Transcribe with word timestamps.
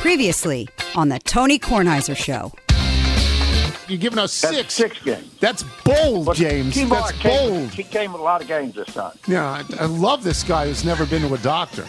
Previously 0.00 0.68
on 0.94 1.08
the 1.08 1.18
Tony 1.18 1.58
Kornheiser 1.58 2.16
Show. 2.16 2.52
You're 3.88 3.98
giving 3.98 4.18
us 4.18 4.38
That's 4.40 4.54
six. 4.56 4.74
six 4.74 5.02
games. 5.02 5.34
That's 5.40 5.64
bold, 5.84 6.26
But 6.26 6.36
James. 6.36 6.76
Keymark 6.76 6.90
That's 7.08 7.12
came, 7.18 7.50
bold. 7.50 7.70
He 7.70 7.82
came 7.82 8.12
with 8.12 8.20
a 8.20 8.24
lot 8.24 8.42
of 8.42 8.46
games 8.48 8.74
this 8.74 8.92
time. 8.94 9.18
Yeah, 9.26 9.44
I, 9.44 9.64
I 9.82 9.86
love 9.86 10.22
this 10.22 10.42
guy 10.44 10.66
who's 10.66 10.84
never 10.84 11.06
been 11.06 11.22
to 11.26 11.32
a 11.34 11.38
doctor. 11.38 11.86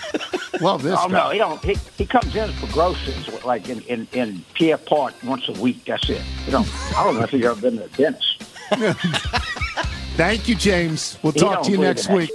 love 0.62 0.82
this 0.82 0.98
Oh 0.98 1.10
guy. 1.10 1.18
no, 1.26 1.30
he 1.32 1.38
don't. 1.38 1.62
He, 1.64 1.76
he 1.98 2.06
comes 2.06 2.34
in 2.36 2.52
for 2.54 2.68
groceries 2.72 3.28
like 3.44 3.68
in, 3.70 3.82
in, 3.82 4.08
in 4.14 4.44
Pierre 4.54 4.78
Part 4.78 5.14
once 5.24 5.48
a 5.50 5.54
week. 5.54 5.84
That's 5.86 6.10
it. 6.10 6.22
You 6.46 6.54
know, 6.54 6.66
I 6.96 7.04
don't 7.04 7.16
know 7.16 7.24
if 7.24 7.30
he's 7.32 7.46
ever 7.46 7.60
been 7.60 7.78
to 7.78 7.88
the 7.88 7.98
dentist. 7.98 8.44
Thank 10.16 10.48
you, 10.48 10.56
James. 10.56 11.18
We'll 11.22 11.34
He 11.34 11.40
talk 11.42 11.64
to 11.64 11.72
you 11.72 11.78
next 11.78 12.10
week. 12.10 12.32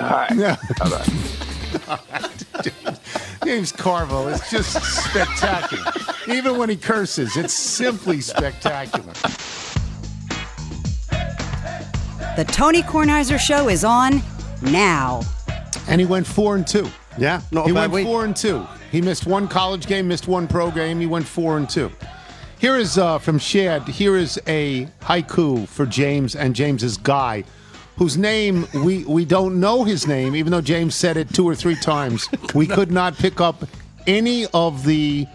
All 0.00 0.08
right. 0.08 0.30
Yeah. 0.34 0.56
All 0.80 0.90
right. 0.90 2.30
James 3.44 3.72
Carville 3.72 4.28
is 4.28 4.40
just 4.50 4.72
spectacular. 5.04 5.92
Even 6.28 6.56
when 6.58 6.68
he 6.68 6.76
curses, 6.76 7.36
it's 7.36 7.52
simply 7.54 8.20
spectacular. 8.20 9.12
The 12.36 12.44
Tony 12.50 12.82
Kornheiser 12.82 13.38
Show 13.38 13.68
is 13.68 13.84
on 13.84 14.22
now. 14.62 15.22
And 15.88 16.00
he 16.00 16.06
went 16.06 16.26
four 16.26 16.54
and 16.56 16.66
two. 16.66 16.88
Yeah, 17.18 17.42
not 17.50 17.64
a 17.64 17.68
he 17.68 17.72
bad 17.74 17.80
went 17.80 17.92
week. 17.92 18.06
four 18.06 18.24
and 18.24 18.34
two. 18.34 18.66
He 18.90 19.02
missed 19.02 19.26
one 19.26 19.48
college 19.48 19.86
game, 19.86 20.08
missed 20.08 20.28
one 20.28 20.46
pro 20.46 20.70
game. 20.70 21.00
He 21.00 21.06
went 21.06 21.26
four 21.26 21.56
and 21.58 21.68
two. 21.68 21.90
Here 22.58 22.76
is 22.76 22.96
uh, 22.96 23.18
from 23.18 23.38
Shad. 23.38 23.88
Here 23.88 24.16
is 24.16 24.40
a 24.46 24.86
haiku 25.02 25.66
for 25.66 25.84
James 25.84 26.36
and 26.36 26.54
James's 26.54 26.96
guy, 26.96 27.42
whose 27.96 28.16
name 28.16 28.66
we 28.84 29.04
we 29.04 29.24
don't 29.24 29.60
know 29.60 29.84
his 29.84 30.06
name, 30.06 30.34
even 30.36 30.50
though 30.52 30.60
James 30.60 30.94
said 30.94 31.16
it 31.16 31.32
two 31.32 31.46
or 31.48 31.54
three 31.54 31.76
times. 31.76 32.28
We 32.54 32.66
could 32.66 32.90
not 32.90 33.16
pick 33.16 33.40
up 33.40 33.64
any 34.06 34.46
of 34.52 34.84
the 34.84 35.26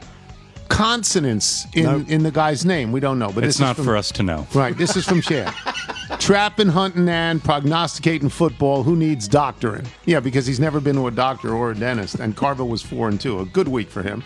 consonants 0.69 1.65
in 1.73 1.83
Nope. 1.85 2.09
in 2.09 2.23
the 2.23 2.31
guy's 2.31 2.65
name. 2.65 2.91
We 2.91 2.99
don't 2.99 3.19
know, 3.19 3.31
but 3.31 3.43
It's 3.43 3.59
not 3.59 3.75
from- 3.75 3.85
for 3.85 3.95
us 3.97 4.11
to 4.13 4.23
know. 4.23 4.47
Right, 4.53 4.77
this 4.77 4.95
is 4.95 5.05
from 5.05 5.21
Shad. 5.21 5.53
Trapping, 6.19 6.67
hunting, 6.69 7.07
and 7.09 7.43
prognosticating 7.43 8.29
football. 8.29 8.83
Who 8.83 8.95
needs 8.95 9.27
doctoring? 9.27 9.85
Yeah, 10.05 10.19
because 10.19 10.45
he's 10.45 10.59
never 10.59 10.79
been 10.79 10.95
to 10.95 11.07
a 11.07 11.11
doctor 11.11 11.53
or 11.53 11.71
a 11.71 11.75
dentist. 11.75 12.15
And 12.15 12.35
Carville 12.35 12.67
was 12.69 12.81
four 12.81 13.07
and 13.09 13.19
two. 13.19 13.39
A 13.39 13.45
good 13.45 13.67
week 13.67 13.89
for 13.89 14.03
him. 14.03 14.23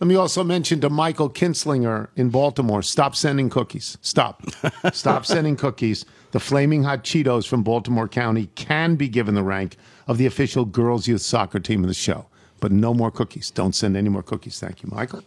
Let 0.00 0.08
me 0.08 0.16
also 0.16 0.42
mention 0.42 0.80
to 0.80 0.90
Michael 0.90 1.30
Kinslinger 1.30 2.08
in 2.16 2.28
Baltimore: 2.30 2.82
stop 2.82 3.14
sending 3.14 3.48
cookies. 3.50 3.98
Stop, 4.02 4.42
stop 4.92 5.24
sending 5.26 5.56
cookies. 5.56 6.04
The 6.32 6.40
flaming 6.40 6.82
hot 6.82 7.04
Cheetos 7.04 7.46
from 7.46 7.62
Baltimore 7.62 8.08
County 8.08 8.46
can 8.54 8.96
be 8.96 9.08
given 9.08 9.34
the 9.34 9.42
rank 9.42 9.76
of 10.08 10.16
the 10.16 10.26
official 10.26 10.64
girls' 10.64 11.06
youth 11.06 11.20
soccer 11.20 11.60
team 11.60 11.84
of 11.84 11.88
the 11.88 11.94
show, 11.94 12.26
but 12.58 12.72
no 12.72 12.94
more 12.94 13.10
cookies. 13.10 13.50
Don't 13.50 13.74
send 13.74 13.98
any 13.98 14.08
more 14.08 14.22
cookies. 14.22 14.58
Thank 14.58 14.82
you, 14.82 14.88
Michael. 14.90 15.22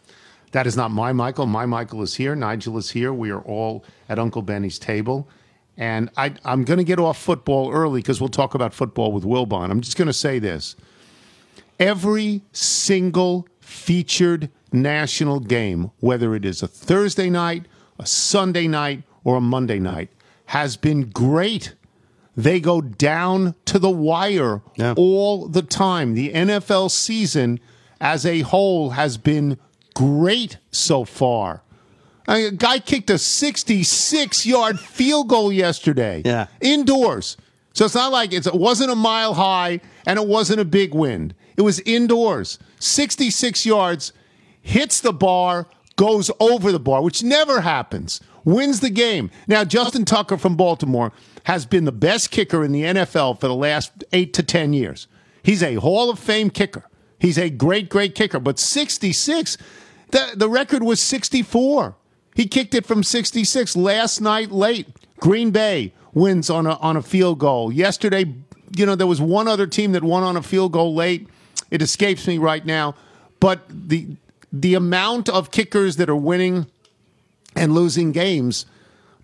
That 0.52 0.66
is 0.66 0.76
not 0.76 0.90
my 0.90 1.14
Michael. 1.14 1.46
My 1.46 1.68
Michael 1.68 2.02
is 2.02 2.16
here. 2.16 2.36
Nigel 2.36 2.78
is 2.78 2.90
here. 2.90 3.14
We 3.14 3.30
are 3.30 3.42
all 3.42 3.86
at 4.10 4.18
Uncle 4.18 4.42
Benny's 4.42 4.80
table. 4.80 5.28
And 5.78 6.10
I, 6.18 6.34
I'm 6.44 6.64
going 6.64 6.78
to 6.80 6.84
get 6.84 7.00
off 7.00 7.20
football 7.20 7.72
early 7.72 8.02
because 8.02 8.20
we'll 8.20 8.30
talk 8.30 8.56
about 8.56 8.74
football 8.74 9.12
with 9.12 9.26
Wilbon. 9.26 9.70
I'm 9.70 9.82
just 9.82 9.98
going 9.98 10.08
to 10.08 10.14
say 10.14 10.40
this. 10.40 10.76
Every 11.80 12.42
single 12.52 13.48
featured 13.60 14.50
national 14.72 15.42
game, 15.42 15.92
whether 16.00 16.34
it 16.34 16.46
is 16.46 16.64
a 16.64 16.68
Thursday 16.68 17.30
night, 17.30 17.66
a 18.00 18.06
Sunday 18.08 18.68
night, 18.68 19.04
or 19.24 19.36
a 19.36 19.42
Monday 19.42 19.80
night, 19.80 20.10
has 20.48 20.78
been 20.78 21.10
great. 21.10 21.74
They 22.38 22.60
go 22.60 22.82
down 22.82 23.56
to 23.66 23.80
the 23.80 23.90
wire 23.90 24.62
Yeah. 24.76 24.94
all 24.98 25.48
the 25.48 25.62
time. 25.62 26.14
The 26.14 26.32
NFL 26.34 26.90
season 26.92 27.60
as 28.02 28.26
a 28.26 28.42
whole 28.42 28.92
has 28.92 29.18
been 29.18 29.58
great 29.94 30.58
so 30.72 31.06
far. 31.06 31.62
A 32.28 32.52
guy 32.52 32.80
kicked 32.80 33.10
a 33.10 33.18
66 33.18 34.46
yard 34.46 34.80
field 34.80 35.30
goal 35.30 35.52
yesterday. 35.52 36.22
Yeah. 36.26 36.48
Indoors. 36.60 37.38
So 37.74 37.86
it's 37.86 37.96
not 37.96 38.12
like 38.12 38.34
it's, 38.34 38.48
it 38.48 38.56
wasn't 38.56 38.92
a 38.92 38.96
mile 38.96 39.34
high 39.36 39.80
and 40.06 40.18
it 40.20 40.28
wasn't 40.28 40.60
a 40.60 40.66
big 40.66 40.94
wind. 40.94 41.34
It 41.58 41.62
was 41.62 41.80
indoors. 41.82 42.58
66 42.80 43.66
yards, 43.66 44.12
hits 44.62 45.00
the 45.02 45.14
bar, 45.14 45.68
goes 45.96 46.30
over 46.40 46.72
the 46.72 46.80
bar, 46.80 47.02
which 47.02 47.24
never 47.24 47.62
happens. 47.62 48.22
Wins 48.44 48.80
the 48.80 48.90
game. 48.90 49.32
Now, 49.48 49.64
Justin 49.64 50.06
Tucker 50.06 50.38
from 50.38 50.56
Baltimore 50.56 51.12
has 51.46 51.66
been 51.66 51.86
the 51.86 51.92
best 51.92 52.32
kicker 52.32 52.64
in 52.64 52.72
the 52.72 52.84
NFL 52.84 53.40
for 53.40 53.48
the 53.48 53.56
last 53.56 54.04
eight 54.14 54.34
to 54.34 54.44
10 54.44 54.74
years. 54.74 55.08
He's 55.42 55.64
a 55.64 55.76
Hall 55.76 56.10
of 56.10 56.20
Fame 56.20 56.50
kicker. 56.50 56.84
He's 57.20 57.38
a 57.38 57.50
great, 57.50 57.90
great 57.90 58.14
kicker. 58.14 58.40
But 58.40 58.60
66, 58.60 59.58
the, 60.12 60.34
the 60.36 60.50
record 60.50 60.84
was 60.84 61.00
64. 61.00 61.96
He 62.36 62.48
kicked 62.48 62.76
it 62.76 62.86
from 62.86 63.04
66 63.04 63.76
last 63.76 64.20
night 64.22 64.52
late. 64.52 64.88
Green 65.20 65.52
Bay 65.52 65.94
wins 66.14 66.50
on 66.50 66.68
a, 66.68 66.76
on 66.76 66.98
a 66.98 67.02
field 67.02 67.40
goal. 67.40 67.72
Yesterday, 67.72 68.36
you 68.76 68.86
know, 68.86 68.96
there 68.96 69.08
was 69.08 69.22
one 69.22 69.48
other 69.48 69.68
team 69.68 69.94
that 69.94 70.04
won 70.04 70.24
on 70.24 70.36
a 70.36 70.44
field 70.44 70.74
goal 70.74 70.94
late. 70.94 71.28
It 71.72 71.82
escapes 71.82 72.28
me 72.28 72.38
right 72.38 72.66
now. 72.66 72.96
But 73.40 73.62
the 73.70 74.18
the 74.62 74.74
amount 74.74 75.28
of 75.28 75.52
kickers 75.52 75.98
that 75.98 76.10
are 76.10 76.16
winning 76.16 76.68
and 77.56 77.74
losing 77.74 78.12
games 78.12 78.66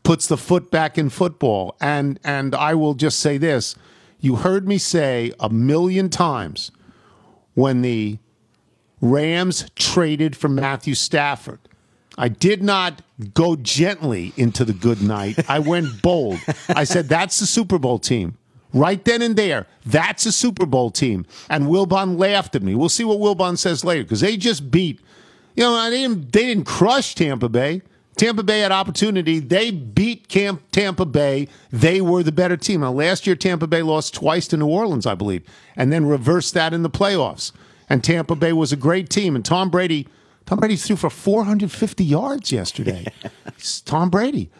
puts 0.04 0.28
the 0.28 0.38
foot 0.38 0.72
back 0.72 0.98
in 0.98 1.10
football. 1.10 1.76
And 1.80 2.20
and 2.24 2.54
I 2.54 2.74
will 2.76 2.94
just 2.94 3.20
say 3.20 3.38
this. 3.38 3.76
You 4.20 4.38
heard 4.38 4.68
me 4.68 4.78
say 4.78 5.32
a 5.40 5.50
million 5.50 6.10
times 6.10 6.72
when 7.54 7.82
the 7.82 8.20
Rams 9.00 9.66
traded 9.76 10.36
for 10.36 10.48
Matthew 10.48 10.94
Stafford. 10.94 11.60
I 12.18 12.28
did 12.28 12.62
not 12.62 13.02
go 13.34 13.56
gently 13.56 14.34
into 14.38 14.66
the 14.66 14.74
good 14.74 15.02
night. 15.02 15.50
I 15.50 15.60
went 15.60 16.02
bold. 16.02 16.40
I 16.70 16.84
said, 16.84 17.08
that's 17.08 17.40
the 17.40 17.46
Super 17.46 17.80
Bowl 17.80 17.98
team. 18.00 18.38
Right 18.74 19.04
then 19.04 19.22
and 19.22 19.36
there, 19.36 19.66
that's 19.86 20.26
a 20.26 20.32
Super 20.32 20.66
Bowl 20.66 20.92
team. 20.92 21.26
And 21.50 21.66
Wilbon 21.66 22.20
laughed 22.20 22.56
at 22.56 22.62
me. 22.62 22.76
We'll 22.76 22.90
see 22.90 23.04
what 23.04 23.18
Wilbon 23.18 23.58
says 23.58 23.84
later 23.84 24.04
because 24.04 24.22
they 24.22 24.38
just 24.38 24.72
beat, 24.72 25.02
you 25.56 25.64
know, 25.64 25.90
they 25.90 26.02
didn't, 26.02 26.32
they 26.32 26.46
didn't 26.46 26.66
crush 26.66 27.16
Tampa 27.16 27.50
Bay. 27.50 27.82
Tampa 28.18 28.44
Bay 28.44 28.60
had 28.60 28.72
opportunity. 28.72 29.40
They 29.40 29.72
beat 29.72 30.28
Camp 30.28 30.62
Tampa 30.72 31.06
Bay. 31.06 31.48
They 31.72 32.02
were 32.02 32.24
the 32.24 32.32
better 32.32 32.58
team. 32.58 32.82
Now, 32.82 32.92
last 32.92 33.26
year, 33.26 33.36
Tampa 33.36 33.68
Bay 33.68 33.82
lost 33.82 34.14
twice 34.14 34.48
to 34.50 34.58
New 34.58 34.68
Orleans, 34.68 35.06
I 35.06 35.16
believe, 35.16 35.44
and 35.76 35.92
then 35.92 36.06
reversed 36.06 36.54
that 36.54 36.74
in 36.74 36.84
the 36.84 36.90
playoffs. 36.90 37.52
And 37.90 38.04
Tampa 38.04 38.36
Bay 38.36 38.54
was 38.54 38.72
a 38.72 38.78
great 38.78 39.10
team. 39.10 39.36
And 39.36 39.44
Tom 39.44 39.70
Brady, 39.70 40.08
Tom 40.46 40.60
Brady 40.60 40.76
threw 40.76 40.96
for 40.96 41.10
450 41.10 42.04
yards 42.04 42.52
yesterday. 42.52 43.06
It's 43.46 43.82
Tom 43.82 44.10
Brady. 44.10 44.52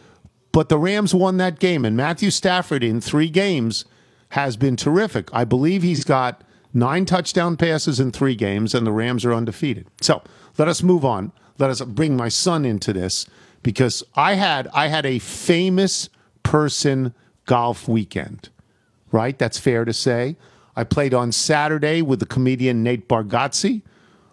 But 0.50 0.68
the 0.68 0.78
Rams 0.78 1.14
won 1.14 1.38
that 1.38 1.58
game, 1.58 1.84
and 1.84 1.96
Matthew 1.96 2.30
Stafford 2.30 2.84
in 2.84 3.00
three 3.00 3.30
games 3.30 3.86
has 4.30 4.56
been 4.56 4.76
terrific. 4.76 5.30
I 5.32 5.44
believe 5.44 5.82
he's 5.82 6.04
got 6.04 6.42
nine 6.74 7.04
touchdown 7.04 7.56
passes 7.56 8.00
in 8.00 8.12
three 8.12 8.34
games, 8.34 8.74
and 8.74 8.86
the 8.86 8.92
Rams 8.92 9.24
are 9.24 9.32
undefeated. 9.32 9.86
So 10.00 10.22
let 10.58 10.68
us 10.68 10.82
move 10.82 11.04
on. 11.04 11.32
Let 11.58 11.70
us 11.70 11.80
bring 11.82 12.16
my 12.16 12.28
son 12.28 12.64
into 12.64 12.92
this 12.92 13.26
because 13.62 14.02
I 14.14 14.34
had 14.34 14.68
I 14.68 14.88
had 14.88 15.06
a 15.06 15.18
famous 15.18 16.08
person 16.42 17.14
golf 17.46 17.88
weekend. 17.88 18.48
Right? 19.10 19.38
That's 19.38 19.58
fair 19.58 19.84
to 19.84 19.92
say. 19.92 20.36
I 20.74 20.84
played 20.84 21.12
on 21.12 21.32
Saturday 21.32 22.00
with 22.00 22.20
the 22.20 22.26
comedian 22.26 22.82
Nate 22.82 23.06
Bargatze, 23.08 23.82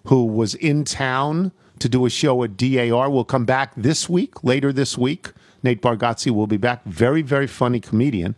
who 0.05 0.25
was 0.25 0.55
in 0.55 0.85
town 0.85 1.51
to 1.79 1.89
do 1.89 2.05
a 2.05 2.09
show 2.09 2.43
at 2.43 2.55
DAR. 2.55 3.09
We'll 3.09 3.25
come 3.25 3.45
back 3.45 3.73
this 3.75 4.07
week, 4.07 4.43
later 4.43 4.71
this 4.71 4.97
week. 4.97 5.31
Nate 5.63 5.81
Bargatze 5.81 6.31
will 6.31 6.47
be 6.47 6.57
back. 6.57 6.83
Very, 6.85 7.21
very 7.21 7.47
funny 7.47 7.81
comedian. 7.81 8.35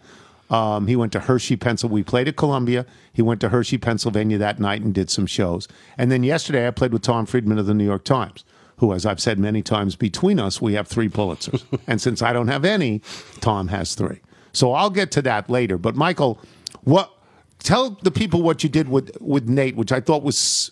Um, 0.51 0.88
he 0.88 0.97
went 0.97 1.13
to 1.13 1.22
Hershey, 1.22 1.56
Pennsylvania. 1.56 1.95
We 1.95 2.03
played 2.03 2.28
at 2.28 2.35
Columbia. 2.35 2.85
He 3.13 3.22
went 3.22 3.39
to 3.41 3.50
Hershey, 3.50 3.78
Pennsylvania 3.78 4.38
that 4.38 4.59
night 4.59 4.81
and 4.81 4.94
did 4.94 5.09
some 5.09 5.25
shows. 5.25 5.67
And 5.97 6.11
then 6.11 6.23
yesterday, 6.23 6.67
I 6.67 6.72
played 6.72 6.91
with 6.91 7.02
Tom 7.02 7.25
Friedman 7.25 7.58
of 7.58 7.66
the 7.66 7.73
New 7.73 7.85
York 7.85 8.03
Times, 8.03 8.43
who, 8.78 8.93
as 8.93 9.05
I've 9.05 9.22
said 9.22 9.40
many 9.40 9.61
times, 9.61 9.96
between 9.96 10.40
us, 10.40 10.61
we 10.61 10.73
have 10.73 10.90
three 10.90 11.08
Pulitzers. 11.08 11.64
and 11.87 12.02
since 12.02 12.22
I 12.22 12.34
don't 12.34 12.49
have 12.49 12.66
any, 12.66 13.02
Tom 13.40 13.70
has 13.70 13.96
three. 13.96 14.20
So 14.52 14.73
I'll 14.73 14.90
get 14.90 15.09
to 15.11 15.22
that 15.22 15.49
later. 15.49 15.78
But 15.78 15.96
Michael, 15.96 16.40
what? 16.84 17.11
Tell 17.59 17.91
the 18.02 18.11
people 18.11 18.41
what 18.41 18.64
you 18.64 18.70
did 18.70 18.90
with 18.90 19.16
with 19.22 19.47
Nate, 19.47 19.75
which 19.75 19.91
I 19.91 20.02
thought 20.02 20.23
was 20.23 20.72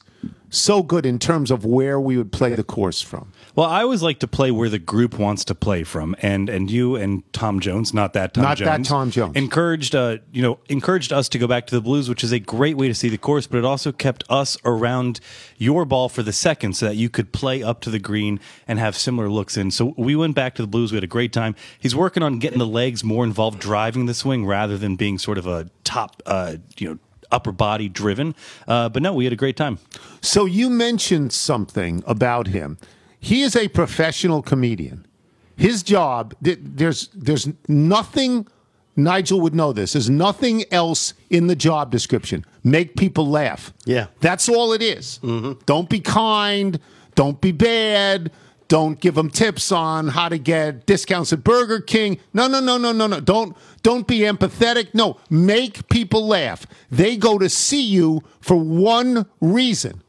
so 0.50 0.84
good 0.84 1.06
in 1.06 1.19
terms 1.19 1.51
of 1.51 1.66
where 1.66 2.00
we 2.00 2.18
would 2.18 2.31
play 2.31 2.56
the 2.56 2.63
course 2.63 3.01
from. 3.01 3.31
Well, 3.56 3.68
I 3.68 3.81
always 3.81 4.01
like 4.01 4.19
to 4.19 4.28
play 4.28 4.51
where 4.51 4.69
the 4.69 4.80
group 4.80 5.19
wants 5.19 5.44
to 5.46 5.56
play 5.56 5.84
from, 5.84 6.16
and 6.22 6.50
and 6.50 6.72
you 6.72 6.96
and 6.96 7.31
Tom 7.34 7.60
Jones, 7.60 7.94
not 7.94 8.13
that 8.13 8.34
Tom 8.34 8.44
Not 8.44 8.57
Jones, 8.57 8.68
that 8.68 8.86
Tom 8.86 9.12
Jones. 9.12 9.36
encouraged 9.36 9.96
uh, 9.96 10.18
you 10.31 10.42
know 10.42 10.60
encouraged 10.69 11.12
us 11.12 11.30
to 11.30 11.38
go 11.38 11.48
back 11.48 11.68
to 11.68 11.75
the 11.75 11.81
blues, 11.81 12.10
which 12.10 12.24
is 12.24 12.31
a 12.31 12.40
great 12.40 12.78
way 12.78 12.88
to 12.88 12.96
see 12.96 13.10
the 13.10 13.18
course, 13.18 13.48
but 13.48 13.57
it 13.57 13.66
also 13.66 13.92
kept 13.92 14.24
us 14.30 14.57
around 14.66 15.19
your 15.57 15.86
ball 15.86 16.10
for 16.10 16.24
the 16.24 16.34
second, 16.34 16.74
so 16.74 16.86
that 16.88 16.96
you 16.96 17.10
could 17.10 17.31
play 17.31 17.62
up 17.62 17.81
to 17.81 17.90
the 17.90 18.00
green 18.00 18.40
and 18.68 18.80
have 18.80 18.96
similar 18.96 19.30
looks 19.30 19.57
in. 19.57 19.72
So 19.72 19.94
we 19.98 20.16
went 20.16 20.36
back 20.36 20.56
to 20.56 20.62
the 20.62 20.68
blues. 20.68 20.92
We 20.92 20.98
had 20.98 21.04
a 21.04 21.07
great 21.07 21.34
time. 21.34 21.56
He's 21.80 21.96
working 21.96 22.24
on 22.24 22.40
getting 22.40 22.60
the 22.60 22.68
legs 22.68 23.04
more 23.04 23.24
involved, 23.24 23.60
driving 23.60 24.06
the 24.06 24.13
swing 24.13 24.46
rather 24.46 24.78
than 24.78 24.96
being 24.96 25.18
sort 25.18 25.38
of 25.38 25.48
a 25.48 25.69
top, 25.84 26.22
uh, 26.25 26.57
you 26.78 26.90
know. 26.90 27.00
Upper 27.31 27.51
body 27.51 27.89
driven, 27.89 28.33
uh, 28.67 28.89
but 28.89 29.03
no, 29.03 29.13
we 29.13 29.23
had 29.23 29.33
a 29.33 29.37
great 29.37 29.55
time. 29.55 29.77
So 30.21 30.45
you 30.45 30.69
mentioned 30.69 31.31
something 31.31 32.03
about 32.07 32.47
him. 32.47 32.77
He 33.19 33.41
is 33.41 33.55
a 33.55 33.67
professional 33.67 34.41
comedian. 34.41 35.05
His 35.55 35.83
job, 35.83 36.33
there's 36.41 37.09
there's 37.13 37.47
nothing. 37.67 38.47
Nigel 38.95 39.39
would 39.41 39.53
know 39.55 39.71
this. 39.73 39.93
There's 39.93 40.09
nothing 40.09 40.63
else 40.71 41.13
in 41.29 41.47
the 41.47 41.55
job 41.55 41.91
description. 41.91 42.45
Make 42.63 42.95
people 42.97 43.27
laugh. 43.27 43.73
Yeah. 43.85 44.07
that's 44.19 44.49
all 44.49 44.73
it 44.73 44.81
is. 44.81 45.19
Don't 45.65 45.89
be 45.89 45.99
kind. 45.99 46.79
Don't 47.15 47.39
be 47.39 47.51
bad. 47.51 48.31
Don't 48.69 49.00
give 49.00 49.16
them 49.16 49.31
tips 49.31 49.71
on 49.71 50.10
how 50.10 50.30
to 50.30 50.38
get 50.38 50.86
discounts 50.86 51.33
at 51.33 51.44
Burger 51.44 51.81
King. 51.81 52.19
No, 52.33 52.48
no, 52.48 52.60
no, 52.60 52.77
no, 52.77 52.92
no, 52.92 53.07
no. 53.07 53.19
Don't 53.19 53.57
don't 53.81 54.07
be 54.07 54.19
empathetic. 54.19 54.94
No, 54.94 55.18
make 55.27 55.89
people 55.89 56.27
laugh. 56.27 56.68
They 56.92 57.18
go 57.18 57.39
to 57.39 57.50
see 57.50 57.81
you 57.81 58.21
for 58.39 58.56
one 58.56 59.25
reason 59.42 60.04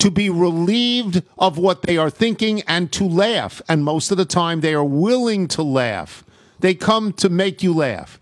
to 0.00 0.10
be 0.10 0.28
relieved 0.28 1.22
of 1.38 1.56
what 1.56 1.82
they 1.82 1.96
are 1.96 2.10
thinking 2.10 2.60
and 2.62 2.92
to 2.92 3.04
laugh. 3.08 3.62
And 3.68 3.84
most 3.84 4.10
of 4.10 4.18
the 4.18 4.26
time, 4.26 4.60
they 4.60 4.74
are 4.74 4.84
willing 4.84 5.48
to 5.48 5.62
laugh. 5.62 6.24
They 6.60 6.74
come 6.74 7.12
to 7.14 7.30
make 7.30 7.62
you 7.62 7.72
laugh. 7.72 8.20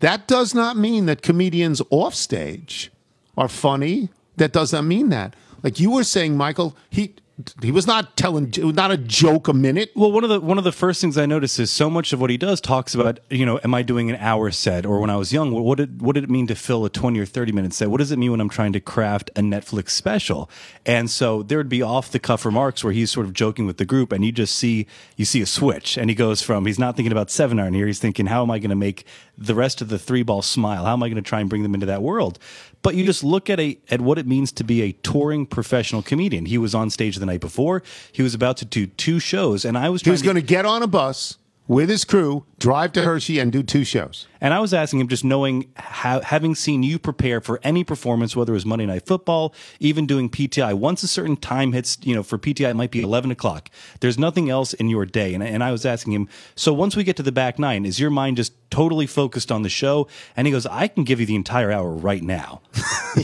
That 0.00 0.28
does 0.28 0.54
not 0.54 0.76
mean 0.76 1.06
that 1.06 1.22
comedians 1.22 1.80
off 1.88 2.14
stage 2.14 2.92
are 3.38 3.48
funny. 3.48 4.10
That 4.36 4.52
does 4.52 4.74
not 4.74 4.84
mean 4.84 5.08
that. 5.08 5.34
Like 5.62 5.80
you 5.80 5.92
were 5.92 6.04
saying, 6.04 6.36
Michael, 6.36 6.76
he 6.90 7.14
he 7.62 7.72
was 7.72 7.84
not 7.84 8.16
telling 8.16 8.52
not 8.56 8.92
a 8.92 8.96
joke 8.96 9.48
a 9.48 9.52
minute. 9.52 9.90
Well, 9.96 10.12
one 10.12 10.22
of 10.22 10.30
the 10.30 10.40
one 10.40 10.56
of 10.56 10.62
the 10.62 10.70
first 10.70 11.00
things 11.00 11.18
I 11.18 11.26
notice 11.26 11.58
is 11.58 11.68
so 11.68 11.90
much 11.90 12.12
of 12.12 12.20
what 12.20 12.30
he 12.30 12.36
does 12.36 12.60
talks 12.60 12.94
about, 12.94 13.18
you 13.28 13.44
know, 13.44 13.58
am 13.64 13.74
I 13.74 13.82
doing 13.82 14.08
an 14.08 14.16
hour 14.16 14.52
set 14.52 14.86
or 14.86 15.00
when 15.00 15.10
I 15.10 15.16
was 15.16 15.32
young, 15.32 15.50
what, 15.50 15.78
did 15.78 16.00
what 16.00 16.14
did 16.14 16.24
it 16.24 16.30
mean 16.30 16.46
to 16.46 16.54
fill 16.54 16.84
a 16.84 16.90
20 16.90 17.18
or 17.18 17.26
30 17.26 17.50
minute 17.50 17.72
set? 17.72 17.90
What 17.90 17.98
does 17.98 18.12
it 18.12 18.20
mean 18.20 18.30
when 18.30 18.40
I'm 18.40 18.48
trying 18.48 18.72
to 18.74 18.80
craft 18.80 19.30
a 19.34 19.40
Netflix 19.40 19.90
special? 19.90 20.48
And 20.86 21.10
so 21.10 21.42
there 21.42 21.58
would 21.58 21.68
be 21.68 21.82
off 21.82 22.12
the 22.12 22.20
cuff 22.20 22.44
remarks 22.44 22.84
where 22.84 22.92
he's 22.92 23.10
sort 23.10 23.26
of 23.26 23.32
joking 23.32 23.66
with 23.66 23.78
the 23.78 23.84
group 23.84 24.12
and 24.12 24.24
you 24.24 24.30
just 24.30 24.54
see 24.54 24.86
you 25.16 25.24
see 25.24 25.42
a 25.42 25.46
switch 25.46 25.98
and 25.98 26.10
he 26.10 26.14
goes 26.14 26.40
from 26.40 26.66
he's 26.66 26.78
not 26.78 26.94
thinking 26.94 27.12
about 27.12 27.32
7 27.32 27.58
iron 27.58 27.74
here, 27.74 27.88
he's 27.88 27.98
thinking 27.98 28.26
how 28.26 28.42
am 28.42 28.50
I 28.52 28.60
going 28.60 28.70
to 28.70 28.76
make 28.76 29.06
the 29.36 29.56
rest 29.56 29.80
of 29.80 29.88
the 29.88 29.98
three 29.98 30.22
ball 30.22 30.42
smile? 30.42 30.84
How 30.84 30.92
am 30.92 31.02
I 31.02 31.08
going 31.08 31.22
to 31.22 31.28
try 31.28 31.40
and 31.40 31.50
bring 31.50 31.64
them 31.64 31.74
into 31.74 31.86
that 31.86 32.02
world? 32.02 32.38
But 32.84 32.96
you 32.96 33.04
just 33.06 33.24
look 33.24 33.48
at 33.48 33.58
a 33.58 33.78
at 33.90 34.02
what 34.02 34.18
it 34.18 34.26
means 34.26 34.52
to 34.52 34.62
be 34.62 34.82
a 34.82 34.92
touring 34.92 35.46
professional 35.46 36.02
comedian. 36.02 36.44
He 36.44 36.58
was 36.58 36.74
on 36.74 36.90
stage 36.90 37.16
the 37.16 37.24
night 37.24 37.40
before. 37.40 37.82
He 38.12 38.22
was 38.22 38.34
about 38.34 38.58
to 38.58 38.66
do 38.66 38.86
two 38.86 39.18
shows, 39.18 39.64
and 39.64 39.76
I 39.76 39.88
was 39.88 40.02
He 40.02 40.10
was 40.10 40.22
going 40.22 40.36
to 40.36 40.42
get 40.42 40.66
on 40.66 40.82
a 40.82 40.86
bus 40.86 41.38
with 41.66 41.88
his 41.88 42.04
crew, 42.04 42.44
drive 42.58 42.92
to 42.92 43.02
Hershey, 43.02 43.38
and 43.38 43.50
do 43.50 43.62
two 43.62 43.84
shows. 43.84 44.26
And 44.38 44.52
I 44.52 44.60
was 44.60 44.74
asking 44.74 45.00
him, 45.00 45.08
just 45.08 45.24
knowing, 45.24 45.70
how, 45.76 46.20
having 46.20 46.54
seen 46.54 46.82
you 46.82 46.98
prepare 46.98 47.40
for 47.40 47.58
any 47.62 47.84
performance, 47.84 48.36
whether 48.36 48.52
it 48.52 48.54
was 48.54 48.66
Monday 48.66 48.84
Night 48.84 49.06
Football, 49.06 49.54
even 49.80 50.06
doing 50.06 50.28
PTI, 50.28 50.74
once 50.74 51.02
a 51.02 51.08
certain 51.08 51.36
time 51.36 51.72
hits, 51.72 51.96
you 52.02 52.14
know, 52.14 52.22
for 52.22 52.36
PTI, 52.36 52.70
it 52.70 52.74
might 52.76 52.90
be 52.90 53.00
11 53.00 53.30
o'clock. 53.30 53.70
There's 54.00 54.18
nothing 54.18 54.50
else 54.50 54.74
in 54.74 54.90
your 54.90 55.06
day. 55.06 55.32
And, 55.32 55.42
and 55.42 55.64
I 55.64 55.72
was 55.72 55.86
asking 55.86 56.12
him, 56.12 56.28
so 56.54 56.74
once 56.74 56.96
we 56.96 57.04
get 57.04 57.16
to 57.16 57.22
the 57.22 57.32
back 57.32 57.58
nine, 57.58 57.86
is 57.86 57.98
your 57.98 58.10
mind 58.10 58.36
just 58.36 58.63
totally 58.74 59.06
focused 59.06 59.52
on 59.52 59.62
the 59.62 59.68
show? 59.68 60.08
And 60.36 60.46
he 60.46 60.52
goes, 60.52 60.66
I 60.66 60.88
can 60.88 61.04
give 61.04 61.20
you 61.20 61.26
the 61.26 61.34
entire 61.36 61.70
hour 61.70 61.90
right 61.90 62.22
now. 62.22 62.60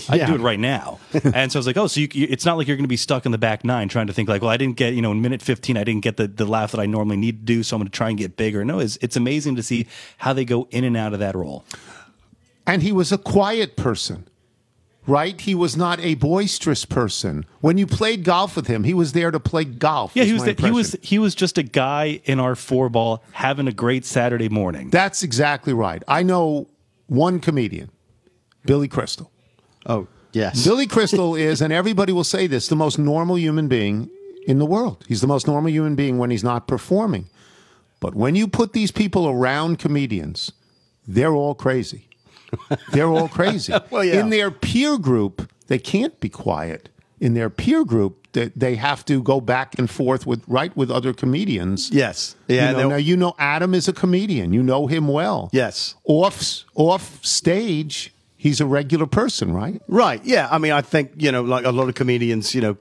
I 0.08 0.18
can 0.18 0.28
do 0.28 0.34
it 0.36 0.40
right 0.40 0.58
now. 0.60 0.98
and 1.34 1.50
so 1.50 1.58
I 1.58 1.60
was 1.60 1.66
like, 1.66 1.76
oh, 1.76 1.86
so 1.88 2.00
you, 2.00 2.08
you- 2.12 2.26
it's 2.30 2.44
not 2.44 2.56
like 2.56 2.68
you're 2.68 2.76
going 2.76 2.84
to 2.84 2.88
be 2.88 2.96
stuck 2.96 3.26
in 3.26 3.32
the 3.32 3.38
back 3.38 3.64
nine 3.64 3.88
trying 3.88 4.06
to 4.06 4.12
think 4.12 4.28
like, 4.28 4.42
well, 4.42 4.50
I 4.50 4.56
didn't 4.56 4.76
get, 4.76 4.94
you 4.94 5.02
know, 5.02 5.10
in 5.12 5.20
minute 5.20 5.42
15, 5.42 5.76
I 5.76 5.84
didn't 5.84 6.02
get 6.02 6.16
the, 6.16 6.28
the 6.28 6.44
laugh 6.44 6.70
that 6.72 6.80
I 6.80 6.86
normally 6.86 7.16
need 7.16 7.40
to 7.40 7.44
do. 7.44 7.62
So 7.62 7.76
I'm 7.76 7.80
going 7.80 7.90
to 7.90 7.96
try 7.96 8.08
and 8.10 8.16
get 8.18 8.36
bigger. 8.36 8.64
No, 8.64 8.78
it's, 8.78 8.96
it's 9.02 9.16
amazing 9.16 9.56
to 9.56 9.62
see 9.62 9.86
how 10.18 10.32
they 10.32 10.44
go 10.44 10.68
in 10.70 10.84
and 10.84 10.96
out 10.96 11.12
of 11.12 11.18
that 11.18 11.34
role. 11.34 11.64
And 12.66 12.82
he 12.82 12.92
was 12.92 13.10
a 13.10 13.18
quiet 13.18 13.76
person, 13.76 14.28
right? 15.06 15.40
He 15.40 15.54
was 15.54 15.76
not 15.76 16.00
a 16.00 16.14
boisterous 16.14 16.84
person. 16.84 17.44
When 17.60 17.78
you 17.78 17.86
played 17.86 18.24
golf 18.24 18.56
with 18.56 18.66
him, 18.66 18.84
he 18.84 18.94
was 18.94 19.12
there 19.12 19.30
to 19.30 19.40
play 19.40 19.64
golf. 19.64 20.12
Yeah, 20.14 20.24
he 20.24 20.32
was 20.32 20.46
my 20.46 20.52
the, 20.52 20.62
he 20.62 20.70
was 20.70 20.96
he 21.02 21.18
was 21.18 21.34
just 21.34 21.58
a 21.58 21.62
guy 21.62 22.20
in 22.24 22.40
our 22.40 22.54
four 22.54 22.88
ball 22.88 23.22
having 23.32 23.66
a 23.66 23.72
great 23.72 24.04
Saturday 24.04 24.48
morning. 24.48 24.90
That's 24.90 25.22
exactly 25.22 25.72
right. 25.72 26.02
I 26.06 26.22
know 26.22 26.68
one 27.06 27.40
comedian, 27.40 27.90
Billy 28.64 28.88
Crystal. 28.88 29.30
Oh, 29.86 30.06
yes. 30.32 30.64
Billy 30.64 30.86
Crystal 30.86 31.34
is, 31.34 31.60
and 31.60 31.72
everybody 31.72 32.12
will 32.12 32.24
say 32.24 32.46
this, 32.46 32.68
the 32.68 32.76
most 32.76 32.98
normal 32.98 33.38
human 33.38 33.66
being 33.66 34.10
in 34.46 34.58
the 34.58 34.66
world. 34.66 35.04
He's 35.08 35.20
the 35.20 35.26
most 35.26 35.46
normal 35.46 35.70
human 35.70 35.94
being 35.96 36.18
when 36.18 36.30
he's 36.30 36.44
not 36.44 36.68
performing. 36.68 37.26
But 37.98 38.14
when 38.14 38.34
you 38.34 38.46
put 38.46 38.72
these 38.72 38.90
people 38.90 39.28
around 39.28 39.78
comedians, 39.78 40.52
they're 41.06 41.34
all 41.34 41.54
crazy. 41.54 42.08
They're 42.92 43.08
all 43.08 43.28
crazy. 43.28 43.72
Well, 43.90 44.04
yeah. 44.04 44.20
In 44.20 44.30
their 44.30 44.50
peer 44.50 44.98
group, 44.98 45.50
they 45.66 45.78
can't 45.78 46.18
be 46.20 46.28
quiet. 46.28 46.88
In 47.18 47.34
their 47.34 47.50
peer 47.50 47.84
group, 47.84 48.28
they, 48.32 48.46
they 48.56 48.76
have 48.76 49.04
to 49.06 49.22
go 49.22 49.40
back 49.40 49.78
and 49.78 49.90
forth 49.90 50.26
with 50.26 50.42
right 50.46 50.74
with 50.76 50.90
other 50.90 51.12
comedians. 51.12 51.90
Yes. 51.90 52.36
Yeah. 52.46 52.70
You 52.70 52.76
know, 52.76 52.88
now 52.90 52.96
you 52.96 53.16
know 53.16 53.34
Adam 53.38 53.74
is 53.74 53.88
a 53.88 53.92
comedian. 53.92 54.52
You 54.52 54.62
know 54.62 54.86
him 54.86 55.08
well. 55.08 55.50
Yes. 55.52 55.94
Off 56.04 56.64
off 56.74 57.24
stage, 57.24 58.12
he's 58.36 58.60
a 58.60 58.66
regular 58.66 59.06
person, 59.06 59.52
right? 59.52 59.82
Right. 59.88 60.24
Yeah. 60.24 60.48
I 60.50 60.58
mean, 60.58 60.72
I 60.72 60.82
think 60.82 61.12
you 61.16 61.32
know, 61.32 61.42
like 61.42 61.64
a 61.64 61.72
lot 61.72 61.88
of 61.88 61.94
comedians, 61.94 62.54
you 62.54 62.60
know, 62.60 62.76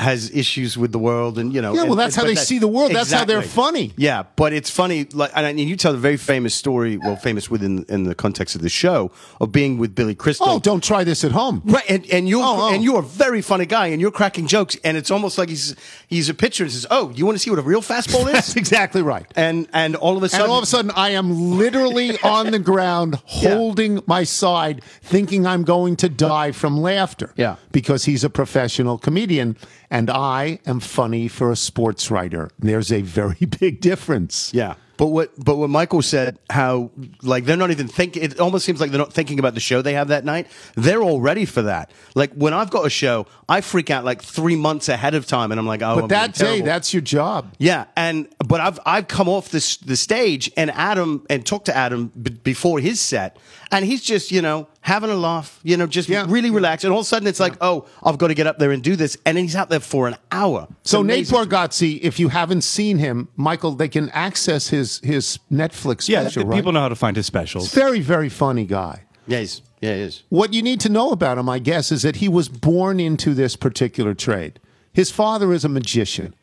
has 0.00 0.28
issues 0.34 0.76
with 0.76 0.90
the 0.90 0.98
world, 0.98 1.38
and 1.38 1.54
you 1.54 1.62
know. 1.62 1.72
Yeah, 1.72 1.82
well, 1.84 1.92
and- 1.92 2.00
that's 2.00 2.16
how 2.16 2.22
but 2.22 2.28
they 2.28 2.34
see 2.34 2.58
the 2.58 2.66
world. 2.66 2.90
That's 2.92 3.12
how 3.12 3.24
they're 3.24 3.42
funny. 3.42 3.92
Yeah, 3.96 4.24
but 4.34 4.52
it's 4.52 4.68
funny. 4.68 5.06
Like, 5.12 5.30
and 5.36 5.46
I- 5.46 5.50
and 5.50 5.60
you 5.60 5.76
tell 5.76 5.94
a 5.94 5.98
very 5.98 6.16
famous 6.16 6.52
story. 6.52 6.96
Well, 6.96 7.14
famous 7.14 7.48
within 7.48 7.84
in 7.88 8.02
the 8.02 8.14
context 8.16 8.56
of 8.56 8.62
the 8.62 8.68
show 8.68 9.12
of 9.40 9.52
being 9.52 9.78
with 9.78 9.94
Billy 9.94 10.16
Crystal. 10.16 10.48
Oh, 10.48 10.58
don't 10.58 10.82
try 10.82 11.04
this 11.04 11.22
at 11.22 11.30
home. 11.30 11.62
Right, 11.64 11.84
and, 11.88 12.04
and 12.10 12.28
you're 12.28 12.42
Oh, 12.42 12.56
oh. 12.70 12.74
and 12.74 12.82
you're 12.82 12.98
a 12.98 13.02
very 13.02 13.40
funny 13.40 13.66
guy, 13.66 13.86
and 13.88 14.00
you're 14.00 14.10
cracking 14.10 14.48
jokes, 14.48 14.76
and 14.82 14.96
it's 14.96 15.12
almost 15.12 15.38
like 15.38 15.48
he's 15.48 15.76
he's 16.08 16.28
a 16.28 16.34
pitcher 16.34 16.64
and 16.64 16.72
says, 16.72 16.86
"Oh, 16.90 17.10
you 17.14 17.24
want 17.24 17.36
to 17.36 17.38
see 17.38 17.50
what 17.50 17.60
a 17.60 17.62
real 17.62 17.80
fastball 17.82 18.26
is 18.26 18.32
That's 18.32 18.48
is?" 18.48 18.56
exactly 18.56 19.00
right. 19.02 19.26
and 19.36 19.68
and 19.72 19.94
all 19.94 20.16
of 20.16 20.24
a 20.24 20.28
sudden, 20.28 20.42
And 20.44 20.50
all 20.52 20.58
of 20.58 20.64
a 20.64 20.66
sudden, 20.66 20.90
I 20.96 21.10
am 21.10 21.56
literally 21.56 22.18
on 22.24 22.50
the 22.50 22.58
ground 22.58 23.20
holding 23.26 24.00
my 24.06 24.24
side, 24.24 24.82
thinking 25.02 25.46
I'm 25.46 25.62
going 25.62 25.94
to 25.96 26.08
die 26.08 26.50
from 26.50 26.78
laughter. 26.80 27.32
Yeah. 27.36 27.56
Because 27.70 28.06
he's 28.06 28.24
a 28.24 28.30
professional 28.30 28.98
comedian, 28.98 29.56
and 29.90 30.10
I 30.10 30.58
am 30.66 30.80
funny 30.80 31.28
for 31.28 31.50
a 31.50 31.56
sports 31.56 32.10
writer. 32.10 32.50
There's 32.58 32.92
a 32.92 33.02
very 33.02 33.46
big 33.60 33.80
difference. 33.80 34.52
Yeah. 34.54 34.74
But 34.96 35.06
what 35.08 35.32
but 35.36 35.56
what 35.56 35.70
Michael 35.70 36.02
said, 36.02 36.38
how 36.48 36.92
like 37.20 37.46
they're 37.46 37.56
not 37.56 37.72
even 37.72 37.88
thinking. 37.88 38.22
It 38.22 38.38
almost 38.38 38.64
seems 38.64 38.80
like 38.80 38.92
they're 38.92 38.98
not 39.00 39.12
thinking 39.12 39.40
about 39.40 39.54
the 39.54 39.60
show 39.60 39.82
they 39.82 39.94
have 39.94 40.06
that 40.06 40.24
night. 40.24 40.46
They're 40.76 41.02
all 41.02 41.20
ready 41.20 41.46
for 41.46 41.62
that. 41.62 41.90
Like 42.14 42.32
when 42.34 42.54
I've 42.54 42.70
got 42.70 42.86
a 42.86 42.90
show, 42.90 43.26
I 43.48 43.60
freak 43.60 43.90
out 43.90 44.04
like 44.04 44.22
three 44.22 44.54
months 44.54 44.88
ahead 44.88 45.14
of 45.16 45.26
time, 45.26 45.50
and 45.50 45.58
I'm 45.58 45.66
like, 45.66 45.82
oh, 45.82 45.96
But 45.96 46.02
I'm 46.02 46.08
that 46.10 46.34
day, 46.34 46.44
terrible. 46.44 46.66
that's 46.66 46.94
your 46.94 47.00
job. 47.02 47.52
Yeah, 47.58 47.86
and 47.96 48.28
but 48.46 48.60
I've 48.60 48.78
I've 48.86 49.08
come 49.08 49.28
off 49.28 49.48
this 49.48 49.78
the 49.78 49.96
stage 49.96 50.48
and 50.56 50.70
Adam 50.70 51.26
and 51.28 51.44
talked 51.44 51.66
to 51.66 51.76
Adam 51.76 52.12
b- 52.22 52.30
before 52.44 52.78
his 52.78 53.00
set, 53.00 53.36
and 53.72 53.84
he's 53.84 54.00
just 54.00 54.30
you 54.30 54.42
know 54.42 54.68
having 54.86 55.08
a 55.08 55.14
laugh, 55.14 55.60
you 55.62 55.78
know, 55.78 55.86
just 55.86 56.10
Yeah. 56.10 56.26
really 56.28 56.50
relaxed. 56.50 56.84
And 56.84 56.92
all 56.92 57.00
of 57.00 57.04
a 57.06 57.08
sudden, 57.08 57.26
it's 57.26 57.40
like, 57.40 57.54
oh, 57.62 57.86
I've 58.02 58.18
got 58.18 58.28
to 58.28 58.34
get 58.34 58.46
up 58.46 58.58
there 58.58 58.70
and 58.70 58.82
do 58.82 58.96
this, 58.96 59.16
and 59.24 59.34
then 59.36 59.44
he's 59.44 59.56
out 59.56 59.70
there 59.70 59.80
for 59.80 60.06
an 60.08 60.16
hour. 60.30 60.66
It's 60.82 60.90
So 60.90 61.02
Nate 61.02 61.30
amazing. 61.30 61.38
Bargatze, 61.50 62.00
if 62.02 62.20
you 62.20 62.28
haven't 62.28 62.62
seen 62.64 62.98
him, 62.98 63.28
Michael, 63.36 63.72
they 63.72 63.88
can 63.88 64.10
access 64.10 64.68
his 64.68 64.98
his 65.02 65.38
Netflix 65.50 66.06
Yeah, 66.08 66.20
special. 66.22 66.42
people 66.42 66.56
right? 66.70 66.74
know 66.74 66.80
how 66.80 66.88
to 66.90 66.94
find 66.96 67.16
his 67.16 67.24
specials. 67.24 67.72
Very 67.72 68.00
very 68.00 68.28
funny 68.28 68.66
guy. 68.66 69.04
yeah, 69.26 69.38
he's, 69.40 69.62
yeah, 69.80 69.94
he 69.94 70.00
is. 70.02 70.22
What 70.28 70.52
you 70.52 70.60
need 70.62 70.80
to 70.80 70.90
know 70.90 71.10
about 71.12 71.38
him, 71.38 71.48
I 71.48 71.58
guess, 71.60 71.90
is 71.90 72.02
that 72.02 72.16
he 72.16 72.28
was 72.28 72.48
born 72.50 73.00
into 73.00 73.32
this 73.32 73.56
particular 73.56 74.12
trade. 74.12 74.60
His 74.92 75.10
father 75.10 75.52
is 75.54 75.64
a 75.64 75.68
magician. 75.70 76.34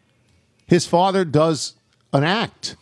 His 0.66 0.88
father 0.88 1.24
does 1.26 1.74
an 2.12 2.24
act. 2.24 2.76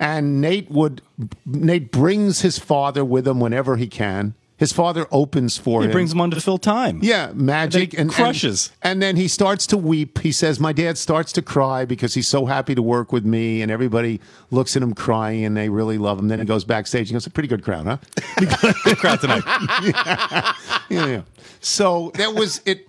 And 0.00 0.40
Nate 0.40 0.70
would 0.70 1.02
Nate 1.46 1.90
brings 1.92 2.40
his 2.42 2.58
father 2.58 3.04
with 3.04 3.26
him 3.28 3.38
whenever 3.40 3.76
he 3.76 3.86
can. 3.86 4.34
His 4.58 4.72
father 4.72 5.06
opens 5.12 5.56
for 5.56 5.80
He 5.80 5.84
him. 5.84 5.90
He 5.90 5.92
brings 5.92 6.12
him 6.12 6.20
on 6.20 6.32
to 6.32 6.40
fill 6.40 6.58
time. 6.58 6.98
Yeah, 7.00 7.30
magic 7.32 7.92
he 7.92 7.98
and 7.98 8.10
crushes. 8.10 8.72
And, 8.82 8.92
and 8.92 9.02
then 9.02 9.16
he 9.16 9.28
starts 9.28 9.68
to 9.68 9.76
weep. 9.76 10.18
He 10.18 10.32
says, 10.32 10.58
"My 10.58 10.72
dad 10.72 10.98
starts 10.98 11.32
to 11.34 11.42
cry 11.42 11.84
because 11.84 12.14
he's 12.14 12.26
so 12.26 12.44
happy 12.44 12.74
to 12.74 12.82
work 12.82 13.12
with 13.12 13.24
me, 13.24 13.62
and 13.62 13.70
everybody 13.70 14.20
looks 14.50 14.76
at 14.76 14.82
him 14.82 14.94
crying, 14.94 15.44
and 15.44 15.56
they 15.56 15.68
really 15.68 15.96
love 15.96 16.18
him." 16.18 16.26
Then 16.26 16.40
he 16.40 16.44
goes 16.44 16.64
backstage 16.64 17.08
and 17.08 17.14
goes, 17.14 17.24
"A 17.24 17.30
pretty 17.30 17.48
good 17.48 17.62
crowd, 17.62 17.86
huh?" 17.86 17.98
Good 18.84 18.98
crowd 18.98 19.20
tonight. 19.20 19.44
yeah, 20.90 21.06
yeah. 21.06 21.22
So 21.60 22.10
that 22.16 22.34
was 22.34 22.60
it. 22.66 22.88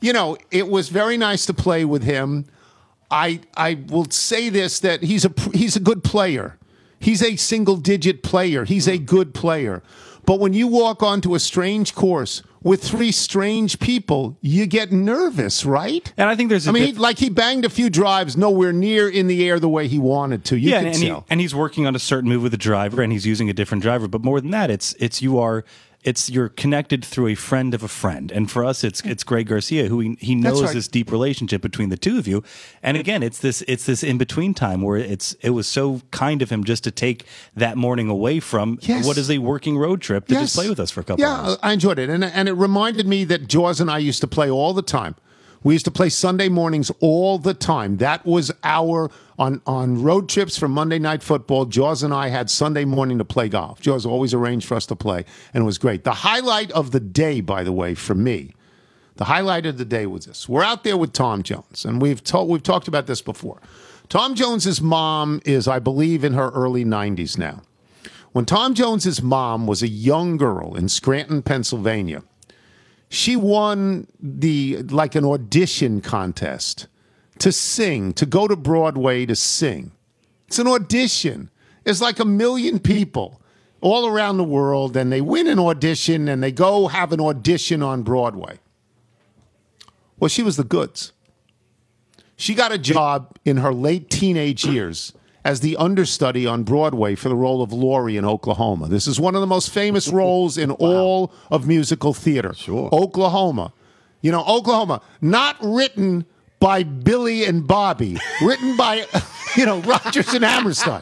You 0.00 0.14
know, 0.14 0.38
it 0.50 0.68
was 0.68 0.88
very 0.88 1.18
nice 1.18 1.44
to 1.46 1.52
play 1.52 1.84
with 1.84 2.02
him. 2.02 2.46
I 3.10 3.40
I 3.58 3.74
will 3.88 4.06
say 4.10 4.48
this 4.48 4.80
that 4.80 5.02
he's 5.02 5.26
a 5.26 5.32
he's 5.52 5.76
a 5.76 5.80
good 5.80 6.02
player. 6.02 6.56
He's 6.98 7.22
a 7.22 7.36
single 7.36 7.76
digit 7.76 8.22
player. 8.22 8.64
He's 8.64 8.88
a 8.88 8.96
good 8.96 9.34
player. 9.34 9.82
But 10.30 10.38
when 10.38 10.52
you 10.52 10.68
walk 10.68 11.02
onto 11.02 11.34
a 11.34 11.40
strange 11.40 11.92
course 11.92 12.44
with 12.62 12.84
three 12.84 13.10
strange 13.10 13.80
people, 13.80 14.38
you 14.40 14.64
get 14.66 14.92
nervous, 14.92 15.64
right? 15.64 16.12
And 16.16 16.28
I 16.28 16.36
think 16.36 16.50
there's 16.50 16.68
a 16.68 16.70
I 16.70 16.72
mean, 16.72 16.86
diff- 16.90 16.98
like 17.00 17.18
he 17.18 17.28
banged 17.30 17.64
a 17.64 17.68
few 17.68 17.90
drives 17.90 18.36
nowhere 18.36 18.72
near 18.72 19.08
in 19.08 19.26
the 19.26 19.48
air 19.48 19.58
the 19.58 19.68
way 19.68 19.88
he 19.88 19.98
wanted 19.98 20.44
to. 20.44 20.56
You 20.56 20.70
yeah, 20.70 20.78
and, 20.78 20.86
and, 20.86 20.96
he, 20.98 21.16
and 21.30 21.40
he's 21.40 21.52
working 21.52 21.84
on 21.84 21.96
a 21.96 21.98
certain 21.98 22.28
move 22.28 22.44
with 22.44 22.52
the 22.52 22.58
driver, 22.58 23.02
and 23.02 23.12
he's 23.12 23.26
using 23.26 23.50
a 23.50 23.52
different 23.52 23.82
driver. 23.82 24.06
But 24.06 24.22
more 24.22 24.40
than 24.40 24.52
that, 24.52 24.70
it's 24.70 24.94
it's 25.00 25.20
you 25.20 25.36
are 25.40 25.64
it's 26.02 26.30
you're 26.30 26.48
connected 26.48 27.04
through 27.04 27.28
a 27.28 27.34
friend 27.34 27.74
of 27.74 27.82
a 27.82 27.88
friend, 27.88 28.32
and 28.32 28.50
for 28.50 28.64
us, 28.64 28.82
it's 28.82 29.00
it's 29.02 29.22
Greg 29.22 29.48
Garcia 29.48 29.88
who 29.88 30.00
he, 30.00 30.16
he 30.20 30.34
knows 30.34 30.62
right. 30.62 30.74
this 30.74 30.88
deep 30.88 31.12
relationship 31.12 31.60
between 31.60 31.90
the 31.90 31.96
two 31.96 32.18
of 32.18 32.26
you. 32.26 32.42
And 32.82 32.96
again, 32.96 33.22
it's 33.22 33.38
this 33.38 33.62
it's 33.68 33.86
this 33.86 34.02
in 34.02 34.16
between 34.16 34.54
time 34.54 34.80
where 34.82 34.96
it's 34.96 35.34
it 35.42 35.50
was 35.50 35.66
so 35.66 36.00
kind 36.10 36.40
of 36.40 36.50
him 36.50 36.64
just 36.64 36.84
to 36.84 36.90
take 36.90 37.26
that 37.54 37.76
morning 37.76 38.08
away 38.08 38.40
from 38.40 38.78
Yes. 38.82 39.06
what 39.06 39.18
is 39.18 39.30
a 39.30 39.38
working 39.38 39.76
road 39.76 40.00
trip 40.00 40.26
to 40.28 40.34
just 40.34 40.56
play 40.56 40.68
with 40.68 40.80
us 40.80 40.90
for 40.90 41.00
a 41.00 41.04
couple. 41.04 41.22
Yeah, 41.22 41.34
hours. 41.34 41.58
I 41.62 41.72
enjoyed 41.72 41.98
it, 41.98 42.08
and 42.08 42.24
and 42.24 42.48
it 42.48 42.54
reminded 42.54 43.06
me 43.06 43.24
that 43.24 43.46
Jaws 43.48 43.80
and 43.80 43.90
I 43.90 43.98
used 43.98 44.20
to 44.22 44.26
play 44.26 44.50
all 44.50 44.72
the 44.72 44.82
time. 44.82 45.16
We 45.62 45.74
used 45.74 45.84
to 45.84 45.90
play 45.90 46.08
Sunday 46.08 46.48
mornings 46.48 46.90
all 47.00 47.38
the 47.38 47.52
time. 47.52 47.98
That 47.98 48.24
was 48.24 48.50
our 48.64 49.10
on 49.38 49.60
on 49.66 50.02
road 50.02 50.28
trips 50.28 50.56
for 50.56 50.68
Monday 50.68 50.98
night 50.98 51.22
football. 51.22 51.66
Jaws 51.66 52.02
and 52.02 52.14
I 52.14 52.28
had 52.28 52.48
Sunday 52.48 52.86
morning 52.86 53.18
to 53.18 53.24
play 53.24 53.48
golf. 53.48 53.80
Jaws 53.80 54.06
always 54.06 54.32
arranged 54.32 54.66
for 54.66 54.74
us 54.74 54.86
to 54.86 54.96
play, 54.96 55.24
and 55.52 55.62
it 55.62 55.66
was 55.66 55.76
great. 55.76 56.04
The 56.04 56.12
highlight 56.12 56.70
of 56.72 56.92
the 56.92 57.00
day, 57.00 57.40
by 57.42 57.62
the 57.62 57.72
way, 57.72 57.94
for 57.94 58.14
me, 58.14 58.54
the 59.16 59.24
highlight 59.24 59.66
of 59.66 59.76
the 59.76 59.84
day 59.84 60.06
was 60.06 60.24
this: 60.24 60.48
we're 60.48 60.64
out 60.64 60.82
there 60.82 60.96
with 60.96 61.12
Tom 61.12 61.42
Jones, 61.42 61.84
and 61.84 62.00
we've 62.00 62.24
told 62.24 62.48
we've 62.48 62.62
talked 62.62 62.88
about 62.88 63.06
this 63.06 63.20
before. 63.20 63.60
Tom 64.08 64.34
Jones's 64.34 64.80
mom 64.80 65.40
is, 65.44 65.68
I 65.68 65.78
believe, 65.78 66.24
in 66.24 66.32
her 66.32 66.50
early 66.50 66.84
90s 66.84 67.38
now. 67.38 67.62
When 68.32 68.44
Tom 68.44 68.74
Jones's 68.74 69.22
mom 69.22 69.66
was 69.66 69.82
a 69.82 69.88
young 69.88 70.36
girl 70.36 70.74
in 70.74 70.88
Scranton, 70.88 71.42
Pennsylvania, 71.42 72.22
she 73.10 73.34
won 73.34 74.06
the 74.20 74.78
like 74.84 75.16
an 75.16 75.24
audition 75.24 76.00
contest 76.00 76.86
to 77.40 77.50
sing, 77.50 78.12
to 78.14 78.24
go 78.24 78.46
to 78.46 78.54
Broadway 78.54 79.26
to 79.26 79.34
sing. 79.34 79.90
It's 80.46 80.60
an 80.60 80.68
audition. 80.68 81.50
It's 81.84 82.00
like 82.00 82.20
a 82.20 82.24
million 82.24 82.78
people 82.78 83.42
all 83.80 84.06
around 84.06 84.36
the 84.36 84.44
world, 84.44 84.96
and 84.96 85.10
they 85.10 85.20
win 85.20 85.48
an 85.48 85.58
audition 85.58 86.28
and 86.28 86.40
they 86.42 86.52
go 86.52 86.86
have 86.86 87.12
an 87.12 87.20
audition 87.20 87.82
on 87.82 88.02
Broadway. 88.02 88.60
Well, 90.18 90.28
she 90.28 90.44
was 90.44 90.56
the 90.56 90.64
goods. 90.64 91.12
She 92.36 92.54
got 92.54 92.70
a 92.70 92.78
job 92.78 93.36
in 93.44 93.56
her 93.56 93.74
late 93.74 94.08
teenage 94.08 94.64
years 94.64 95.12
as 95.44 95.60
the 95.60 95.76
understudy 95.76 96.46
on 96.46 96.62
Broadway 96.62 97.14
for 97.14 97.28
the 97.28 97.36
role 97.36 97.62
of 97.62 97.72
Laurie 97.72 98.16
in 98.16 98.24
Oklahoma. 98.24 98.88
This 98.88 99.06
is 99.06 99.18
one 99.18 99.34
of 99.34 99.40
the 99.40 99.46
most 99.46 99.70
famous 99.70 100.08
roles 100.12 100.58
in 100.58 100.70
all 100.70 101.32
of 101.50 101.66
musical 101.66 102.14
theater. 102.14 102.54
Sure. 102.54 102.88
Oklahoma. 102.92 103.72
You 104.22 104.32
know, 104.32 104.44
Oklahoma, 104.44 105.00
not 105.22 105.56
written 105.62 106.26
by 106.58 106.82
Billy 106.82 107.46
and 107.46 107.66
Bobby, 107.66 108.18
written 108.42 108.76
by, 108.76 109.06
you 109.56 109.64
know, 109.64 109.80
Rodgers 109.80 110.34
and 110.34 110.44
Hammerstein. 110.44 111.00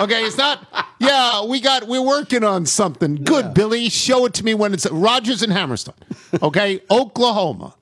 Okay, 0.00 0.24
it's 0.24 0.38
not, 0.38 0.66
yeah, 0.98 1.44
we 1.44 1.60
got, 1.60 1.86
we're 1.86 2.00
working 2.00 2.44
on 2.44 2.64
something. 2.64 3.16
Good, 3.16 3.52
Billy. 3.52 3.90
Show 3.90 4.24
it 4.24 4.32
to 4.34 4.44
me 4.44 4.54
when 4.54 4.72
it's 4.72 4.90
Rodgers 4.90 5.42
and 5.42 5.52
Hammerstein. 5.52 5.96
Okay, 6.42 6.80
Oklahoma. 6.90 7.74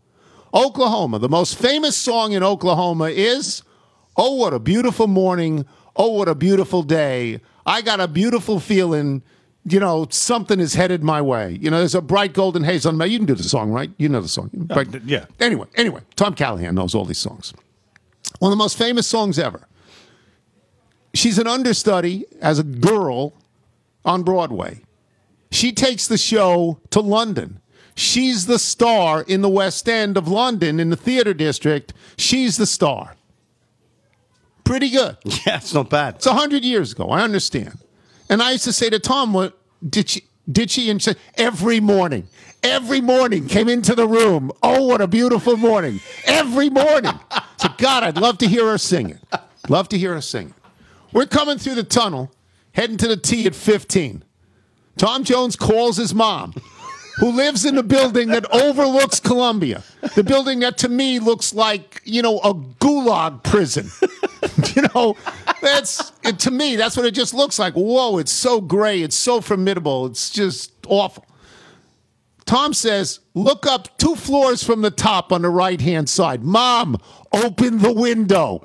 Oklahoma. 0.52 1.20
The 1.20 1.28
most 1.28 1.56
famous 1.56 1.96
song 1.96 2.32
in 2.32 2.42
Oklahoma 2.42 3.10
is 3.10 3.62
Oh, 4.16 4.34
what 4.36 4.54
a 4.54 4.60
beautiful 4.60 5.08
morning. 5.08 5.66
Oh, 5.96 6.10
what 6.10 6.28
a 6.28 6.34
beautiful 6.34 6.82
day. 6.82 7.40
I 7.66 7.82
got 7.82 8.00
a 8.00 8.08
beautiful 8.08 8.60
feeling. 8.60 9.22
You 9.66 9.80
know, 9.80 10.06
something 10.10 10.60
is 10.60 10.74
headed 10.74 11.02
my 11.02 11.22
way. 11.22 11.58
You 11.60 11.70
know, 11.70 11.78
there's 11.78 11.94
a 11.94 12.02
bright 12.02 12.34
golden 12.34 12.64
haze 12.64 12.84
on 12.84 12.96
my. 12.98 13.06
You 13.06 13.18
can 13.18 13.26
do 13.26 13.34
the 13.34 13.42
song, 13.42 13.70
right? 13.70 13.90
You 13.96 14.08
know 14.10 14.20
the 14.20 14.28
song. 14.28 14.50
Bright- 14.52 15.02
yeah. 15.06 15.24
Anyway, 15.40 15.66
anyway, 15.76 16.02
Tom 16.16 16.34
Callahan 16.34 16.74
knows 16.74 16.94
all 16.94 17.04
these 17.06 17.18
songs. 17.18 17.54
One 18.40 18.52
of 18.52 18.58
the 18.58 18.62
most 18.62 18.76
famous 18.76 19.06
songs 19.06 19.38
ever. 19.38 19.66
She's 21.14 21.38
an 21.38 21.46
understudy 21.46 22.26
as 22.42 22.58
a 22.58 22.64
girl 22.64 23.34
on 24.04 24.22
Broadway. 24.22 24.82
She 25.50 25.72
takes 25.72 26.08
the 26.08 26.18
show 26.18 26.80
to 26.90 27.00
London. 27.00 27.60
She's 27.94 28.46
the 28.46 28.58
star 28.58 29.22
in 29.22 29.40
the 29.40 29.48
West 29.48 29.88
End 29.88 30.16
of 30.16 30.26
London 30.26 30.80
in 30.80 30.90
the 30.90 30.96
theater 30.96 31.32
district. 31.32 31.94
She's 32.16 32.56
the 32.56 32.66
star. 32.66 33.14
Pretty 34.64 34.90
good. 34.90 35.16
Yeah, 35.46 35.56
it's 35.58 35.74
not 35.74 35.90
bad. 35.90 36.16
It's 36.16 36.26
a 36.26 36.32
hundred 36.34 36.64
years 36.64 36.92
ago. 36.92 37.10
I 37.10 37.20
understand. 37.22 37.78
And 38.30 38.42
I 38.42 38.52
used 38.52 38.64
to 38.64 38.72
say 38.72 38.88
to 38.90 38.98
Tom, 38.98 39.32
"What 39.32 39.58
did 39.86 40.08
she? 40.10 40.24
Did 40.50 40.70
she?" 40.70 40.88
And 40.90 41.00
she 41.00 41.10
said, 41.10 41.18
"Every 41.36 41.80
morning, 41.80 42.26
every 42.62 43.00
morning 43.02 43.46
came 43.46 43.68
into 43.68 43.94
the 43.94 44.08
room. 44.08 44.50
Oh, 44.62 44.84
what 44.86 45.00
a 45.02 45.06
beautiful 45.06 45.56
morning! 45.56 46.00
Every 46.26 46.70
morning." 46.70 47.18
So 47.56 47.68
God, 47.78 48.02
I'd 48.02 48.18
love 48.18 48.36
to 48.38 48.48
hear 48.48 48.66
her 48.68 48.76
sing 48.76 49.08
it. 49.10 49.20
Love 49.70 49.88
to 49.90 49.96
hear 49.96 50.12
her 50.14 50.20
sing 50.20 50.48
it. 50.48 50.54
We're 51.14 51.24
coming 51.24 51.56
through 51.56 51.76
the 51.76 51.84
tunnel, 51.84 52.30
heading 52.72 52.98
to 52.98 53.08
the 53.08 53.16
T 53.16 53.46
at 53.46 53.54
fifteen. 53.54 54.22
Tom 54.98 55.24
Jones 55.24 55.56
calls 55.56 55.96
his 55.96 56.12
mom, 56.14 56.52
who 57.18 57.30
lives 57.32 57.64
in 57.64 57.78
a 57.78 57.82
building 57.82 58.28
that 58.30 58.44
overlooks 58.52 59.18
Columbia. 59.20 59.82
The 60.14 60.24
building 60.24 60.60
that 60.60 60.76
to 60.78 60.88
me 60.90 61.20
looks 61.20 61.54
like, 61.54 62.02
you 62.04 62.20
know, 62.22 62.38
a 62.40 62.52
gulag 62.54 63.42
prison. 63.44 63.88
you 64.74 64.82
know, 64.94 65.16
that's 65.60 66.12
it, 66.22 66.38
to 66.40 66.50
me, 66.50 66.76
that's 66.76 66.96
what 66.96 67.06
it 67.06 67.12
just 67.12 67.34
looks 67.34 67.58
like. 67.58 67.74
Whoa, 67.74 68.18
it's 68.18 68.32
so 68.32 68.60
gray, 68.60 69.02
it's 69.02 69.16
so 69.16 69.40
formidable, 69.40 70.06
it's 70.06 70.30
just 70.30 70.72
awful. 70.86 71.26
Tom 72.46 72.74
says, 72.74 73.20
look 73.34 73.66
up 73.66 73.96
two 73.96 74.14
floors 74.14 74.62
from 74.62 74.82
the 74.82 74.90
top 74.90 75.32
on 75.32 75.42
the 75.42 75.48
right 75.48 75.80
hand 75.80 76.08
side. 76.08 76.42
Mom, 76.44 76.98
open 77.32 77.78
the 77.78 77.92
window. 77.92 78.60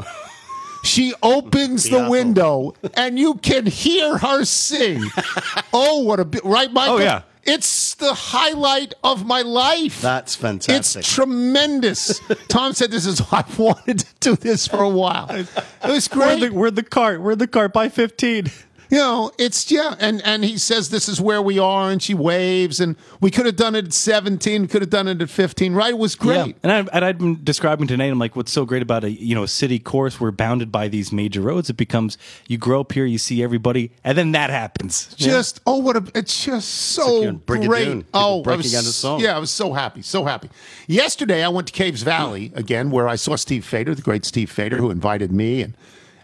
She 0.83 1.13
opens 1.21 1.83
the 1.83 1.89
Beautiful. 1.89 2.12
window 2.12 2.74
and 2.95 3.17
you 3.19 3.36
can 3.36 3.65
hear 3.65 4.17
her 4.17 4.45
sing. 4.45 5.01
oh, 5.74 6.03
what 6.03 6.19
a 6.19 6.25
bit, 6.25 6.43
right, 6.43 6.71
Michael? 6.71 6.95
Oh, 6.95 7.00
yeah. 7.00 7.21
It's 7.50 7.96
the 7.96 8.13
highlight 8.13 8.94
of 9.03 9.25
my 9.25 9.41
life. 9.41 10.01
That's 10.01 10.36
fantastic. 10.36 11.00
It's 11.01 11.13
tremendous. 11.13 12.20
Tom 12.48 12.74
said 12.74 12.91
this 12.91 13.06
is 13.06 13.22
I've 13.32 13.58
wanted 13.58 14.00
to 14.00 14.06
do 14.20 14.36
this 14.36 14.68
for 14.68 14.82
a 14.84 14.89
while. 14.89 15.27
It 15.32 15.48
was 15.84 16.08
great. 16.08 16.39
the, 16.39 16.50
we're 16.50 16.72
the 16.72 16.84
cart. 16.84 17.22
We're 17.22 17.36
the 17.36 17.48
cart 17.48 17.74
by 17.74 17.89
15. 17.89 18.51
You 18.89 18.98
know, 18.98 19.31
it's 19.38 19.72
yeah, 19.72 19.96
and 20.00 20.19
and 20.25 20.43
he 20.43 20.58
says 20.58 20.89
this 20.89 21.08
is 21.08 21.22
where 21.22 21.41
we 21.43 21.60
are, 21.60 21.91
and 21.91 22.01
she 22.01 22.15
waves, 22.15 22.79
and 22.79 22.96
we 23.22 23.29
could 23.29 23.46
have 23.46 23.55
done 23.55 23.75
it 23.75 23.86
at 23.86 23.93
seventeen, 23.93 24.67
could 24.67 24.81
have 24.81 24.89
done 24.89 25.08
it 25.08 25.22
at 25.22 25.29
fifteen, 25.29 25.74
right? 25.74 25.91
It 25.91 26.00
was 26.00 26.15
great. 26.15 26.48
Yeah. 26.48 26.53
And, 26.63 26.72
I, 26.72 26.79
and 26.96 27.05
I'd 27.05 27.19
been 27.19 27.43
describing 27.43 27.88
to 27.88 27.98
Nate, 27.98 28.12
I'm 28.12 28.17
like, 28.17 28.36
what's 28.36 28.51
so 28.51 28.65
great 28.65 28.81
about 28.81 29.03
a 29.03 29.12
you 29.12 29.36
know 29.36 29.43
a 29.43 29.48
city 29.48 29.77
course? 29.77 30.19
We're 30.19 30.31
bounded 30.31 30.72
by 30.72 30.88
these 30.88 31.12
major 31.12 31.41
roads. 31.41 31.69
It 31.69 31.77
becomes 31.77 32.17
you 32.48 32.58
grow 32.58 32.81
up 32.81 32.91
here, 32.91 33.05
you 33.05 33.19
see 33.19 33.43
everybody, 33.43 33.91
and 34.03 34.17
then 34.17 34.31
that 34.31 34.50
happens. 34.50 35.13
Just 35.13 35.62
oh, 35.67 35.77
what 35.77 35.96
a! 35.96 36.12
It's 36.15 36.43
just 36.43 36.69
so 36.69 37.13
like 37.13 37.22
you're 37.22 37.29
in 37.29 37.39
Brigadoon, 37.41 37.67
great. 37.67 38.05
Oh, 38.15 38.39
I 38.39 38.43
breaking 38.43 38.63
was, 38.63 38.75
out 38.75 38.79
into 38.79 38.91
song. 38.91 39.19
yeah, 39.19 39.36
I 39.36 39.39
was 39.39 39.51
so 39.51 39.74
happy, 39.74 40.01
so 40.01 40.25
happy. 40.25 40.50
Yesterday, 40.88 41.43
I 41.43 41.50
went 41.50 41.67
to 41.67 41.74
Caves 41.74 42.01
Valley 42.01 42.51
again, 42.55 42.89
where 42.89 43.08
I 43.08 43.17
saw 43.17 43.36
Steve 43.36 43.65
Fader, 43.65 43.93
the 43.93 44.01
great 44.01 44.25
Steve 44.25 44.50
Fader, 44.50 44.77
who 44.77 44.89
invited 44.89 45.31
me 45.31 45.62
and 45.62 45.75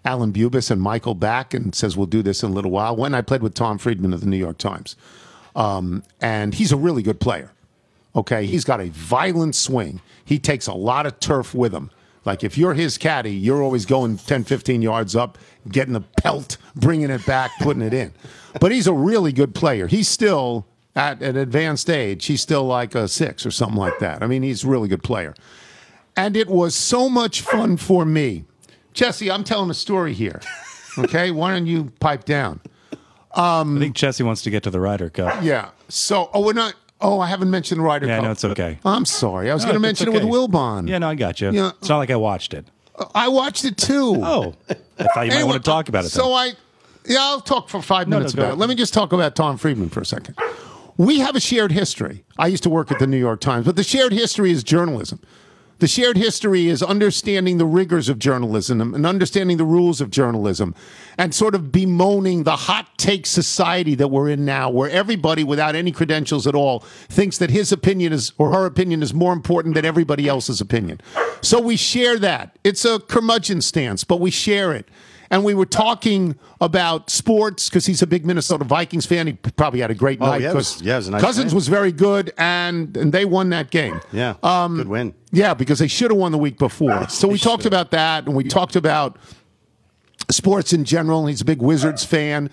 Alan 0.05 0.31
Bubis 0.31 0.71
and 0.71 0.81
Michael 0.81 1.15
back, 1.15 1.53
and 1.53 1.73
says 1.73 1.97
we'll 1.97 2.05
do 2.05 2.21
this 2.21 2.43
in 2.43 2.51
a 2.51 2.53
little 2.53 2.71
while. 2.71 2.95
When 2.95 3.13
I 3.13 3.21
played 3.21 3.41
with 3.41 3.53
Tom 3.53 3.77
Friedman 3.77 4.13
of 4.13 4.21
the 4.21 4.27
New 4.27 4.37
York 4.37 4.57
Times, 4.57 4.95
um, 5.55 6.03
and 6.21 6.53
he's 6.53 6.71
a 6.71 6.77
really 6.77 7.01
good 7.01 7.19
player. 7.19 7.51
Okay, 8.15 8.45
he's 8.45 8.63
got 8.63 8.79
a 8.79 8.89
violent 8.89 9.55
swing. 9.55 9.99
He 10.23 10.39
takes 10.39 10.67
a 10.67 10.73
lot 10.73 11.05
of 11.05 11.19
turf 11.19 11.53
with 11.53 11.73
him. 11.73 11.91
Like 12.23 12.43
if 12.43 12.57
you're 12.57 12.73
his 12.73 12.97
caddy, 12.97 13.33
you're 13.33 13.61
always 13.61 13.85
going 13.85 14.17
10, 14.17 14.45
15 14.45 14.81
yards 14.81 15.15
up, 15.15 15.37
getting 15.69 15.93
the 15.93 16.01
pelt, 16.01 16.57
bringing 16.75 17.09
it 17.09 17.25
back, 17.25 17.51
putting 17.59 17.81
it 17.81 17.93
in. 17.93 18.13
But 18.59 18.71
he's 18.71 18.87
a 18.87 18.93
really 18.93 19.31
good 19.31 19.53
player. 19.53 19.87
He's 19.87 20.07
still 20.07 20.65
at 20.95 21.21
an 21.21 21.35
advanced 21.37 21.89
age. 21.89 22.25
He's 22.25 22.41
still 22.41 22.63
like 22.63 22.95
a 22.95 23.07
six 23.07 23.45
or 23.45 23.51
something 23.51 23.77
like 23.77 23.99
that. 23.99 24.23
I 24.23 24.27
mean, 24.27 24.43
he's 24.43 24.63
a 24.63 24.67
really 24.67 24.87
good 24.87 25.03
player. 25.03 25.35
And 26.17 26.37
it 26.37 26.47
was 26.47 26.73
so 26.73 27.09
much 27.09 27.41
fun 27.41 27.77
for 27.77 28.05
me. 28.05 28.45
Jesse, 28.95 29.29
I'm 29.29 29.43
telling 29.43 29.69
a 29.69 29.73
story 29.75 30.13
here. 30.13 30.41
Okay, 30.97 31.29
why 31.31 31.51
don't 31.51 31.65
you 31.65 31.91
pipe 31.99 32.23
down? 32.23 32.61
Um, 33.33 33.75
I 33.75 33.81
think 33.81 33.97
Jesse 33.97 34.23
wants 34.23 34.43
to 34.43 34.49
get 34.49 34.63
to 34.63 34.69
the 34.69 34.79
Ryder 34.79 35.09
Cup. 35.09 35.43
Yeah. 35.43 35.71
So, 35.89 36.29
oh, 36.33 36.39
we're 36.45 36.53
not. 36.53 36.73
Oh, 37.01 37.19
I 37.19 37.27
haven't 37.27 37.51
mentioned 37.51 37.81
the 37.81 37.83
Ryder 37.83 38.07
Yeah, 38.07 38.15
Cup. 38.15 38.23
no, 38.23 38.31
it's 38.31 38.45
okay. 38.45 38.79
Oh, 38.85 38.91
I'm 38.93 39.03
sorry. 39.03 39.51
I 39.51 39.53
was 39.53 39.65
No, 39.65 39.71
going 39.73 39.81
to 39.81 39.89
it's 39.89 39.99
mention 39.99 40.15
it 40.15 40.25
with 40.25 40.33
Wilbon. 40.33 40.87
Yeah, 40.87 40.99
no, 40.99 41.09
I 41.09 41.15
got 41.15 41.41
you. 41.41 41.51
Yeah. 41.51 41.71
It's 41.79 41.89
not 41.89 41.97
like 41.97 42.11
I 42.11 42.15
watched 42.15 42.53
it. 42.53 42.65
Uh, 42.97 43.07
I 43.13 43.27
watched 43.27 43.65
it 43.65 43.75
too. 43.77 44.15
Oh, 44.23 44.53
I 44.69 44.73
thought 44.73 45.25
you 45.25 45.31
might 45.31 45.31
Anyway, 45.33 45.43
want 45.49 45.65
to 45.65 45.69
talk 45.69 45.89
about 45.89 46.05
it. 46.05 46.09
So 46.11 46.23
then. 46.29 46.31
I, 46.33 46.51
yeah, 47.05 47.17
I'll 47.19 47.41
talk 47.41 47.67
for 47.67 47.81
five 47.81 48.07
No, 48.07 48.11
no, 48.15 48.19
minutes 48.19 48.33
go 48.35 48.43
about 48.43 48.53
it. 48.53 48.57
Let 48.57 48.69
me 48.69 48.75
just 48.75 48.93
talk 48.93 49.11
about 49.11 49.35
Tom 49.35 49.57
Friedman 49.57 49.89
for 49.89 49.99
a 49.99 50.05
second. 50.05 50.37
We 50.95 51.19
have 51.19 51.35
a 51.35 51.41
shared 51.41 51.73
history. 51.73 52.23
I 52.37 52.47
used 52.47 52.63
to 52.63 52.69
work 52.69 52.89
at 52.89 52.99
the 52.99 53.07
New 53.07 53.19
York 53.19 53.41
Times, 53.41 53.65
but 53.65 53.75
the 53.75 53.83
shared 53.83 54.13
history 54.13 54.51
is 54.51 54.63
journalism. 54.63 55.19
The 55.79 55.87
shared 55.87 56.15
history 56.15 56.67
is 56.67 56.81
understanding 56.81 57.57
the 57.57 57.65
rigors 57.65 58.07
of 58.07 58.17
journalism 58.17 58.93
and 58.93 59.05
understanding 59.05 59.57
the 59.57 59.65
rules 59.65 59.99
of 59.99 60.09
journalism 60.09 60.73
and 61.17 61.35
sort 61.35 61.53
of 61.53 61.71
bemoaning 61.71 62.43
the 62.43 62.55
hot 62.55 62.97
take 62.97 63.25
society 63.25 63.93
that 63.95 64.07
we're 64.07 64.29
in 64.29 64.45
now, 64.45 64.69
where 64.69 64.89
everybody 64.89 65.43
without 65.43 65.75
any 65.75 65.91
credentials 65.91 66.47
at 66.47 66.55
all 66.55 66.79
thinks 67.09 67.37
that 67.39 67.49
his 67.49 67.73
opinion 67.73 68.13
is 68.13 68.31
or 68.37 68.51
her 68.53 68.65
opinion 68.65 69.03
is 69.03 69.13
more 69.13 69.33
important 69.33 69.75
than 69.75 69.83
everybody 69.83 70.29
else's 70.29 70.61
opinion. 70.61 71.01
So 71.41 71.59
we 71.59 71.75
share 71.75 72.17
that. 72.19 72.57
It's 72.63 72.85
a 72.85 72.99
curmudgeon 72.99 73.61
stance, 73.61 74.05
but 74.05 74.21
we 74.21 74.31
share 74.31 74.73
it. 74.73 74.87
And 75.31 75.43
we 75.43 75.53
were 75.53 75.65
talking 75.65 76.35
about 76.61 77.09
sports 77.09 77.69
because 77.69 77.85
he's 77.85 78.01
a 78.01 78.07
big 78.07 78.25
Minnesota 78.25 78.63
Vikings 78.63 79.05
fan. 79.05 79.27
He 79.27 79.33
probably 79.33 79.79
had 79.81 79.91
a 79.91 79.95
great 79.95 80.19
Oh, 80.21 80.25
night 80.27 80.41
yeah, 80.41 80.51
it 80.51 80.55
was- 80.55 80.73
'cause 80.73 80.81
yeah, 80.81 80.97
it 80.97 81.07
nice 81.09 81.21
Cousins 81.21 81.47
win. 81.53 81.55
was 81.55 81.67
very 81.67 81.91
good, 81.91 82.33
and 82.37 82.95
and 82.97 83.11
they 83.13 83.25
won 83.25 83.49
that 83.49 83.69
game. 83.71 83.99
Yeah, 84.11 84.35
Um, 84.43 84.77
good 84.77 84.87
win. 84.87 85.13
Yeah, 85.31 85.53
because 85.53 85.79
they 85.79 85.87
should 85.87 86.11
have 86.11 86.17
won 86.19 86.31
the 86.31 86.37
week 86.37 86.57
before. 86.57 87.07
So 87.09 87.27
we 87.27 87.37
talked 87.37 87.65
about 87.65 87.91
that, 87.91 88.25
and 88.25 88.35
we 88.35 88.43
talked 88.43 88.75
about 88.75 89.17
sports 90.31 90.73
in 90.73 90.83
general. 90.85 91.25
He's 91.27 91.41
a 91.41 91.45
big 91.45 91.61
Wizards 91.61 92.03
fan. 92.03 92.49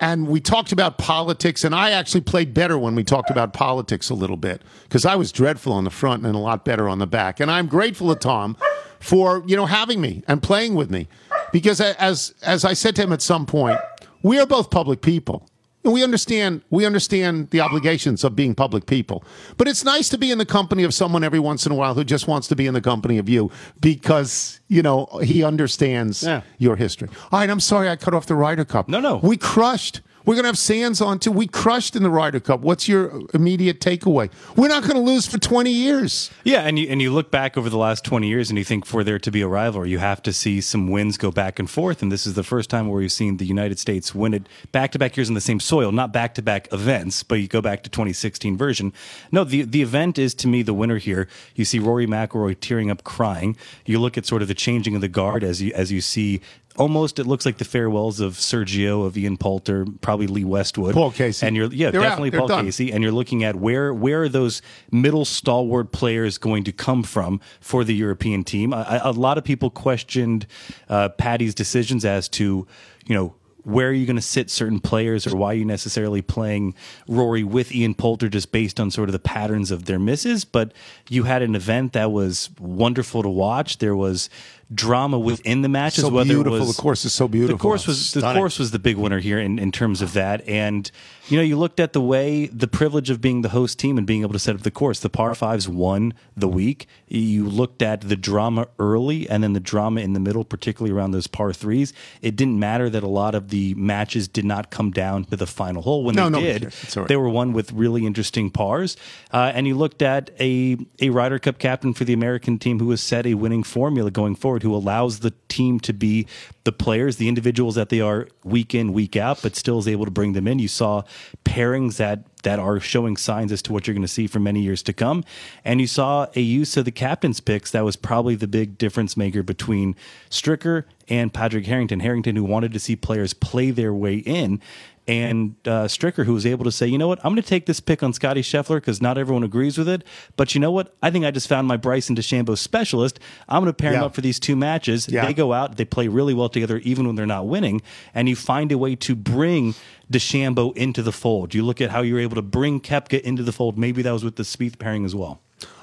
And 0.00 0.26
we 0.26 0.40
talked 0.40 0.72
about 0.72 0.98
politics, 0.98 1.62
and 1.62 1.76
I 1.76 1.90
actually 1.90 2.22
played 2.22 2.52
better 2.52 2.76
when 2.76 2.96
we 2.96 3.04
talked 3.04 3.30
about 3.30 3.52
politics 3.52 4.10
a 4.10 4.14
little 4.14 4.36
bit 4.36 4.60
because 4.82 5.04
I 5.06 5.14
was 5.14 5.30
dreadful 5.30 5.72
on 5.72 5.84
the 5.84 5.90
front 5.90 6.26
and 6.26 6.34
a 6.34 6.38
lot 6.38 6.64
better 6.64 6.88
on 6.88 6.98
the 6.98 7.06
back. 7.06 7.38
And 7.38 7.48
I'm 7.48 7.68
grateful 7.68 8.12
to 8.12 8.18
Tom 8.18 8.56
for 8.98 9.44
you 9.46 9.54
know 9.56 9.66
having 9.66 10.00
me 10.00 10.24
and 10.26 10.42
playing 10.42 10.74
with 10.74 10.90
me 10.90 11.06
because 11.52 11.80
as 11.80 12.34
as 12.42 12.64
I 12.64 12.72
said 12.74 12.96
to 12.96 13.02
him 13.02 13.12
at 13.12 13.22
some 13.22 13.46
point, 13.46 13.78
we 14.22 14.38
are 14.38 14.46
both 14.46 14.70
public 14.70 15.00
people. 15.02 15.48
And 15.84 15.92
we 15.92 16.04
understand 16.04 16.62
we 16.70 16.86
understand 16.86 17.50
the 17.50 17.60
obligations 17.60 18.22
of 18.22 18.36
being 18.36 18.54
public 18.54 18.86
people. 18.86 19.24
But 19.56 19.66
it's 19.66 19.84
nice 19.84 20.08
to 20.10 20.18
be 20.18 20.30
in 20.30 20.38
the 20.38 20.46
company 20.46 20.84
of 20.84 20.94
someone 20.94 21.24
every 21.24 21.40
once 21.40 21.66
in 21.66 21.72
a 21.72 21.74
while 21.74 21.94
who 21.94 22.04
just 22.04 22.28
wants 22.28 22.46
to 22.48 22.54
be 22.56 22.66
in 22.68 22.74
the 22.74 22.80
company 22.80 23.18
of 23.18 23.28
you 23.28 23.50
because, 23.80 24.60
you 24.68 24.80
know, 24.82 25.06
he 25.24 25.42
understands 25.42 26.22
Yeah. 26.22 26.42
your 26.58 26.76
history. 26.76 27.08
All 27.32 27.40
right, 27.40 27.50
I'm 27.50 27.58
sorry 27.60 27.88
I 27.88 27.96
cut 27.96 28.14
off 28.14 28.26
the 28.26 28.36
Ryder 28.36 28.64
Cup. 28.64 28.88
No, 28.88 29.00
no. 29.00 29.16
We 29.22 29.36
crushed. 29.36 30.00
We're 30.24 30.34
going 30.34 30.44
to 30.44 30.48
have 30.48 30.58
Sands 30.58 31.00
on 31.00 31.18
too. 31.18 31.32
We 31.32 31.46
crushed 31.46 31.96
in 31.96 32.02
the 32.02 32.10
Ryder 32.10 32.40
Cup. 32.40 32.60
What's 32.60 32.88
your 32.88 33.22
immediate 33.34 33.80
takeaway? 33.80 34.30
We're 34.56 34.68
not 34.68 34.82
going 34.82 34.94
to 34.94 35.00
lose 35.00 35.26
for 35.26 35.38
20 35.38 35.70
years. 35.70 36.30
Yeah, 36.44 36.60
and 36.60 36.78
you 36.78 36.88
and 36.88 37.02
you 37.02 37.12
look 37.12 37.30
back 37.30 37.56
over 37.56 37.68
the 37.68 37.78
last 37.78 38.04
twenty 38.04 38.28
years, 38.28 38.50
and 38.50 38.58
you 38.58 38.64
think 38.64 38.86
for 38.86 39.02
there 39.04 39.18
to 39.18 39.30
be 39.30 39.40
a 39.42 39.48
rivalry, 39.48 39.90
you 39.90 39.98
have 39.98 40.22
to 40.22 40.32
see 40.32 40.60
some 40.60 40.88
wins 40.88 41.16
go 41.16 41.30
back 41.30 41.58
and 41.58 41.68
forth. 41.68 42.02
And 42.02 42.10
this 42.10 42.26
is 42.26 42.34
the 42.34 42.42
first 42.42 42.70
time 42.70 42.88
where 42.88 42.98
we've 43.00 43.12
seen 43.12 43.36
the 43.36 43.46
United 43.46 43.78
States 43.78 44.14
win 44.14 44.34
it 44.34 44.48
back 44.72 44.92
to 44.92 44.98
back 44.98 45.16
years 45.16 45.28
in 45.28 45.34
the 45.34 45.40
same 45.40 45.60
soil, 45.60 45.92
not 45.92 46.12
back 46.12 46.34
to 46.34 46.42
back 46.42 46.72
events. 46.72 47.22
But 47.22 47.36
you 47.36 47.48
go 47.48 47.60
back 47.60 47.82
to 47.84 47.90
2016 47.90 48.56
version. 48.56 48.92
No, 49.30 49.44
the 49.44 49.62
the 49.62 49.82
event 49.82 50.18
is 50.18 50.34
to 50.34 50.48
me 50.48 50.62
the 50.62 50.74
winner 50.74 50.98
here. 50.98 51.28
You 51.54 51.64
see 51.64 51.78
Rory 51.78 52.06
McIlroy 52.06 52.58
tearing 52.60 52.90
up, 52.90 53.04
crying. 53.04 53.56
You 53.86 53.98
look 53.98 54.16
at 54.18 54.26
sort 54.26 54.42
of 54.42 54.48
the 54.48 54.54
changing 54.54 54.94
of 54.94 55.00
the 55.00 55.08
guard 55.08 55.42
as 55.44 55.60
you 55.62 55.72
as 55.74 55.90
you 55.90 56.00
see. 56.00 56.40
Almost, 56.76 57.18
it 57.18 57.26
looks 57.26 57.44
like 57.44 57.58
the 57.58 57.64
farewells 57.64 58.18
of 58.20 58.34
Sergio, 58.34 59.04
of 59.06 59.16
Ian 59.16 59.36
Poulter, 59.36 59.84
probably 60.00 60.26
Lee 60.26 60.44
Westwood, 60.44 60.94
Paul 60.94 61.10
Casey. 61.10 61.46
and 61.46 61.54
you're 61.54 61.72
yeah, 61.72 61.90
They're 61.90 62.00
definitely 62.00 62.30
Paul 62.30 62.48
done. 62.48 62.64
Casey 62.64 62.90
and 62.92 63.02
you're 63.02 63.12
looking 63.12 63.44
at 63.44 63.56
where 63.56 63.92
where 63.92 64.22
are 64.22 64.28
those 64.28 64.62
middle 64.90 65.24
stalwart 65.24 65.92
players 65.92 66.38
going 66.38 66.64
to 66.64 66.72
come 66.72 67.02
from 67.02 67.40
for 67.60 67.84
the 67.84 67.94
European 67.94 68.42
team? 68.44 68.72
I, 68.72 69.00
a 69.04 69.10
lot 69.10 69.36
of 69.38 69.44
people 69.44 69.70
questioned 69.70 70.46
uh, 70.88 71.10
Patty's 71.10 71.54
decisions 71.54 72.04
as 72.04 72.28
to 72.30 72.66
you 73.06 73.14
know. 73.14 73.34
Where 73.64 73.90
are 73.90 73.92
you 73.92 74.06
going 74.06 74.16
to 74.16 74.22
sit 74.22 74.50
certain 74.50 74.80
players, 74.80 75.24
or 75.24 75.36
why 75.36 75.52
are 75.52 75.54
you 75.54 75.64
necessarily 75.64 76.20
playing 76.20 76.74
Rory 77.06 77.44
with 77.44 77.72
Ian 77.72 77.94
Poulter 77.94 78.28
just 78.28 78.50
based 78.50 78.80
on 78.80 78.90
sort 78.90 79.08
of 79.08 79.12
the 79.12 79.20
patterns 79.20 79.70
of 79.70 79.84
their 79.84 80.00
misses? 80.00 80.44
But 80.44 80.72
you 81.08 81.22
had 81.22 81.42
an 81.42 81.54
event 81.54 81.92
that 81.92 82.10
was 82.10 82.50
wonderful 82.58 83.22
to 83.22 83.28
watch. 83.28 83.78
There 83.78 83.94
was 83.94 84.28
drama 84.74 85.18
within 85.18 85.62
the 85.62 85.68
matches. 85.68 86.04
So 86.04 86.08
whether 86.10 86.32
beautiful. 86.34 86.56
It 86.56 86.60
was, 86.60 86.76
The 86.76 86.82
course 86.82 87.04
is 87.04 87.12
so 87.12 87.28
beautiful. 87.28 87.56
The 87.56 87.62
course 87.62 87.86
was 87.86 88.12
the 88.12 88.20
course 88.20 88.58
was 88.58 88.70
the 88.70 88.78
big 88.78 88.96
winner 88.96 89.18
here 89.20 89.38
in, 89.38 89.58
in 89.58 89.72
terms 89.72 90.02
of 90.02 90.12
that. 90.14 90.46
And 90.48 90.90
you 91.28 91.36
know, 91.36 91.42
you 91.42 91.56
looked 91.56 91.80
at 91.80 91.92
the 91.92 92.00
way 92.00 92.46
the 92.46 92.66
privilege 92.66 93.08
of 93.08 93.20
being 93.20 93.42
the 93.42 93.50
host 93.50 93.78
team 93.78 93.96
and 93.96 94.06
being 94.06 94.22
able 94.22 94.32
to 94.32 94.38
set 94.38 94.54
up 94.54 94.62
the 94.62 94.70
course. 94.70 95.00
The 95.00 95.08
par 95.08 95.34
fives 95.34 95.68
won 95.68 96.14
the 96.36 96.48
week. 96.48 96.86
You 97.06 97.48
looked 97.48 97.80
at 97.82 98.02
the 98.02 98.16
drama 98.16 98.68
early 98.78 99.28
and 99.28 99.42
then 99.42 99.52
the 99.52 99.60
drama 99.60 100.00
in 100.00 100.12
the 100.14 100.20
middle, 100.20 100.44
particularly 100.44 100.94
around 100.96 101.12
those 101.12 101.26
par 101.26 101.52
threes. 101.52 101.92
It 102.20 102.36
didn't 102.36 102.58
matter 102.58 102.90
that 102.90 103.02
a 103.02 103.08
lot 103.08 103.34
of 103.34 103.48
the 103.50 103.74
matches 103.74 104.28
did 104.28 104.44
not 104.44 104.70
come 104.70 104.90
down 104.90 105.24
to 105.26 105.36
the 105.36 105.46
final 105.46 105.82
hole. 105.82 106.04
When 106.04 106.14
No, 106.14 106.24
they 106.24 106.30
no 106.30 106.40
did, 106.40 106.62
cares. 106.62 106.82
It's 106.82 106.96
all 106.96 107.02
right. 107.02 107.08
they 107.08 107.16
were 107.16 107.28
one 107.28 107.52
with 107.52 107.72
really 107.72 108.04
interesting 108.06 108.50
pars. 108.50 108.96
Uh, 109.32 109.52
and 109.54 109.66
you 109.66 109.76
looked 109.76 110.02
at 110.02 110.30
a 110.40 110.76
a 111.00 111.10
Ryder 111.10 111.38
Cup 111.38 111.58
captain 111.58 111.94
for 111.94 112.04
the 112.04 112.12
American 112.12 112.58
team 112.58 112.78
who 112.78 112.90
has 112.90 113.00
set 113.00 113.26
a 113.26 113.34
winning 113.34 113.62
formula 113.62 114.10
going 114.10 114.34
forward, 114.34 114.61
who 114.62 114.74
allows 114.74 115.20
the 115.20 115.32
team 115.48 115.78
to 115.80 115.92
be 115.92 116.26
the 116.64 116.72
players, 116.72 117.16
the 117.16 117.28
individuals 117.28 117.74
that 117.74 117.88
they 117.88 118.00
are 118.00 118.28
week 118.44 118.74
in, 118.74 118.92
week 118.92 119.16
out, 119.16 119.40
but 119.42 119.54
still 119.54 119.78
is 119.78 119.86
able 119.86 120.04
to 120.04 120.10
bring 120.10 120.32
them 120.32 120.48
in. 120.48 120.58
You 120.58 120.68
saw 120.68 121.02
pairings 121.44 121.96
that 121.96 122.24
that 122.42 122.58
are 122.58 122.80
showing 122.80 123.16
signs 123.16 123.52
as 123.52 123.62
to 123.62 123.72
what 123.72 123.86
you're 123.86 123.94
going 123.94 124.02
to 124.02 124.08
see 124.08 124.26
for 124.26 124.40
many 124.40 124.60
years 124.60 124.82
to 124.82 124.92
come. 124.92 125.24
And 125.64 125.80
you 125.80 125.86
saw 125.86 126.26
a 126.34 126.40
use 126.40 126.76
of 126.76 126.84
the 126.84 126.90
captain's 126.90 127.40
picks 127.40 127.70
that 127.70 127.84
was 127.84 127.94
probably 127.94 128.34
the 128.34 128.48
big 128.48 128.78
difference 128.78 129.16
maker 129.16 129.44
between 129.44 129.94
Stricker 130.28 130.84
and 131.12 131.32
Patrick 131.32 131.66
Harrington. 131.66 132.00
Harrington, 132.00 132.36
who 132.36 132.42
wanted 132.42 132.72
to 132.72 132.80
see 132.80 132.96
players 132.96 133.34
play 133.34 133.70
their 133.70 133.92
way 133.92 134.16
in, 134.16 134.62
and 135.06 135.56
uh, 135.66 135.84
Stricker, 135.84 136.24
who 136.24 136.32
was 136.32 136.46
able 136.46 136.64
to 136.64 136.72
say, 136.72 136.86
you 136.86 136.96
know 136.96 137.06
what, 137.08 137.18
I'm 137.18 137.32
going 137.32 137.42
to 137.42 137.48
take 137.48 137.66
this 137.66 137.80
pick 137.80 138.02
on 138.02 138.14
Scotty 138.14 138.40
Scheffler 138.40 138.76
because 138.76 139.02
not 139.02 139.18
everyone 139.18 139.42
agrees 139.42 139.76
with 139.76 139.88
it. 139.88 140.04
But 140.36 140.54
you 140.54 140.60
know 140.60 140.70
what? 140.70 140.94
I 141.02 141.10
think 141.10 141.26
I 141.26 141.30
just 141.30 141.48
found 141.48 141.68
my 141.68 141.76
Bryson 141.76 142.16
DeChambeau 142.16 142.56
specialist. 142.56 143.20
I'm 143.46 143.62
going 143.62 143.72
to 143.72 143.76
pair 143.76 143.92
him 143.92 144.02
up 144.02 144.14
for 144.14 144.22
these 144.22 144.40
two 144.40 144.56
matches. 144.56 145.08
Yeah. 145.08 145.26
They 145.26 145.34
go 145.34 145.52
out, 145.52 145.76
they 145.76 145.84
play 145.84 146.08
really 146.08 146.32
well 146.32 146.48
together, 146.48 146.78
even 146.78 147.06
when 147.06 147.16
they're 147.16 147.26
not 147.26 147.46
winning. 147.46 147.82
And 148.14 148.26
you 148.26 148.36
find 148.36 148.72
a 148.72 148.78
way 148.78 148.94
to 148.96 149.14
bring 149.14 149.74
DeChambeau 150.10 150.74
into 150.76 151.02
the 151.02 151.12
fold. 151.12 151.52
You 151.52 151.62
look 151.62 151.80
at 151.80 151.90
how 151.90 152.00
you 152.00 152.14
were 152.14 152.20
able 152.20 152.36
to 152.36 152.42
bring 152.42 152.80
Koepka 152.80 153.20
into 153.20 153.42
the 153.42 153.52
fold. 153.52 153.76
Maybe 153.76 154.02
that 154.02 154.12
was 154.12 154.24
with 154.24 154.36
the 154.36 154.44
Spieth 154.44 154.78
pairing 154.78 155.04
as 155.04 155.14
well. 155.14 155.40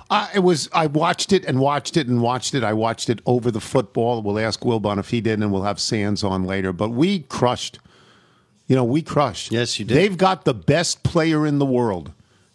I 0.10 0.30
it 0.36 0.40
was. 0.40 0.70
I 0.74 0.88
watched 0.88 1.32
it 1.34 1.46
and 1.46 1.60
watched 1.60 1.96
it 1.98 2.08
and 2.08 2.22
watched 2.22 2.56
it. 2.56 2.64
I 2.64 2.74
watched 2.74 3.10
it 3.10 3.20
over 3.26 3.52
the 3.52 3.60
football. 3.62 4.22
We'll 4.22 4.40
ask 4.40 4.62
Wilbon 4.62 4.98
if 4.98 5.10
he 5.10 5.22
did, 5.22 5.40
and 5.40 5.52
we'll 5.52 5.64
have 5.64 5.80
Sands 5.80 6.24
on 6.24 6.46
later. 6.46 6.74
But 6.74 6.90
we 6.90 7.20
crushed. 7.22 7.80
You 8.68 8.76
know, 8.76 8.84
we 8.84 9.02
crushed. 9.02 9.52
Yes, 9.52 9.80
you 9.80 9.86
did. 9.86 9.96
They've 9.96 10.18
got 10.18 10.46
the 10.46 10.54
best 10.54 11.04
player 11.04 11.46
in 11.46 11.60
the 11.60 11.66
world. 11.66 12.12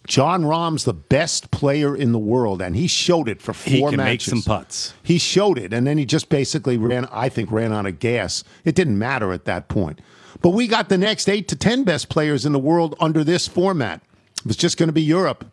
Jon 0.07 0.45
Rahm's 0.45 0.85
the 0.85 0.93
best 0.93 1.51
player 1.51 1.97
in 1.97 2.13
the 2.13 2.19
world, 2.19 2.61
and 2.61 2.77
he 2.77 2.87
showed 2.87 3.27
it 3.29 3.41
for 3.41 3.55
four 3.55 3.73
He 3.73 3.81
can 3.81 3.97
make 3.97 4.21
matches. 4.21 4.27
some 4.29 4.43
putts. 4.43 4.93
He 5.03 5.17
showed 5.19 5.59
it, 5.59 5.73
and 5.73 5.87
then 5.87 5.97
he 5.97 6.05
just 6.05 6.29
basically 6.29 6.77
ran. 6.77 7.07
I 7.07 7.29
think 7.31 7.51
ran 7.51 7.73
out 7.73 7.87
of 7.87 8.01
gas. 8.01 8.45
It 8.65 8.75
didn't 8.75 8.99
matter 8.99 9.33
at 9.33 9.45
that 9.47 9.69
point. 9.69 10.01
But 10.43 10.51
we 10.51 10.67
got 10.67 10.89
the 10.91 10.99
next 10.99 11.29
eight 11.29 11.49
to 11.49 11.57
ten 11.57 11.85
best 11.85 12.11
players 12.11 12.45
in 12.45 12.53
the 12.53 12.59
world 12.59 12.95
under 13.01 13.25
this 13.25 13.49
format. 13.49 14.03
It 14.41 14.47
was 14.47 14.57
just 14.57 14.77
going 14.77 14.89
to 14.89 14.93
be 14.93 15.03
Europe. 15.03 15.47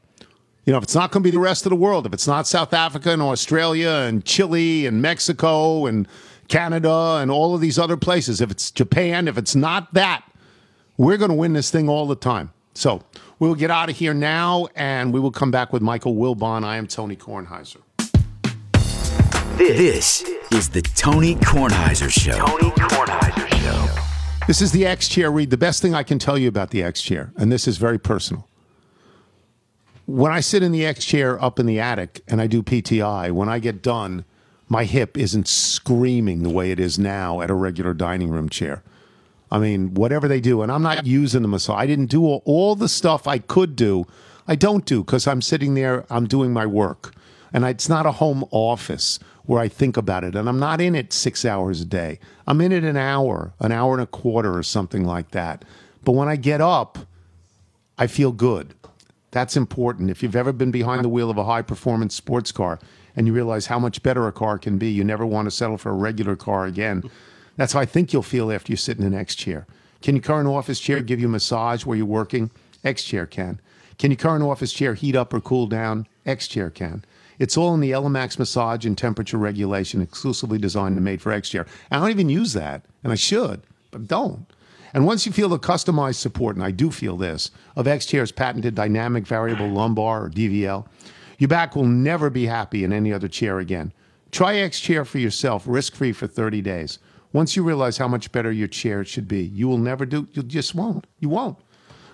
You 0.64 0.74
know, 0.74 0.78
if 0.78 0.84
it's 0.84 0.94
not 0.94 1.12
going 1.12 1.24
to 1.24 1.28
be 1.28 1.32
the 1.32 1.40
rest 1.40 1.66
of 1.66 1.72
the 1.72 1.76
world, 1.76 2.06
if 2.06 2.14
it's 2.14 2.28
not 2.28 2.46
South 2.46 2.72
Africa 2.72 3.12
and 3.12 3.22
Australia 3.22 3.90
and 3.90 4.24
Chile 4.24 4.86
and 4.86 5.02
Mexico 5.02 5.88
and 5.88 6.08
Canada 6.50 7.18
and 7.20 7.32
all 7.32 7.56
of 7.56 7.62
these 7.62 7.80
other 7.80 7.98
places, 7.98 8.42
if 8.42 8.52
it's 8.52 8.70
Japan, 8.70 9.28
if 9.28 9.40
it's 9.40 9.56
not 9.56 9.92
that, 9.96 10.24
we're 10.98 11.18
going 11.18 11.32
to 11.32 11.36
win 11.36 11.54
this 11.54 11.72
thing 11.72 11.90
all 11.90 12.06
the 12.06 12.16
time. 12.16 12.52
So 12.76 13.02
we 13.40 13.48
will 13.48 13.56
get 13.56 13.72
out 13.72 13.90
of 13.90 13.96
here 13.96 14.14
now 14.14 14.68
and 14.76 15.12
we 15.12 15.20
will 15.20 15.32
come 15.32 15.50
back 15.50 15.74
with 15.74 15.82
Michael 15.82 16.16
Wilbon. 16.16 16.64
I 16.64 16.78
am 16.78 16.86
Tony 16.86 17.16
Kornheiser. 17.16 17.82
This 19.58 20.22
is 20.52 20.70
the 20.70 20.84
Tony 20.84 21.36
Kornheiser 21.38 22.12
Show. 22.12 22.34
Tony 22.34 22.70
Kornheiser 22.76 23.50
Show. 23.62 24.46
This 24.46 24.62
is 24.62 24.72
the 24.72 24.86
X 24.86 25.08
Chair 25.08 25.32
Read. 25.32 25.50
The 25.50 25.58
best 25.58 25.82
thing 25.82 25.96
I 25.96 26.04
can 26.04 26.20
tell 26.20 26.38
you 26.38 26.48
about 26.48 26.70
the 26.70 26.84
X 26.84 27.02
Chair, 27.02 27.34
and 27.36 27.52
this 27.52 27.68
is 27.68 27.78
very 27.78 27.98
personal. 27.98 28.48
When 30.06 30.32
I 30.32 30.40
sit 30.40 30.64
in 30.64 30.72
the 30.72 30.86
X 30.86 31.06
Chair 31.06 31.42
up 31.42 31.60
in 31.60 31.66
the 31.66 31.80
attic 31.80 32.22
and 32.28 32.42
I 32.42 32.48
do 32.48 32.64
PTI, 32.64 33.32
when 33.32 33.50
I 33.50 33.60
get 33.60 33.82
done, 33.82 34.26
my 34.68 34.86
hip 34.86 35.18
isn't 35.18 35.48
screaming 35.48 36.44
the 36.44 36.50
way 36.50 36.72
it 36.72 36.80
is 36.80 36.98
now 36.98 37.42
at 37.42 37.50
a 37.50 37.54
regular 37.54 37.94
dining 37.94 38.30
room 38.30 38.50
chair. 38.50 38.84
I 39.52 39.60
mean, 39.60 39.94
whatever 39.94 40.30
they 40.30 40.40
do, 40.40 40.62
and 40.62 40.72
I'm 40.72 40.82
not 40.82 41.06
using 41.06 41.42
the 41.42 41.50
massage. 41.50 41.78
I 41.78 41.86
didn't 41.86 42.10
do 42.10 42.24
all, 42.24 42.42
all 42.46 42.76
the 42.76 42.88
stuff 42.88 43.28
I 43.28 43.38
could 43.38 43.76
do. 43.76 44.06
I 44.48 44.56
don't 44.56 44.86
do 44.86 45.04
because 45.04 45.28
I'm 45.28 45.42
sitting 45.42 45.74
there, 45.74 46.06
I'm 46.10 46.26
doing 46.26 46.54
my 46.54 46.66
work. 46.66 47.14
And 47.52 47.66
it's 47.66 47.90
not 47.90 48.06
a 48.06 48.14
home 48.14 48.46
office 48.52 49.20
where 49.44 49.60
I 49.60 49.68
think 49.68 49.98
about 49.98 50.24
it. 50.24 50.36
And 50.36 50.48
I'm 50.48 50.60
not 50.60 50.80
in 50.80 50.96
it 50.96 51.12
six 51.12 51.44
hours 51.44 51.82
a 51.82 51.86
day. 51.86 52.20
I'm 52.48 52.62
in 52.62 52.72
it 52.72 52.86
an 52.86 52.96
hour, 52.96 53.54
an 53.60 53.74
hour 53.74 53.94
and 53.94 54.02
a 54.02 54.08
quarter, 54.08 54.58
or 54.58 54.64
something 54.64 55.04
like 55.04 55.32
that. 55.32 55.66
But 56.06 56.14
when 56.14 56.30
I 56.30 56.38
get 56.38 56.62
up, 56.62 56.98
I 57.98 58.08
feel 58.08 58.32
good. 58.32 58.74
That's 59.32 59.56
important. 59.56 60.10
If 60.10 60.22
you've 60.22 60.36
ever 60.36 60.52
been 60.52 60.72
behind 60.72 61.04
the 61.04 61.10
wheel 61.10 61.30
of 61.30 61.38
a 61.38 61.46
high 61.46 61.62
performance 61.62 62.14
sports 62.14 62.52
car 62.52 62.80
and 63.16 63.28
you 63.28 63.34
realize 63.34 63.66
how 63.68 63.80
much 63.80 64.04
better 64.04 64.28
a 64.28 64.32
car 64.32 64.58
can 64.58 64.78
be, 64.78 64.92
you 64.92 65.04
never 65.04 65.26
want 65.26 65.46
to 65.48 65.52
settle 65.52 65.78
for 65.78 65.90
a 65.90 65.96
regular 65.96 66.36
car 66.36 66.66
again. 66.66 67.04
That's 67.56 67.74
how 67.74 67.80
I 67.80 67.86
think 67.86 68.12
you'll 68.12 68.24
feel 68.24 68.52
after 68.52 68.72
you 68.72 68.78
sit 68.78 68.98
in 69.00 69.06
an 69.06 69.14
X 69.14 69.36
chair. 69.36 69.66
Can 70.02 70.16
your 70.16 70.24
current 70.24 70.48
office 70.48 70.80
chair 70.80 71.02
give 71.02 71.20
you 71.20 71.28
a 71.28 71.32
massage 71.32 71.86
where 71.86 71.98
you're 71.98 72.06
working? 72.06 72.52
X 72.84 73.04
chair 73.04 73.26
can. 73.26 73.60
Can 73.98 74.12
your 74.12 74.18
current 74.18 74.44
office 74.44 74.74
chair 74.74 74.96
heat 74.96 75.16
up 75.16 75.34
or 75.34 75.40
cool 75.40 75.68
down? 75.68 76.08
X 76.26 76.48
chair 76.48 76.70
can. 76.70 77.06
It's 77.40 77.58
all 77.58 77.74
in 77.74 77.80
the 77.80 77.92
Elemax 77.92 78.38
massage 78.38 78.86
and 78.86 78.98
temperature 78.98 79.38
regulation, 79.38 80.02
exclusively 80.02 80.58
designed 80.58 80.96
and 80.96 81.06
made 81.06 81.22
for 81.22 81.32
X 81.32 81.50
chair. 81.50 81.66
I 81.90 82.00
don't 82.00 82.10
even 82.10 82.30
use 82.30 82.54
that, 82.54 82.84
and 83.04 83.12
I 83.12 83.16
should, 83.16 83.62
but 83.92 84.08
don't. 84.08 84.46
And 84.94 85.06
once 85.06 85.26
you 85.26 85.32
feel 85.32 85.50
the 85.50 85.60
customized 85.60 86.16
support, 86.16 86.56
and 86.56 86.66
I 86.66 86.72
do 86.72 86.92
feel 86.92 87.18
this, 87.18 87.52
of 87.76 87.88
X 87.88 88.06
Chair's 88.06 88.32
patented 88.32 88.76
dynamic 88.76 89.26
variable 89.26 89.70
lumbar 89.70 90.26
or 90.26 90.30
DVL, 90.30 90.86
your 91.38 91.48
back 91.48 91.76
will 91.76 91.86
never 91.86 92.30
be 92.30 92.46
happy 92.46 92.84
in 92.84 92.94
any 92.94 93.12
other 93.12 93.28
chair 93.28 93.60
again. 93.60 93.94
Try 94.32 94.58
X 94.58 94.80
Chair 94.80 95.06
for 95.06 95.18
yourself, 95.18 95.64
risk 95.66 95.96
free 95.96 96.14
for 96.14 96.28
30 96.28 96.62
days. 96.62 97.00
Once 97.34 97.56
you 97.56 97.64
realize 97.64 97.98
how 97.98 98.08
much 98.08 98.32
better 98.32 98.52
your 98.52 98.68
chair 98.68 99.06
should 99.06 99.28
be, 99.28 99.42
you 99.42 99.68
will 99.68 99.78
never 99.78 100.06
do. 100.06 100.28
You 100.34 100.44
just 100.44 100.76
won't. 100.76 101.08
You 101.20 101.30
won't. 101.30 101.58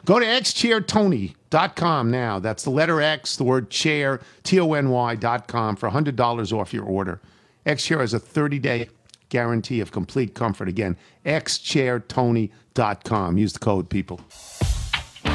Go 0.05 0.19
to 0.19 0.25
xchairtony.com 0.25 2.11
now. 2.11 2.39
That's 2.39 2.63
the 2.63 2.69
letter 2.69 3.01
X, 3.01 3.35
the 3.35 3.43
word 3.43 3.69
chair, 3.69 4.21
T 4.43 4.59
O 4.59 4.73
N 4.73 4.89
Y.com 4.89 5.75
for 5.75 5.89
$100 5.89 6.53
off 6.53 6.73
your 6.73 6.85
order. 6.85 7.19
X 7.65 7.83
Chair 7.85 7.99
has 7.99 8.13
a 8.13 8.19
30 8.19 8.59
day 8.59 8.89
guarantee 9.29 9.81
of 9.81 9.91
complete 9.91 10.33
comfort. 10.33 10.67
Again, 10.67 10.97
xchairtony.com. 11.25 13.37
Use 13.37 13.53
the 13.53 13.59
code, 13.59 13.89
people. 13.89 14.19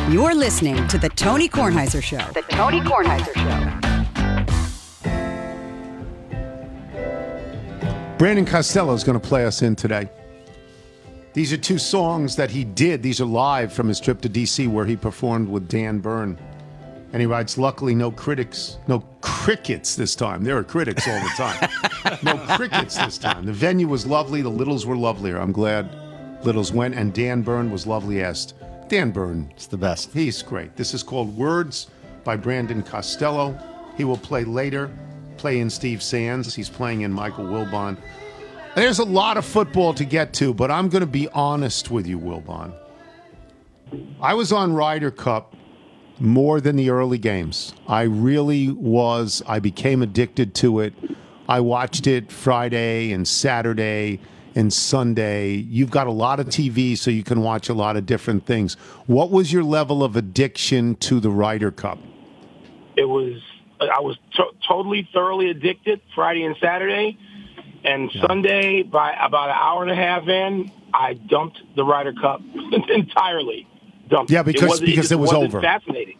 You're 0.09 0.35
listening 0.35 0.88
to 0.88 0.98
The 0.98 1.11
Tony 1.11 1.48
Kornheiser 1.48 2.02
Show. 2.02 2.26
The 2.33 2.42
Tony 2.42 2.81
Kornheiser 2.81 3.35
Show. 3.35 3.78
Brandon 8.18 8.44
Costello 8.44 8.94
is 8.94 9.05
going 9.05 9.20
to 9.20 9.28
play 9.28 9.44
us 9.44 9.62
in 9.62 9.74
today. 9.74 10.09
These 11.35 11.52
are 11.52 11.57
two 11.57 11.78
songs 11.78 12.37
that 12.37 12.50
he 12.50 12.62
did. 12.62 13.02
These 13.02 13.20
are 13.20 13.26
live 13.26 13.72
from 13.72 13.88
his 13.88 13.98
trip 13.98 14.20
to 14.20 14.28
D.C. 14.28 14.66
where 14.66 14.85
he 14.85 14.96
performed 14.96 15.48
with 15.48 15.66
Dan 15.66 15.98
Byrne. 15.98 16.38
And 17.12 17.20
he 17.20 17.27
writes, 17.27 17.59
luckily, 17.59 17.94
no 17.94 18.11
critics, 18.11 18.79
no 18.88 19.01
crickets 19.20 19.96
this 19.96 20.16
time. 20.16 20.44
There 20.44 20.57
are 20.57 20.64
critics 20.64 21.07
all 21.07 21.20
the 21.20 21.29
time. 21.37 22.18
no 22.22 22.38
crickets 22.57 22.96
this 22.96 23.18
time. 23.18 23.44
The 23.44 23.53
venue 23.53 23.87
was 23.87 24.07
lovely. 24.07 24.40
The 24.40 24.48
Littles 24.48 24.87
were 24.87 24.96
lovelier. 24.96 25.37
I'm 25.37 25.53
glad 25.53 25.90
Littles 26.42 26.72
went. 26.72 26.94
And 26.94 27.12
Dan 27.12 27.42
Byrne 27.42 27.70
was 27.70 27.87
loveliest. 27.87 28.55
Dan 28.88 29.11
Byrne, 29.11 29.51
It's 29.55 29.66
the 29.66 29.77
best. 29.77 30.12
He's 30.12 30.42
great. 30.42 30.75
This 30.77 30.94
is 30.94 31.03
called 31.03 31.37
Words 31.37 31.88
by 32.25 32.37
Brandon 32.37 32.83
Costello. 32.83 33.59
He 33.96 34.05
will 34.05 34.16
play 34.16 34.44
later, 34.44 34.90
play 35.37 35.61
in 35.61 35.68
Steve 35.68 36.03
Sands. 36.03 36.55
He's 36.55 36.70
playing 36.70 37.03
in 37.03 37.12
Michael 37.12 37.44
Wilbon. 37.44 37.98
There's 38.75 39.01
a 39.01 39.05
lot 39.05 39.37
of 39.37 39.44
football 39.44 39.92
to 39.94 40.05
get 40.05 40.33
to, 40.35 40.55
but 40.55 40.70
I'm 40.70 40.88
going 40.88 41.01
to 41.01 41.07
be 41.07 41.29
honest 41.29 41.90
with 41.90 42.07
you, 42.07 42.18
Wilbon. 42.18 42.72
I 44.20 44.33
was 44.33 44.51
on 44.51 44.72
Ryder 44.72 45.11
Cup 45.11 45.55
more 46.20 46.61
than 46.61 46.77
the 46.77 46.90
early 46.90 47.18
games. 47.18 47.75
I 47.88 48.03
really 48.03 48.70
was. 48.70 49.42
I 49.46 49.59
became 49.59 50.03
addicted 50.03 50.55
to 50.57 50.81
it. 50.81 50.94
I 51.48 51.61
watched 51.61 52.07
it 52.07 52.31
Friday 52.31 53.12
and 53.12 53.27
Saturday 53.27 54.20
and 54.55 54.72
Sunday. 54.72 55.53
You've 55.55 55.90
got 55.90 56.07
a 56.07 56.12
lot 56.12 56.38
of 56.38 56.46
TV, 56.46 56.96
so 56.96 57.11
you 57.11 57.25
can 57.25 57.42
watch 57.42 57.68
a 57.68 57.75
lot 57.75 57.96
of 57.96 58.07
different 58.07 58.46
things. 58.46 58.75
What 59.07 59.31
was 59.31 59.53
your 59.53 59.64
level 59.64 60.05
of 60.05 60.14
addiction 60.16 60.94
to 60.96 61.20
the 61.20 61.31
Ryder 61.31 61.70
Cup? 61.70 61.98
it 62.94 63.07
was 63.09 63.40
I 63.81 64.01
was 64.01 64.18
to- 64.35 64.53
totally 64.68 65.09
thoroughly 65.14 65.48
addicted 65.51 66.01
Friday 66.14 66.44
and 66.44 66.55
Saturday, 66.61 67.16
and 67.85 68.11
Sunday 68.27 68.83
by 68.83 69.12
about 69.12 69.48
an 69.48 69.57
hour 69.59 69.83
and 69.83 69.90
a 69.90 69.94
half 69.96 70.29
in, 70.29 70.70
I 70.94 71.14
dumped 71.14 71.59
the 71.75 71.85
Ryder 71.85 72.12
Cup 72.12 72.42
entirely. 72.90 73.66
Dumped. 74.09 74.31
Yeah, 74.31 74.43
because- 74.43 74.69
wasn't- 74.69 74.87
because 74.87 75.05
just 75.05 75.12
it 75.12 75.17
was 75.17 75.33
over. 75.33 75.61
Fascinating. 75.61 76.17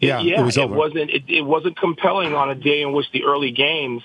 Yeah, 0.00 0.20
it 0.20 0.42
was 0.44 0.58
over. 0.58 0.74
It 0.74 0.76
wasn't. 0.78 1.10
It, 1.10 1.22
it 1.28 1.42
wasn't 1.42 1.76
compelling 1.78 2.34
on 2.34 2.50
a 2.50 2.54
day 2.54 2.82
in 2.82 2.92
which 2.92 3.06
the 3.12 3.24
early 3.24 3.50
games 3.52 4.02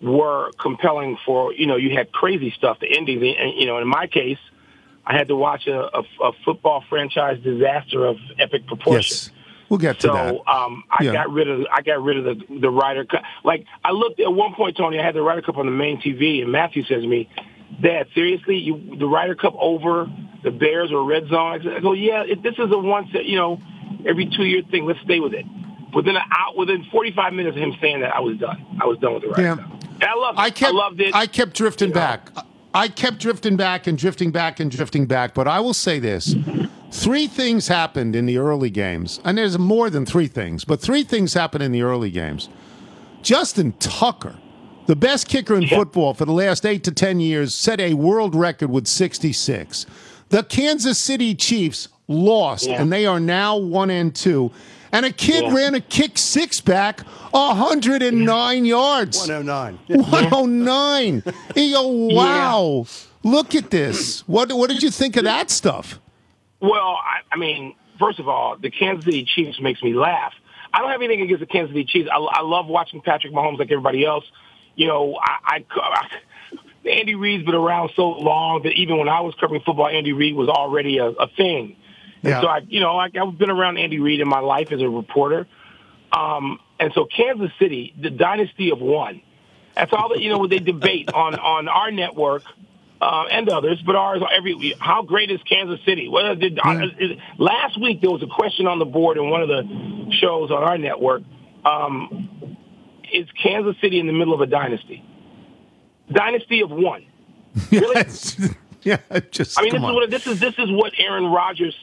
were 0.00 0.50
compelling 0.60 1.16
for 1.24 1.52
you 1.52 1.66
know 1.66 1.76
you 1.76 1.94
had 1.96 2.10
crazy 2.10 2.50
stuff 2.56 2.78
the 2.80 2.96
endings 2.96 3.22
and 3.38 3.54
you 3.56 3.66
know 3.66 3.78
in 3.78 3.86
my 3.86 4.06
case 4.08 4.38
I 5.06 5.16
had 5.16 5.28
to 5.28 5.36
watch 5.36 5.66
a, 5.66 5.96
a, 5.96 6.02
a 6.22 6.32
football 6.44 6.82
franchise 6.88 7.38
disaster 7.42 8.04
of 8.06 8.16
epic 8.38 8.66
proportions. 8.68 9.30
Yes, 9.32 9.40
we'll 9.68 9.78
get 9.78 9.96
to 10.00 10.08
So 10.08 10.12
that. 10.12 10.50
um, 10.52 10.84
I 10.90 11.04
Yeah. 11.04 11.12
got 11.12 11.30
rid 11.32 11.48
of 11.48 11.66
I 11.72 11.82
got 11.82 12.02
rid 12.02 12.18
of 12.18 12.24
the 12.24 12.58
the 12.60 12.70
Ryder 12.70 13.04
Cup. 13.04 13.22
Like 13.44 13.64
I 13.84 13.92
looked 13.92 14.18
at 14.20 14.32
one 14.32 14.54
point, 14.54 14.76
Tony. 14.76 14.98
I 14.98 15.04
had 15.04 15.14
the 15.14 15.22
Ryder 15.22 15.42
Cup 15.42 15.56
on 15.56 15.66
the 15.66 15.72
main 15.72 16.00
TV, 16.00 16.42
and 16.42 16.50
Matthew 16.52 16.82
says 16.84 17.02
to 17.02 17.08
me, 17.08 17.28
"Dad, 17.80 18.06
seriously, 18.14 18.56
you 18.56 18.96
the 18.98 19.06
Ryder 19.06 19.34
Cup 19.34 19.54
over 19.58 20.10
the 20.44 20.50
Bears 20.50 20.90
or 20.92 21.04
Red 21.04 21.28
Zone?" 21.28 21.66
I 21.68 21.80
go, 21.80 21.92
"Yeah, 21.92 22.24
it, 22.24 22.42
this 22.42 22.54
is 22.54 22.70
a 22.70 22.78
once 22.78 23.08
you 23.12 23.36
know 23.36 23.60
every 24.06 24.26
two 24.36 24.44
year 24.44 24.62
thing. 24.70 24.84
Let's 24.86 25.00
stay 25.00 25.20
with 25.20 25.34
it." 25.34 25.46
Within 25.94 26.16
an 26.16 26.22
out 26.32 26.56
within 26.56 26.84
forty 26.90 27.12
five 27.12 27.32
minutes 27.34 27.56
of 27.56 27.62
him 27.62 27.74
saying 27.80 28.00
that, 28.00 28.14
I 28.14 28.20
was 28.20 28.38
done. 28.38 28.64
I 28.80 28.86
was 28.86 28.98
done 28.98 29.14
with 29.14 29.22
the 29.22 29.28
Ryder 29.28 29.42
Yeah. 29.42 29.56
Cup. 29.56 29.70
And 29.94 30.04
I 30.04 30.14
loved 30.14 30.38
it. 30.38 30.42
I 30.42 30.50
kept, 30.50 30.74
loved 30.74 31.00
it. 31.00 31.14
I 31.14 31.26
kept 31.26 31.54
drifting 31.54 31.88
You 31.90 31.94
know. 31.94 32.00
back. 32.00 32.30
I 32.74 32.88
kept 32.88 33.18
drifting 33.18 33.56
back 33.56 33.86
and 33.86 33.98
drifting 33.98 34.30
back 34.30 34.58
and 34.58 34.70
drifting 34.70 35.04
back. 35.06 35.34
But 35.34 35.46
I 35.46 35.60
will 35.60 35.74
say 35.74 35.98
this: 35.98 36.34
three 36.90 37.26
things 37.26 37.68
happened 37.68 38.16
in 38.16 38.24
the 38.24 38.38
early 38.38 38.70
games, 38.70 39.20
and 39.24 39.36
there's 39.36 39.58
more 39.58 39.90
than 39.90 40.06
three 40.06 40.28
things, 40.28 40.64
but 40.64 40.80
three 40.80 41.02
things 41.04 41.34
happened 41.34 41.62
in 41.62 41.72
the 41.72 41.82
early 41.82 42.10
games. 42.10 42.48
Justin 43.20 43.72
Tucker, 43.78 44.36
the 44.86 44.96
best 44.96 45.28
kicker 45.28 45.54
in 45.54 45.66
football 45.68 46.14
for 46.14 46.24
the 46.24 46.32
last 46.32 46.66
eight 46.66 46.84
to 46.84 46.92
ten 46.92 47.20
years, 47.20 47.54
set 47.54 47.80
a 47.80 47.94
world 47.94 48.34
record 48.34 48.70
with 48.70 48.86
66. 48.86 49.86
The 50.30 50.42
Kansas 50.42 50.98
City 50.98 51.34
Chiefs 51.34 51.88
lost, 52.08 52.66
Yeah. 52.66 52.80
and 52.82 52.92
they 52.92 53.06
are 53.06 53.20
now 53.20 53.56
one 53.56 53.90
and 53.90 54.14
two. 54.14 54.50
And 54.92 55.06
a 55.06 55.12
kid 55.12 55.44
Yeah. 55.44 55.54
ran 55.54 55.74
a 55.74 55.80
kick 55.80 56.18
six 56.18 56.60
back, 56.60 57.00
109 57.32 58.64
yards. 58.64 59.18
109. 59.18 59.78
109. 59.88 61.22
You 61.56 61.72
go, 61.74 61.88
wow. 61.88 62.86
Look 63.22 63.54
at 63.54 63.70
this. 63.70 64.26
What 64.28 64.52
what 64.52 64.68
did 64.68 64.82
you 64.82 64.90
think 64.90 65.16
of 65.16 65.24
that 65.24 65.50
stuff? 65.50 66.00
Well, 66.60 66.72
I, 66.98 67.20
I 67.32 67.36
mean, 67.36 67.74
first 67.98 68.18
of 68.18 68.28
all, 68.28 68.56
the 68.60 68.70
Kansas 68.70 69.04
City 69.04 69.24
Chiefs 69.24 69.60
makes 69.60 69.82
me 69.82 69.94
laugh. 69.94 70.32
I 70.74 70.78
don't 70.80 70.90
have 70.90 71.00
anything 71.02 71.22
against 71.22 71.40
the 71.40 71.46
Kansas 71.46 71.70
City 71.72 71.84
Chiefs. 71.84 72.08
I, 72.12 72.16
I 72.18 72.42
love 72.42 72.66
watching 72.66 73.00
Patrick 73.00 73.32
Mahomes 73.32 73.58
like 73.58 73.70
everybody 73.70 74.04
else. 74.04 74.24
You 74.74 74.86
know, 74.88 75.16
I, 75.20 75.36
I, 75.58 75.64
I 75.76 76.08
Andy 76.88 77.14
Reid's 77.14 77.44
been 77.44 77.54
around 77.54 77.90
so 77.94 78.08
long 78.10 78.62
that 78.64 78.72
even 78.72 78.98
when 78.98 79.08
I 79.08 79.20
was 79.20 79.34
covering 79.40 79.62
football, 79.64 79.88
Andy 79.88 80.12
Reid 80.12 80.34
was 80.34 80.48
already 80.48 80.98
a, 80.98 81.06
a 81.06 81.28
thing. 81.28 81.76
And 82.22 82.30
Yeah. 82.30 82.40
so 82.40 82.46
I, 82.48 82.58
you 82.66 82.80
know, 82.80 82.96
I, 82.98 83.08
I've 83.14 83.38
been 83.38 83.50
around 83.50 83.78
Andy 83.78 84.00
Reid 84.00 84.20
in 84.20 84.28
my 84.28 84.40
life 84.40 84.72
as 84.72 84.80
a 84.80 84.88
reporter. 84.88 85.46
Um, 86.12 86.58
and 86.80 86.92
so 86.94 87.04
Kansas 87.06 87.50
City, 87.58 87.94
the 88.00 88.10
dynasty 88.10 88.70
of 88.70 88.80
one. 88.80 89.22
That's 89.74 89.92
all 89.92 90.10
that 90.10 90.20
you 90.20 90.28
know. 90.28 90.38
What 90.38 90.50
They 90.50 90.58
debate 90.58 91.10
on 91.14 91.34
on 91.36 91.68
our 91.68 91.90
network 91.90 92.42
uh, 93.00 93.24
and 93.30 93.48
others, 93.48 93.80
but 93.86 93.96
ours 93.96 94.20
every. 94.36 94.74
How 94.78 95.02
great 95.02 95.30
is 95.30 95.40
Kansas 95.48 95.80
City? 95.86 96.08
Well, 96.08 96.34
did, 96.34 96.58
uh, 96.62 96.80
is- 96.98 97.16
last 97.38 97.80
week 97.80 98.00
there 98.02 98.10
was 98.10 98.22
a 98.22 98.26
question 98.26 98.66
on 98.66 98.78
the 98.78 98.84
board 98.84 99.16
in 99.16 99.30
one 99.30 99.40
of 99.42 99.48
the 99.48 100.10
shows 100.20 100.50
on 100.50 100.62
our 100.62 100.76
network. 100.76 101.22
Um, 101.64 102.28
is 103.12 103.26
Kansas 103.42 103.76
City 103.80 103.98
in 104.00 104.06
the 104.06 104.12
middle 104.12 104.34
of 104.34 104.40
a 104.40 104.46
dynasty? 104.46 105.04
Dynasty 106.10 106.60
of 106.60 106.70
one. 106.70 107.06
Really? 107.70 108.02
yeah, 108.82 108.98
just 109.30 109.58
I 109.58 109.62
mean, 109.62 109.72
this 109.72 109.82
is 109.82 109.92
what 109.92 110.10
this 110.10 110.26
is. 110.26 110.40
This 110.40 110.54
is 110.58 110.70
what 110.70 110.92
Aaron 110.98 111.26
Rodgers 111.26 111.76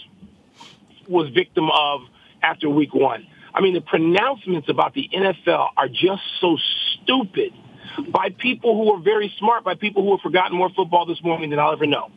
was 1.08 1.30
victim 1.30 1.70
of 1.72 2.02
after 2.42 2.70
Week 2.70 2.94
One. 2.94 3.28
I 3.54 3.62
mean, 3.62 3.74
the 3.74 3.82
pronouncements 3.82 4.70
about 4.70 4.94
the 4.94 5.10
NFL 5.14 5.70
are 5.78 5.88
just 5.88 6.22
so 6.40 6.58
stupid 6.94 7.54
by 8.12 8.30
people 8.30 8.76
who 8.76 8.94
are 8.94 9.00
very 9.00 9.34
smart, 9.38 9.64
by 9.64 9.76
people 9.76 10.04
who 10.04 10.12
have 10.12 10.22
forgotten 10.22 10.58
more 10.58 10.70
football 10.70 11.06
this 11.06 11.22
morning 11.24 11.50
than 11.50 11.60
I'll 11.60 11.74
ever 11.74 11.88
know. 11.88 12.12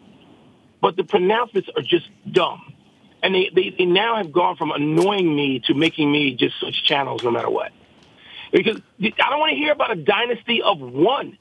But 0.81 0.97
the 0.97 1.05
pronouncements 1.05 1.69
are 1.77 1.83
just 1.83 2.09
dumb, 2.31 2.75
and 3.23 3.35
they 3.35 3.51
they, 3.55 3.75
they 3.77 3.85
now 3.85 4.17
have 4.17 4.33
gone 4.33 4.57
from 4.57 4.73
annoying 4.73 5.35
me 5.35 5.61
to 5.67 5.75
making 5.75 6.11
me 6.11 6.35
just 6.35 6.59
switch 6.59 6.85
channels 6.85 7.23
no 7.23 7.31
matter 7.31 7.51
what. 7.51 7.73
Because 8.53 8.81
I 9.03 9.31
don't 9.31 9.41
want 9.41 9.51
to 9.51 9.57
hear 9.57 9.73
about 9.73 9.91
a 9.91 9.97
dynasty 9.97 10.63
of 10.63 10.79
one. 10.79 11.37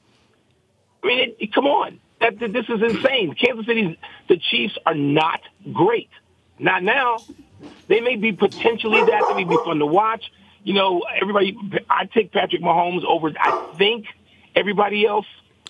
I 1.02 1.06
mean, 1.06 1.18
it, 1.20 1.36
it- 1.38 1.54
come 1.54 1.66
on. 1.66 2.00
That, 2.20 2.38
this 2.38 2.66
is 2.68 2.80
insane. 2.80 3.34
Kansas 3.34 3.66
City's 3.66 3.96
the 4.28 4.36
Chiefs 4.36 4.78
are 4.86 4.94
not 4.94 5.40
great. 5.72 6.08
Not 6.60 6.84
now. 6.84 7.18
They 7.88 8.00
may 8.00 8.14
be 8.14 8.32
potentially 8.32 9.00
that. 9.00 9.24
They 9.28 9.42
may 9.42 9.44
be 9.44 9.56
fun 9.64 9.80
to 9.80 9.86
watch. 9.86 10.30
You 10.62 10.74
know, 10.74 11.02
everybody. 11.20 11.56
I 11.90 12.04
take 12.06 12.30
Patrick 12.32 12.62
Mahomes 12.62 13.04
over. 13.04 13.32
I 13.36 13.74
think 13.76 14.06
everybody 14.54 15.04
else 15.04 15.26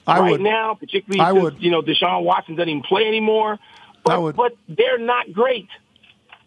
I 0.07 0.21
right 0.21 0.31
would. 0.33 0.41
now, 0.43 0.75
particularly 0.75 1.21
I 1.21 1.33
since, 1.33 1.43
would. 1.43 1.63
you 1.63 1.71
know 1.71 1.81
Deshaun 1.81 2.25
Watson 2.25 2.57
doesn't 2.57 2.69
even 2.69 2.83
play 2.83 3.07
anymore. 3.07 3.59
But, 4.05 4.13
I 4.13 4.19
would. 4.19 4.37
but 4.37 4.55
they're 4.69 4.99
not 4.99 5.33
great. 5.33 5.69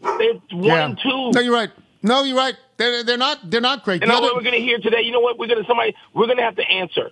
They're 0.02 0.34
one 0.52 0.64
yeah. 0.64 0.86
and 0.86 1.00
two. 1.02 1.32
No, 1.32 1.42
you're 1.42 1.54
right. 1.54 1.72
No, 2.06 2.24
you're 2.24 2.38
right. 2.38 2.56
They're, 2.78 3.04
they're 3.04 3.18
not. 3.18 3.40
They're 3.50 3.62
not 3.62 3.84
great. 3.84 4.02
And 4.04 4.10
The 4.10 4.14
know 4.14 4.20
other- 4.20 4.28
what 4.28 4.36
we're 4.38 4.44
going 4.50 4.54
to 4.62 4.62
hear 4.62 4.78
today? 4.80 5.02
You 5.02 5.12
know 5.12 5.20
what? 5.22 5.38
We're 5.40 5.48
going 5.48 5.62
to 5.62 5.68
somebody. 5.68 5.96
We're 6.14 6.28
going 6.28 6.38
to 6.38 6.44
have 6.44 6.56
to 6.58 6.64
answer. 6.64 7.10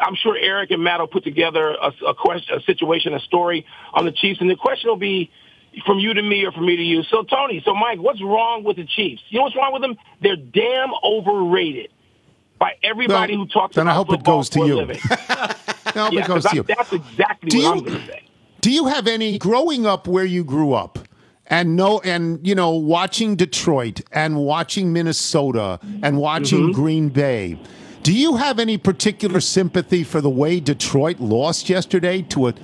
I'm 0.00 0.14
sure 0.16 0.36
Eric 0.36 0.70
and 0.72 0.82
Matt 0.82 1.00
will 1.00 1.06
put 1.08 1.24
together 1.24 1.70
a, 1.80 1.92
a 2.06 2.14
question, 2.14 2.56
a 2.56 2.60
situation, 2.62 3.14
a 3.14 3.20
story 3.20 3.64
on 3.94 4.04
the 4.04 4.12
Chiefs, 4.12 4.40
and 4.40 4.48
the 4.50 4.56
question 4.56 4.88
will 4.90 4.96
be 4.96 5.30
from 5.86 5.98
you 5.98 6.14
to 6.14 6.22
me 6.22 6.44
or 6.44 6.52
from 6.52 6.66
me 6.66 6.76
to 6.76 6.82
you. 6.82 7.02
So 7.04 7.22
Tony, 7.24 7.62
so 7.64 7.74
Mike, 7.74 7.98
what's 8.00 8.22
wrong 8.22 8.64
with 8.64 8.76
the 8.76 8.86
Chiefs? 8.86 9.22
You 9.28 9.38
know 9.38 9.44
what's 9.44 9.56
wrong 9.56 9.72
with 9.72 9.82
them? 9.82 9.96
They're 10.22 10.36
damn 10.36 10.90
overrated 11.04 11.90
by 12.58 12.72
everybody 12.82 13.36
Well, 13.36 13.46
who 13.46 13.52
talks 13.52 13.76
then 13.76 13.86
I 13.88 13.94
hope 13.94 14.12
it 14.12 14.22
goes 14.24 14.48
to 14.50 14.64
you. 14.66 14.76
living. 14.76 14.98
no, 15.96 16.10
yeah, 16.10 16.22
it 16.22 16.26
goes 16.26 16.42
'cause 16.44 16.50
to 16.50 16.56
you. 16.56 16.62
That's 16.64 16.92
exactly 16.92 17.50
Do 17.50 17.58
what 17.58 17.62
you- 17.64 17.70
I'm 17.72 17.78
going 17.84 18.00
to 18.00 18.06
say. 18.06 18.22
Do 18.60 18.70
you 18.72 18.86
have 18.86 19.06
any 19.06 19.38
growing 19.38 19.86
up 19.86 20.08
where 20.08 20.24
you 20.24 20.42
grew 20.42 20.72
up? 20.72 20.98
And 21.48 21.76
no, 21.76 22.00
and 22.00 22.46
you 22.46 22.54
know, 22.54 22.70
watching 22.72 23.34
Detroit 23.36 24.02
and 24.12 24.36
watching 24.36 24.92
Minnesota 24.92 25.80
and 26.02 26.18
watching 26.18 26.58
Mm-hmm. 26.58 26.72
Green 26.72 27.08
Bay. 27.08 27.58
Do 28.02 28.12
you 28.12 28.36
have 28.36 28.58
any 28.58 28.78
particular 28.78 29.40
sympathy 29.40 30.04
for 30.04 30.20
the 30.20 30.30
way 30.30 30.60
Detroit 30.60 31.20
lost 31.20 31.68
yesterday 31.68 32.22
to 32.22 32.48
a 32.48 32.54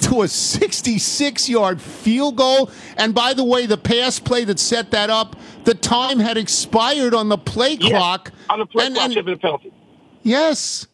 to 0.00 0.22
a 0.22 0.28
66 0.28 1.48
yard 1.48 1.80
field 1.80 2.36
goal? 2.36 2.70
And 2.96 3.14
by 3.14 3.34
the 3.34 3.44
way, 3.44 3.66
the 3.66 3.76
pass 3.78 4.18
play 4.18 4.44
that 4.44 4.58
set 4.58 4.90
that 4.90 5.10
up, 5.10 5.36
the 5.64 5.74
time 5.74 6.18
had 6.18 6.36
expired 6.36 7.14
on 7.14 7.28
the 7.28 7.38
play 7.38 7.74
Yes, 7.74 7.90
clock. 7.90 8.32
on 8.50 8.58
the 8.58 8.66
play 8.66 8.86
And- 8.86 8.94
clock, 8.94 9.08
should 9.10 9.16
have 9.18 9.24
been 9.26 9.34
a 9.34 9.38
penalty. 9.38 9.72
yes. 10.22 10.86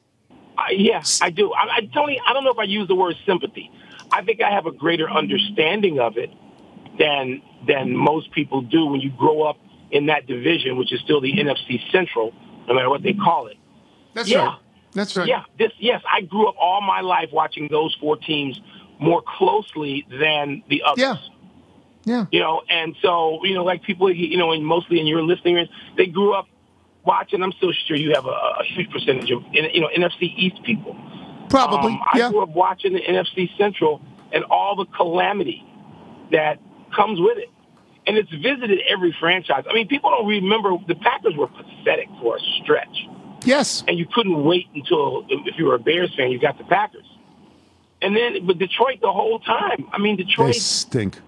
I 0.59 0.73
yes, 0.73 1.21
I 1.23 1.31
do. 1.31 1.53
I, 1.53 1.77
I, 1.77 1.81
Tony, 1.95 2.21
I 2.27 2.33
don't 2.35 2.45
know 2.45 2.51
if 2.51 2.59
I 2.59 2.65
use 2.65 2.87
the 2.89 2.95
word 2.95 3.17
sympathy. 3.25 3.71
I 4.13 4.23
think 4.23 4.43
I 4.43 4.51
have 4.51 4.67
a 4.67 4.73
greater 4.73 5.09
understanding 5.09 5.99
of 6.01 6.19
it 6.19 6.31
than 7.01 7.43
than 7.67 7.97
most 7.97 8.31
people 8.33 8.61
do 8.63 8.87
when 8.87 9.01
you 9.01 9.11
grow 9.11 9.43
up 9.43 9.57
in 9.91 10.07
that 10.07 10.27
division, 10.27 10.77
which 10.77 10.93
is 10.93 11.01
still 11.01 11.21
the 11.21 11.33
NFC 11.33 11.81
Central, 11.91 12.33
no 12.69 12.75
matter 12.75 12.89
what 12.89 13.03
they 13.03 13.13
call 13.15 13.49
it. 13.49 13.57
That's 14.15 14.29
Yeah. 14.31 14.45
right. 14.45 14.59
That's 14.93 15.17
right. 15.17 15.27
Yeah, 15.29 15.45
this 15.59 15.73
yes, 15.79 16.03
I 16.11 16.21
grew 16.23 16.49
up 16.49 16.57
all 16.61 16.81
my 16.81 17.01
life 17.01 17.31
watching 17.33 17.69
those 17.71 17.97
four 18.01 18.17
teams 18.17 18.61
more 18.99 19.23
closely 19.39 20.07
than 20.11 20.63
the 20.69 20.83
others. 20.85 20.99
Yeah. 21.03 21.17
Yeah. 22.05 22.27
You 22.33 22.41
know, 22.41 22.63
and 22.69 22.97
so 23.03 23.45
you 23.45 23.55
know, 23.55 23.65
like 23.65 23.83
people, 23.83 24.11
you 24.11 24.37
know, 24.37 24.53
and 24.53 24.65
mostly 24.65 24.99
in 25.01 25.07
your 25.07 25.23
listeners, 25.23 25.69
they 25.97 26.07
grew 26.07 26.33
up 26.35 26.47
watching. 27.05 27.43
I'm 27.43 27.53
still 27.53 27.73
sure 27.87 27.97
you 27.97 28.15
have 28.15 28.27
a, 28.27 28.31
a 28.61 28.65
huge 28.65 28.91
percentage 28.91 29.31
of 29.31 29.43
you 29.53 29.81
know 29.81 29.89
NFC 29.97 30.23
East 30.37 30.63
people. 30.65 30.97
Probably. 31.51 31.93
Um, 31.93 32.01
I 32.13 32.19
yeah. 32.19 32.31
grew 32.31 32.43
up 32.43 32.51
watching 32.51 32.93
the 32.95 33.01
NFC 33.03 33.57
Central 33.59 34.01
and 34.33 34.45
all 34.45 34.77
the 34.77 34.87
calamity 34.87 35.65
that 36.33 36.59
comes 36.95 37.21
with 37.21 37.39
it. 37.39 37.49
And 38.07 38.17
it's 38.17 38.31
visited 38.31 38.81
every 38.89 39.15
franchise. 39.21 39.65
I 39.69 39.75
mean, 39.75 39.87
people 39.87 40.11
don't 40.11 40.27
remember 40.27 40.71
the 40.89 40.95
Packers 40.95 41.37
were 41.37 41.47
pathetic 41.49 42.09
for 42.21 42.37
a 42.37 42.41
stretch. 42.63 43.07
Yes. 43.45 43.85
And 43.87 43.99
you 43.99 44.07
couldn't 44.13 44.43
wait 44.45 44.67
until, 44.75 45.25
if 45.29 45.59
you 45.59 45.67
were 45.67 45.75
a 45.75 45.79
Bears 45.79 46.13
fan, 46.17 46.31
you 46.31 46.39
got 46.41 46.59
the 46.59 46.65
Packers. 46.65 47.07
And 48.03 48.17
then, 48.17 48.47
but 48.47 48.59
Detroit 48.59 49.01
the 49.03 49.13
whole 49.13 49.39
time. 49.41 49.87
I 49.93 49.99
mean, 49.99 50.17
They 50.17 50.25
Detroit 50.25 50.55
stink. 50.57 51.21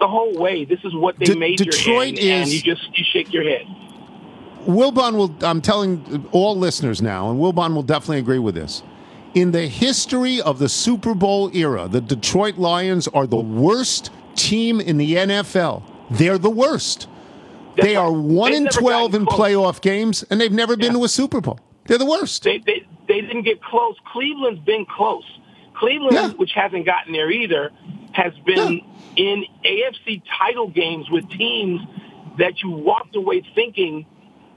the 0.00 0.08
whole 0.08 0.34
way. 0.38 0.64
This 0.64 0.80
is 0.84 0.94
what 0.94 1.18
they 1.18 1.26
De- 1.26 1.36
made 1.36 1.58
Detroit 1.58 2.18
and 2.18 2.48
is- 2.48 2.54
you 2.54 2.62
just 2.74 2.96
you 2.98 3.04
shake 3.12 3.32
your 3.32 3.44
head. 3.44 3.66
Wilbon 4.66 5.16
will, 5.16 5.34
I'm 5.42 5.60
telling 5.60 6.26
all 6.32 6.56
listeners 6.56 7.02
now, 7.02 7.30
and 7.30 7.38
Wilbon 7.38 7.74
will 7.74 7.82
definitely 7.82 8.18
agree 8.18 8.38
with 8.38 8.54
this. 8.54 8.82
In 9.34 9.50
the 9.50 9.66
history 9.66 10.40
of 10.40 10.58
the 10.58 10.68
Super 10.70 11.14
Bowl 11.14 11.50
era, 11.54 11.86
the 11.86 12.00
Detroit 12.00 12.56
Lions 12.56 13.06
are 13.08 13.26
the 13.26 13.36
worst 13.36 14.10
team 14.48 14.80
in 14.80 14.96
the 14.98 15.14
NFL. 15.14 15.82
They're 16.10 16.38
the 16.38 16.50
worst. 16.50 17.08
That's 17.76 17.88
they 17.88 17.96
are 17.96 18.12
right. 18.12 18.24
1 18.24 18.52
They've 18.52 18.60
in 18.62 18.68
12 18.68 19.14
in 19.14 19.26
close. 19.26 19.40
playoff 19.40 19.80
games, 19.80 20.22
and 20.30 20.40
they've 20.40 20.52
never 20.52 20.76
been 20.76 20.92
Yeah. 20.92 20.98
to 20.98 21.04
a 21.04 21.08
Super 21.08 21.40
Bowl. 21.40 21.58
They're 21.86 21.98
the 21.98 22.06
worst. 22.06 22.44
They, 22.44 22.58
they 22.58 22.86
they 23.08 23.20
didn't 23.20 23.42
get 23.42 23.62
close. 23.62 23.96
Cleveland's 24.12 24.60
been 24.60 24.86
close. 24.86 25.24
Cleveland, 25.74 26.14
Yeah. 26.14 26.28
which 26.30 26.52
hasn't 26.54 26.86
gotten 26.86 27.12
there 27.12 27.30
either, 27.30 27.70
has 28.12 28.32
been 28.46 28.80
in 29.16 29.44
AFC 29.64 30.22
title 30.38 30.68
games 30.68 31.10
with 31.10 31.28
teams 31.30 31.80
that 32.38 32.62
you 32.62 32.70
walked 32.70 33.14
away 33.16 33.42
thinking 33.54 34.06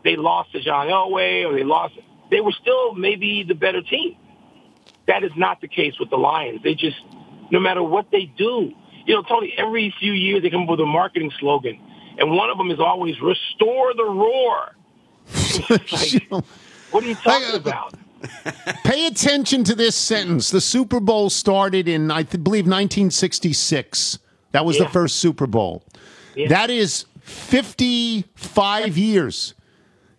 they 0.04 0.16
lost 0.16 0.52
to 0.54 0.62
John 0.62 0.88
Elway 0.88 1.46
or 1.46 1.54
they 1.54 1.64
lost. 1.64 1.96
They 2.32 2.40
were 2.40 2.54
still 2.54 2.94
maybe 2.94 3.44
the 3.44 3.56
better 3.56 3.82
team. 3.82 4.16
That 5.08 5.24
is 5.24 5.32
not 5.36 5.60
the 5.62 5.68
case 5.68 6.00
with 6.00 6.10
the 6.10 6.18
Lions. 6.18 6.62
They 6.64 6.76
just, 6.76 6.98
no 7.52 7.60
matter 7.60 7.82
what 7.84 8.12
they 8.12 8.26
do, 8.26 8.72
you 9.08 9.16
know, 9.16 9.24
Tony. 9.24 9.54
Every 9.58 9.94
few 10.00 10.12
years 10.14 10.44
they 10.44 10.50
come 10.50 10.64
up 10.64 10.70
with 10.70 10.80
a 10.82 10.86
marketing 10.86 11.32
slogan, 11.40 11.80
and 12.20 12.32
one 12.32 12.50
of 12.50 12.58
them 12.58 12.70
is 12.70 12.80
always 12.80 13.20
"Restore 13.22 13.94
the 13.96 14.06
roar." 14.06 14.76
Like, 15.70 16.32
what 16.92 17.04
are 17.04 17.08
you 17.08 17.16
talking 17.16 17.56
about? 17.56 17.94
Pay 18.84 19.08
attention 19.08 19.64
to 19.66 19.76
this 19.76 19.96
sentence. 19.96 20.50
The 20.52 20.62
Super 20.62 21.00
Bowl 21.00 21.30
started 21.30 21.88
in, 21.88 22.12
I 22.12 22.24
th- 22.24 22.44
believe, 22.44 22.66
1966. 22.66 24.20
That 24.52 24.66
was 24.66 24.78
the 24.78 24.88
first 24.88 25.18
Super 25.18 25.48
Bowl. 25.48 25.84
Yeah. 26.36 26.48
That 26.50 26.70
is 26.70 27.06
55 27.22 28.98
years. 28.98 29.54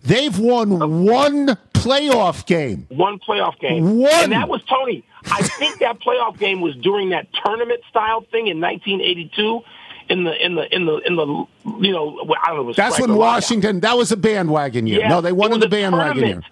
They've 0.02 0.38
won 0.38 1.04
one 1.04 1.56
playoff 1.72 2.46
game. 2.46 2.86
One 2.90 3.18
playoff 3.18 3.58
game. 3.58 3.98
One. 3.98 4.12
And 4.12 4.32
that 4.32 4.48
was 4.48 4.62
Tony. 4.64 5.04
I 5.32 5.42
think 5.42 5.78
that 5.80 5.98
playoff 6.00 6.38
game 6.38 6.60
was 6.60 6.74
during 6.76 7.10
that 7.10 7.26
tournament 7.44 7.80
style 7.90 8.22
thing 8.22 8.46
in 8.48 8.60
1982 8.60 9.60
in 10.08 10.24
the 10.24 10.44
in 10.44 10.54
the 10.54 10.74
in 10.74 10.86
the 10.86 10.96
in 10.98 11.16
the 11.16 11.26
you 11.86 11.92
know 11.92 12.18
I 12.42 12.48
don't 12.48 12.56
know. 12.56 12.62
It 12.62 12.66
was 12.66 12.76
That's 12.76 12.98
when 13.00 13.10
or 13.10 13.14
lockout. 13.16 13.34
Washington. 13.36 13.80
That 13.80 13.96
was 13.96 14.10
a 14.12 14.16
bandwagon 14.16 14.86
year. 14.86 15.00
Yeah, 15.00 15.08
no, 15.08 15.20
they 15.20 15.32
won 15.32 15.52
in 15.52 15.60
the 15.60 15.68
bandwagon 15.68 16.26
year. 16.26 16.42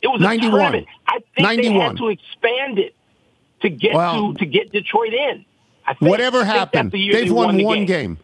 It 0.00 0.08
was 0.08 0.20
91. 0.20 0.50
tournament. 0.60 0.86
I 1.06 1.18
think 1.36 1.62
they 1.62 1.72
had 1.72 1.96
to 1.96 2.08
expand 2.08 2.78
it 2.78 2.94
to 3.62 3.68
get 3.68 3.94
Well- 3.94 4.32
to 4.34 4.38
to 4.38 4.46
get 4.46 4.70
Detroit 4.72 5.12
in. 5.14 5.44
I 5.86 5.94
think, 5.94 6.10
Whatever 6.10 6.44
happened, 6.44 6.92
the 6.92 7.10
they've 7.12 7.26
they 7.28 7.30
won, 7.30 7.56
the 7.56 7.64
one 7.64 7.86
game. 7.86 8.18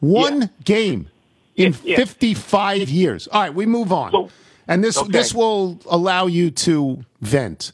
One 0.00 0.42
Yeah. 0.42 0.46
game 0.64 1.08
in 1.56 1.72
Yeah, 1.72 1.78
yeah. 1.92 1.96
55 1.96 2.90
years. 2.90 3.26
All 3.28 3.40
right, 3.40 3.54
we 3.54 3.64
move 3.64 3.90
on. 3.90 4.12
So- 4.12 4.28
and 4.68 4.84
this 4.84 4.98
okay. 4.98 5.10
this 5.10 5.32
will 5.34 5.78
allow 5.88 6.26
you 6.26 6.50
to 6.50 7.04
vent. 7.22 7.72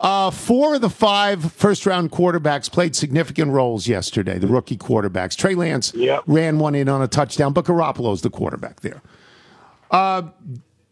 Uh, 0.00 0.30
four 0.30 0.74
of 0.74 0.80
the 0.80 0.90
five 0.90 1.52
first 1.52 1.86
round 1.86 2.10
quarterbacks 2.10 2.70
played 2.70 2.94
significant 2.96 3.50
roles 3.52 3.86
yesterday, 3.86 4.38
the 4.38 4.46
rookie 4.48 4.76
quarterbacks. 4.76 5.36
Trey 5.36 5.54
Lance 5.54 5.92
Yep. 5.94 6.24
ran 6.26 6.58
one 6.58 6.74
in 6.74 6.88
on 6.88 7.00
a 7.00 7.08
touchdown, 7.08 7.52
but 7.52 7.64
Garoppolo's 7.64 8.20
the 8.22 8.30
quarterback 8.30 8.80
there. 8.80 9.00
Uh, 9.90 10.22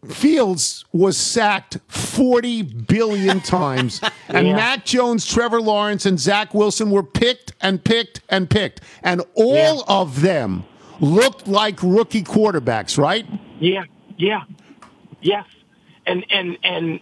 Fields 0.09 0.83
was 0.91 1.15
sacked 1.17 1.77
40 1.87 2.61
billion 2.63 3.39
times, 3.41 4.01
and 4.27 4.47
Yeah. 4.47 4.55
Mac 4.55 4.85
Jones, 4.85 5.25
Trevor 5.25 5.61
Lawrence, 5.61 6.05
and 6.05 6.19
Zach 6.19 6.53
Wilson 6.53 6.89
were 6.91 7.03
picked 7.03 7.53
and 7.61 7.81
picked 7.83 8.21
and 8.29 8.49
picked. 8.49 8.81
And 9.01 9.21
all 9.35 9.55
Yeah. 9.55 9.81
of 9.87 10.21
them 10.21 10.65
looked 10.99 11.47
like 11.47 11.81
rookie 11.81 12.23
quarterbacks, 12.23 12.97
right? 12.97 13.25
Yeah, 13.59 13.83
yeah, 14.17 14.41
yes, 15.21 15.45
and 16.05 16.25
and 16.29 16.57
and, 16.63 16.99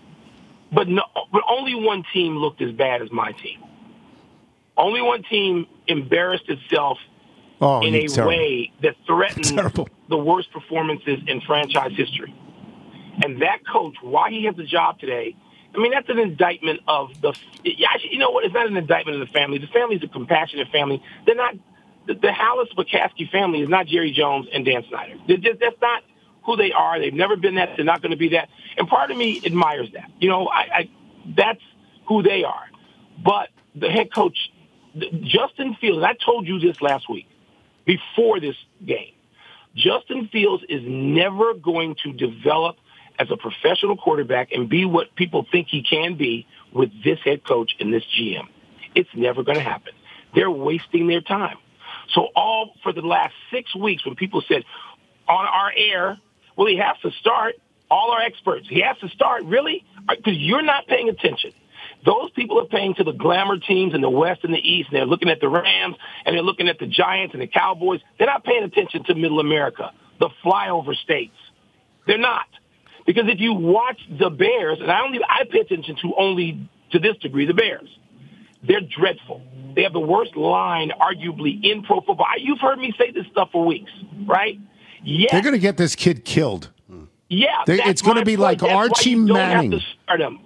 but 0.72 0.88
no, 0.88 1.04
but 1.32 1.42
only 1.50 1.76
one 1.76 2.04
team 2.14 2.38
looked 2.38 2.62
as 2.62 2.72
bad 2.72 3.02
as 3.02 3.12
my 3.12 3.32
team. 3.34 3.64
Only 4.78 5.02
one 5.02 5.24
team 5.24 5.68
embarrassed 5.88 6.50
itself 6.50 6.98
Oh, 7.64 7.82
in 7.86 7.94
a 7.94 8.08
terrible. 8.08 8.28
way 8.30 8.72
that 8.82 8.96
threatened 9.06 9.46
Terrible. 9.56 9.88
the 10.10 10.18
worst 10.18 10.52
performances 10.52 11.20
in 11.28 11.42
franchise 11.42 11.92
history. 11.96 12.34
And 13.24 13.44
that 13.44 13.60
coach, 13.72 13.94
why 14.02 14.32
he 14.32 14.46
has 14.46 14.58
a 14.58 14.64
job 14.64 14.98
today, 15.00 15.36
I 15.76 15.78
mean, 15.78 15.92
that's 15.92 16.10
an 16.10 16.18
indictment 16.18 16.80
of 16.88 17.10
the. 17.22 17.34
yeah, 17.64 17.90
actually, 17.94 18.14
You 18.14 18.18
know 18.18 18.32
what? 18.32 18.46
It's 18.46 18.54
not 18.56 18.66
an 18.66 18.78
indictment 18.78 19.22
of 19.22 19.28
the 19.28 19.32
family. 19.32 19.60
The 19.60 19.68
family 19.68 19.98
is 19.98 20.04
a 20.04 20.08
compassionate 20.08 20.70
family. 20.72 21.04
They're 21.28 21.36
not. 21.36 21.54
The, 22.08 22.16
the 22.16 22.30
Halas 22.30 22.74
McCaskey 22.76 23.30
family 23.30 23.62
is 23.62 23.70
not 23.70 23.86
Jerry 23.86 24.12
Jones 24.12 24.48
and 24.52 24.66
Dan 24.66 24.84
Snyder. 24.90 25.14
Just, 25.28 25.60
that's 25.60 25.80
not 25.80 26.02
who 26.46 26.56
they 26.56 26.72
are. 26.72 27.00
They've 27.00 27.14
never 27.14 27.36
been 27.36 27.56
that. 27.56 27.70
They're 27.76 27.86
not 27.86 28.02
going 28.02 28.12
to 28.12 28.18
be 28.18 28.30
that. 28.30 28.50
And 28.78 28.88
part 28.88 29.12
of 29.12 29.18
me 29.18 29.42
admires 29.46 29.90
that. 29.94 30.10
You 30.20 30.30
know, 30.30 30.48
I, 30.48 30.60
I 30.60 30.90
that's 31.38 31.62
who 32.08 32.24
they 32.24 32.44
are. 32.44 32.66
But 33.24 33.50
the 33.76 33.90
head 33.90 34.14
coach, 34.14 34.38
Justin 35.24 35.78
Fields, 35.80 36.04
I 36.04 36.14
told 36.14 36.48
you 36.48 36.60
this 36.60 36.82
last 36.82 37.10
week 37.10 37.28
before 37.86 38.40
this 38.40 38.56
game. 38.86 39.14
Justin 39.76 40.28
Fields 40.32 40.64
is 40.68 40.82
never 40.86 41.54
going 41.54 41.96
to 42.04 42.12
develop 42.12 42.76
as 43.20 43.28
a 43.32 43.38
professional 43.38 43.96
quarterback 43.96 44.52
and 44.52 44.68
be 44.70 44.86
what 44.86 45.16
people 45.16 45.46
think 45.52 45.68
he 45.70 45.84
can 45.84 46.16
be 46.18 46.48
with 46.74 46.90
this 47.04 47.20
head 47.24 47.46
coach 47.46 47.76
and 47.80 47.94
this 47.94 48.04
GM. 48.18 48.48
It's 48.96 49.10
never 49.16 49.44
going 49.44 49.58
to 49.58 49.64
happen. 49.64 49.94
They're 50.34 50.52
wasting 50.52 51.08
their 51.08 51.22
time. 51.22 51.58
So 52.14 52.28
all 52.36 52.74
for 52.84 52.92
the 52.92 53.02
last 53.02 53.34
six 53.52 53.74
weeks 53.76 54.06
when 54.06 54.16
people 54.16 54.44
said 54.48 54.64
on 55.28 55.46
our 55.46 55.72
air, 55.76 56.20
well, 56.62 56.70
he 56.70 56.78
has 56.78 56.96
to 57.02 57.10
start, 57.20 57.56
all 57.90 58.12
our 58.12 58.22
experts, 58.22 58.68
he 58.70 58.82
has 58.82 58.96
to 59.00 59.10
start, 59.10 59.44
really? 59.46 59.84
Uh, 60.08 60.14
because 60.16 60.38
you're 60.38 60.62
not 60.62 60.86
paying 60.86 61.10
attention. 61.10 61.54
Those 62.06 62.30
people 62.36 62.60
are 62.60 62.66
paying 62.66 62.94
to 62.96 63.04
the 63.04 63.14
glamour 63.14 63.58
teams 63.58 63.96
in 63.96 64.02
the 64.02 64.12
West 64.12 64.42
and 64.44 64.54
the 64.54 64.60
East, 64.60 64.90
and 64.90 64.98
they're 64.98 65.08
looking 65.08 65.30
at 65.30 65.40
the 65.40 65.50
Rams, 65.50 65.96
and 66.24 66.36
they're 66.36 66.44
looking 66.44 66.70
at 66.70 66.78
the 66.78 66.86
Giants 66.86 67.34
and 67.34 67.42
the 67.42 67.48
Cowboys. 67.48 68.02
They're 68.20 68.28
not 68.28 68.44
paying 68.44 68.62
attention 68.64 69.06
to 69.06 69.16
Middle 69.16 69.40
America, 69.40 69.92
the 70.20 70.30
flyover 70.46 70.94
states. 70.96 71.34
They're 72.06 72.20
not. 72.20 72.46
Because 73.08 73.24
if 73.26 73.40
you 73.40 73.54
watch 73.54 74.00
the 74.20 74.30
Bears, 74.30 74.78
and 74.82 74.92
I 74.92 75.02
only 75.02 75.20
I 75.28 75.46
pay 75.46 75.62
attention 75.62 75.96
to 76.04 76.14
only 76.16 76.70
to 76.92 77.00
this 77.00 77.18
degree 77.18 77.48
the 77.48 77.56
Bears, 77.56 77.90
they're 78.62 78.82
dreadful. 78.82 79.42
They 79.76 79.82
have 79.82 79.94
the 79.94 80.00
worst 80.00 80.36
line, 80.38 80.92
arguably, 80.92 81.64
in 81.64 81.82
pro 81.82 82.02
football. 82.02 82.28
You've 82.38 82.60
heard 82.60 82.78
me 82.78 82.94
say 83.00 83.10
this 83.10 83.26
stuff 83.32 83.50
for 83.52 83.66
weeks, 83.66 83.92
right? 84.28 84.60
Yeah, 85.04 85.28
They're 85.32 85.42
going 85.42 85.54
to 85.56 85.60
get 85.60 85.78
this 85.78 85.96
kid 85.96 86.26
killed. 86.26 86.70
yeah. 87.30 87.48
They- 87.66 87.82
it's 87.84 88.02
gonna 88.02 88.24
be 88.26 88.34
point. 88.34 88.40
like 88.42 88.60
That's 88.60 88.72
Archie 88.74 89.16
Manning. 89.16 89.72
Have 89.72 89.82
to 89.82 89.88
start 90.04 90.22
him. 90.22 90.40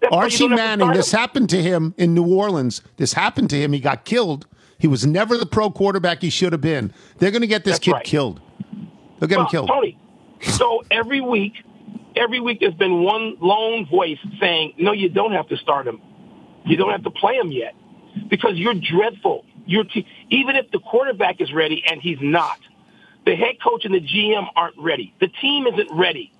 That's 0.00 0.10
why 0.12 0.18
you 0.18 0.22
Archie 0.24 0.48
to 0.48 0.56
Manning, 0.56 0.92
this 0.92 1.10
happened 1.12 1.48
to 1.50 1.62
him 1.62 1.94
in 1.96 2.14
New 2.14 2.26
Orleans. 2.26 2.82
This 2.96 3.12
happened 3.14 3.50
to 3.50 3.56
him. 3.56 3.72
He 3.72 3.80
got 3.80 4.04
killed. 4.04 4.46
He 4.78 4.86
was 4.86 5.06
never 5.06 5.36
the 5.38 5.46
pro 5.46 5.70
quarterback 5.70 6.20
he 6.22 6.30
should 6.30 6.52
have 6.52 6.60
been. 6.60 6.92
They're 7.18 7.30
going 7.30 7.40
to 7.42 7.46
get 7.46 7.64
this 7.64 7.74
That's 7.76 7.84
kid 7.84 7.92
right. 7.92 8.04
killed. 8.04 8.40
They'll 9.18 9.28
get 9.28 9.36
him 9.36 9.44
Well, 9.44 9.50
killed. 9.50 9.68
Tony, 9.68 9.98
so 10.42 10.82
every 10.90 11.20
week 11.20 11.54
every 12.16 12.38
week 12.38 12.60
there's 12.60 12.74
been 12.74 13.02
one 13.02 13.36
lone 13.40 13.86
voice 13.86 14.18
saying, 14.38 14.72
no, 14.78 14.92
you 14.92 15.08
don't 15.08 15.32
have 15.32 15.48
to 15.48 15.56
start 15.56 15.86
him. 15.86 16.00
You 16.64 16.76
don't 16.76 16.90
have 16.92 17.02
to 17.04 17.10
play 17.10 17.34
him 17.34 17.50
yet 17.50 17.74
because 18.28 18.52
you're 18.54 18.74
dreadful. 18.74 19.44
Your 19.66 19.82
te- 19.84 20.06
even 20.30 20.54
if 20.54 20.70
the 20.70 20.78
quarterback 20.78 21.40
is 21.40 21.52
ready 21.52 21.82
and 21.90 22.00
he's 22.00 22.18
not, 22.20 22.58
the 23.24 23.34
head 23.34 23.56
coach 23.62 23.84
and 23.84 23.94
the 23.94 24.00
GM 24.00 24.46
aren't 24.54 24.78
ready. 24.78 25.14
The 25.20 25.28
team 25.28 25.66
isn't 25.66 25.90
ready. 25.92 26.32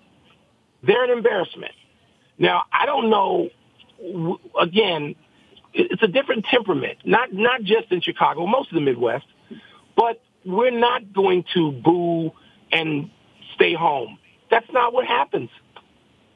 They're 0.83 1.05
an 1.05 1.11
embarrassment. 1.11 1.73
Now, 2.39 2.65
I 2.73 2.87
don't 2.87 3.11
know. 3.11 3.49
Again, 4.61 5.15
it's 5.73 6.03
a 6.03 6.09
different 6.09 6.45
temperament, 6.47 6.99
not 7.05 7.33
not 7.33 7.63
just 7.63 7.91
in 7.91 8.01
Chicago, 8.01 8.47
most 8.47 8.71
of 8.71 8.75
the 8.75 8.81
Midwest. 8.81 9.27
But 9.97 10.21
we're 10.45 10.71
not 10.71 11.13
going 11.13 11.45
to 11.55 11.73
boo 11.73 12.33
and 12.71 13.11
stay 13.55 13.75
home. 13.75 14.19
That's 14.51 14.71
not 14.73 14.93
what 14.93 15.07
happens. 15.07 15.51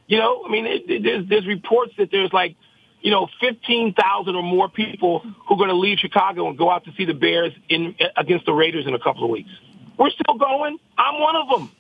You 0.07 0.19
know, 0.19 0.45
I 0.47 0.51
mean, 0.51 0.67
it, 0.67 0.89
it, 0.89 1.03
there's, 1.03 1.29
there's 1.29 1.47
reports 1.47 1.93
that 1.99 2.11
there's 2.11 2.33
like, 2.33 2.57
you 3.01 3.11
know, 3.11 3.29
15,000 3.41 4.35
or 4.35 4.43
more 4.43 4.69
people 4.69 5.21
who 5.21 5.55
are 5.55 5.59
going 5.59 5.69
to 5.69 5.77
leave 5.77 5.99
Chicago 5.99 6.49
and 6.49 6.57
go 6.57 6.71
out 6.71 6.85
to 6.85 6.93
see 6.97 7.05
the 7.05 7.15
Bears 7.15 7.53
in 7.69 7.95
against 8.17 8.47
the 8.47 8.53
Raiders 8.53 8.87
in 8.87 8.95
a 8.95 8.99
couple 8.99 9.25
of 9.25 9.31
weeks. 9.31 9.51
We're 9.99 10.11
still 10.11 10.39
going. 10.39 10.79
I'm 10.97 11.21
one 11.21 11.37
of 11.37 11.49
them. 11.49 11.71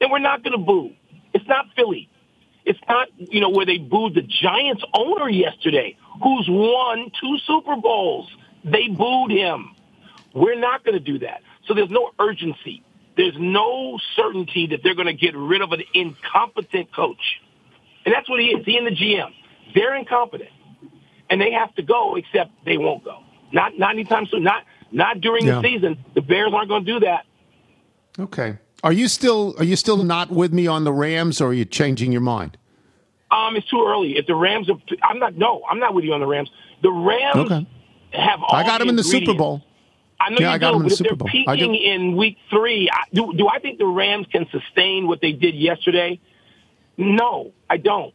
And 0.00 0.10
we're 0.10 0.18
not 0.20 0.42
going 0.42 0.52
to 0.52 0.64
boo. 0.64 0.92
It's 1.32 1.46
not 1.48 1.66
Philly. 1.76 2.08
It's 2.64 2.78
not, 2.88 3.08
you 3.18 3.40
know, 3.40 3.50
where 3.50 3.66
they 3.66 3.78
booed 3.78 4.14
the 4.14 4.22
Giants 4.22 4.82
owner 4.94 5.28
yesterday, 5.28 5.96
who's 6.22 6.46
won 6.48 7.10
two 7.20 7.36
Super 7.46 7.76
Bowls. 7.76 8.30
They 8.64 8.88
booed 8.88 9.30
him. 9.30 9.74
We're 10.34 10.58
not 10.58 10.84
going 10.84 10.94
to 10.94 11.04
do 11.04 11.18
that. 11.20 11.42
So 11.66 11.74
there's 11.74 11.90
no 11.90 12.12
urgency. 12.18 12.82
There's 13.16 13.36
no 13.38 13.98
certainty 14.16 14.68
that 14.68 14.80
they're 14.82 14.94
going 14.94 15.06
to 15.06 15.12
get 15.14 15.36
rid 15.36 15.62
of 15.62 15.72
an 15.72 15.82
incompetent 15.92 16.94
coach. 16.94 17.40
And 18.04 18.14
that's 18.14 18.28
what 18.28 18.40
he 18.40 18.46
is. 18.46 18.64
He 18.64 18.76
and 18.76 18.86
the 18.86 18.90
GM. 18.90 19.30
They're 19.74 19.94
incompetent. 19.94 20.50
And 21.30 21.40
they 21.40 21.52
have 21.52 21.74
to 21.76 21.82
go, 21.82 22.16
except 22.16 22.50
they 22.64 22.76
won't 22.76 23.04
go. 23.04 23.20
Not 23.52 23.78
not 23.78 23.90
anytime 23.90 24.26
soon. 24.26 24.42
Not 24.42 24.64
not 24.94 25.20
during 25.20 25.44
Yeah. 25.46 25.60
the 25.60 25.68
season. 25.68 25.98
The 26.14 26.22
Bears 26.22 26.52
aren't 26.54 26.68
going 26.68 26.84
to 26.84 26.92
do 26.92 27.00
that. 27.00 27.24
Okay. 28.18 28.58
Are 28.82 28.92
you 28.92 29.08
still 29.08 29.54
are 29.58 29.64
you 29.64 29.76
still 29.76 30.02
not 30.04 30.30
with 30.30 30.52
me 30.52 30.66
on 30.66 30.84
the 30.84 30.92
Rams, 30.92 31.40
or 31.40 31.48
are 31.48 31.54
you 31.54 31.64
changing 31.64 32.12
your 32.12 32.20
mind? 32.20 32.56
Um, 33.30 33.56
it's 33.56 33.68
too 33.68 33.84
early. 33.86 34.16
If 34.16 34.26
the 34.26 34.34
Rams 34.34 34.70
are, 34.70 34.76
I'm 35.02 35.18
not. 35.18 35.36
No, 35.36 35.62
I'm 35.68 35.80
not 35.80 35.94
with 35.94 36.04
you 36.04 36.12
on 36.12 36.20
the 36.20 36.26
Rams. 36.26 36.50
The 36.82 36.92
Rams 36.92 37.50
Okay. 37.50 37.66
have. 38.12 38.40
All 38.42 38.54
I 38.56 38.62
got 38.62 38.78
them 38.78 38.88
in 38.88 38.96
the 38.96 39.02
Super. 39.04 39.34
Bowl. 39.34 39.62
I 40.20 40.30
know 40.30 40.36
Yeah, 40.38 40.50
you 40.50 40.54
I 40.54 40.58
got 40.58 40.68
do, 40.68 40.74
them 40.74 40.82
in 40.82 40.88
the 40.90 40.96
Super 40.96 41.08
they're 41.10 41.16
Bowl. 41.16 41.28
I 41.28 41.32
peaking 41.32 41.74
in 41.74 42.16
week 42.16 42.36
three, 42.48 42.88
I, 42.90 43.02
do, 43.12 43.34
do 43.36 43.48
I 43.48 43.58
think 43.58 43.78
the 43.78 43.86
Rams 43.86 44.26
can 44.30 44.46
sustain 44.50 45.06
what 45.08 45.20
they 45.20 45.32
did 45.32 45.54
yesterday? 45.56 46.20
No, 46.96 47.52
I 47.68 47.78
don't. 47.78 48.14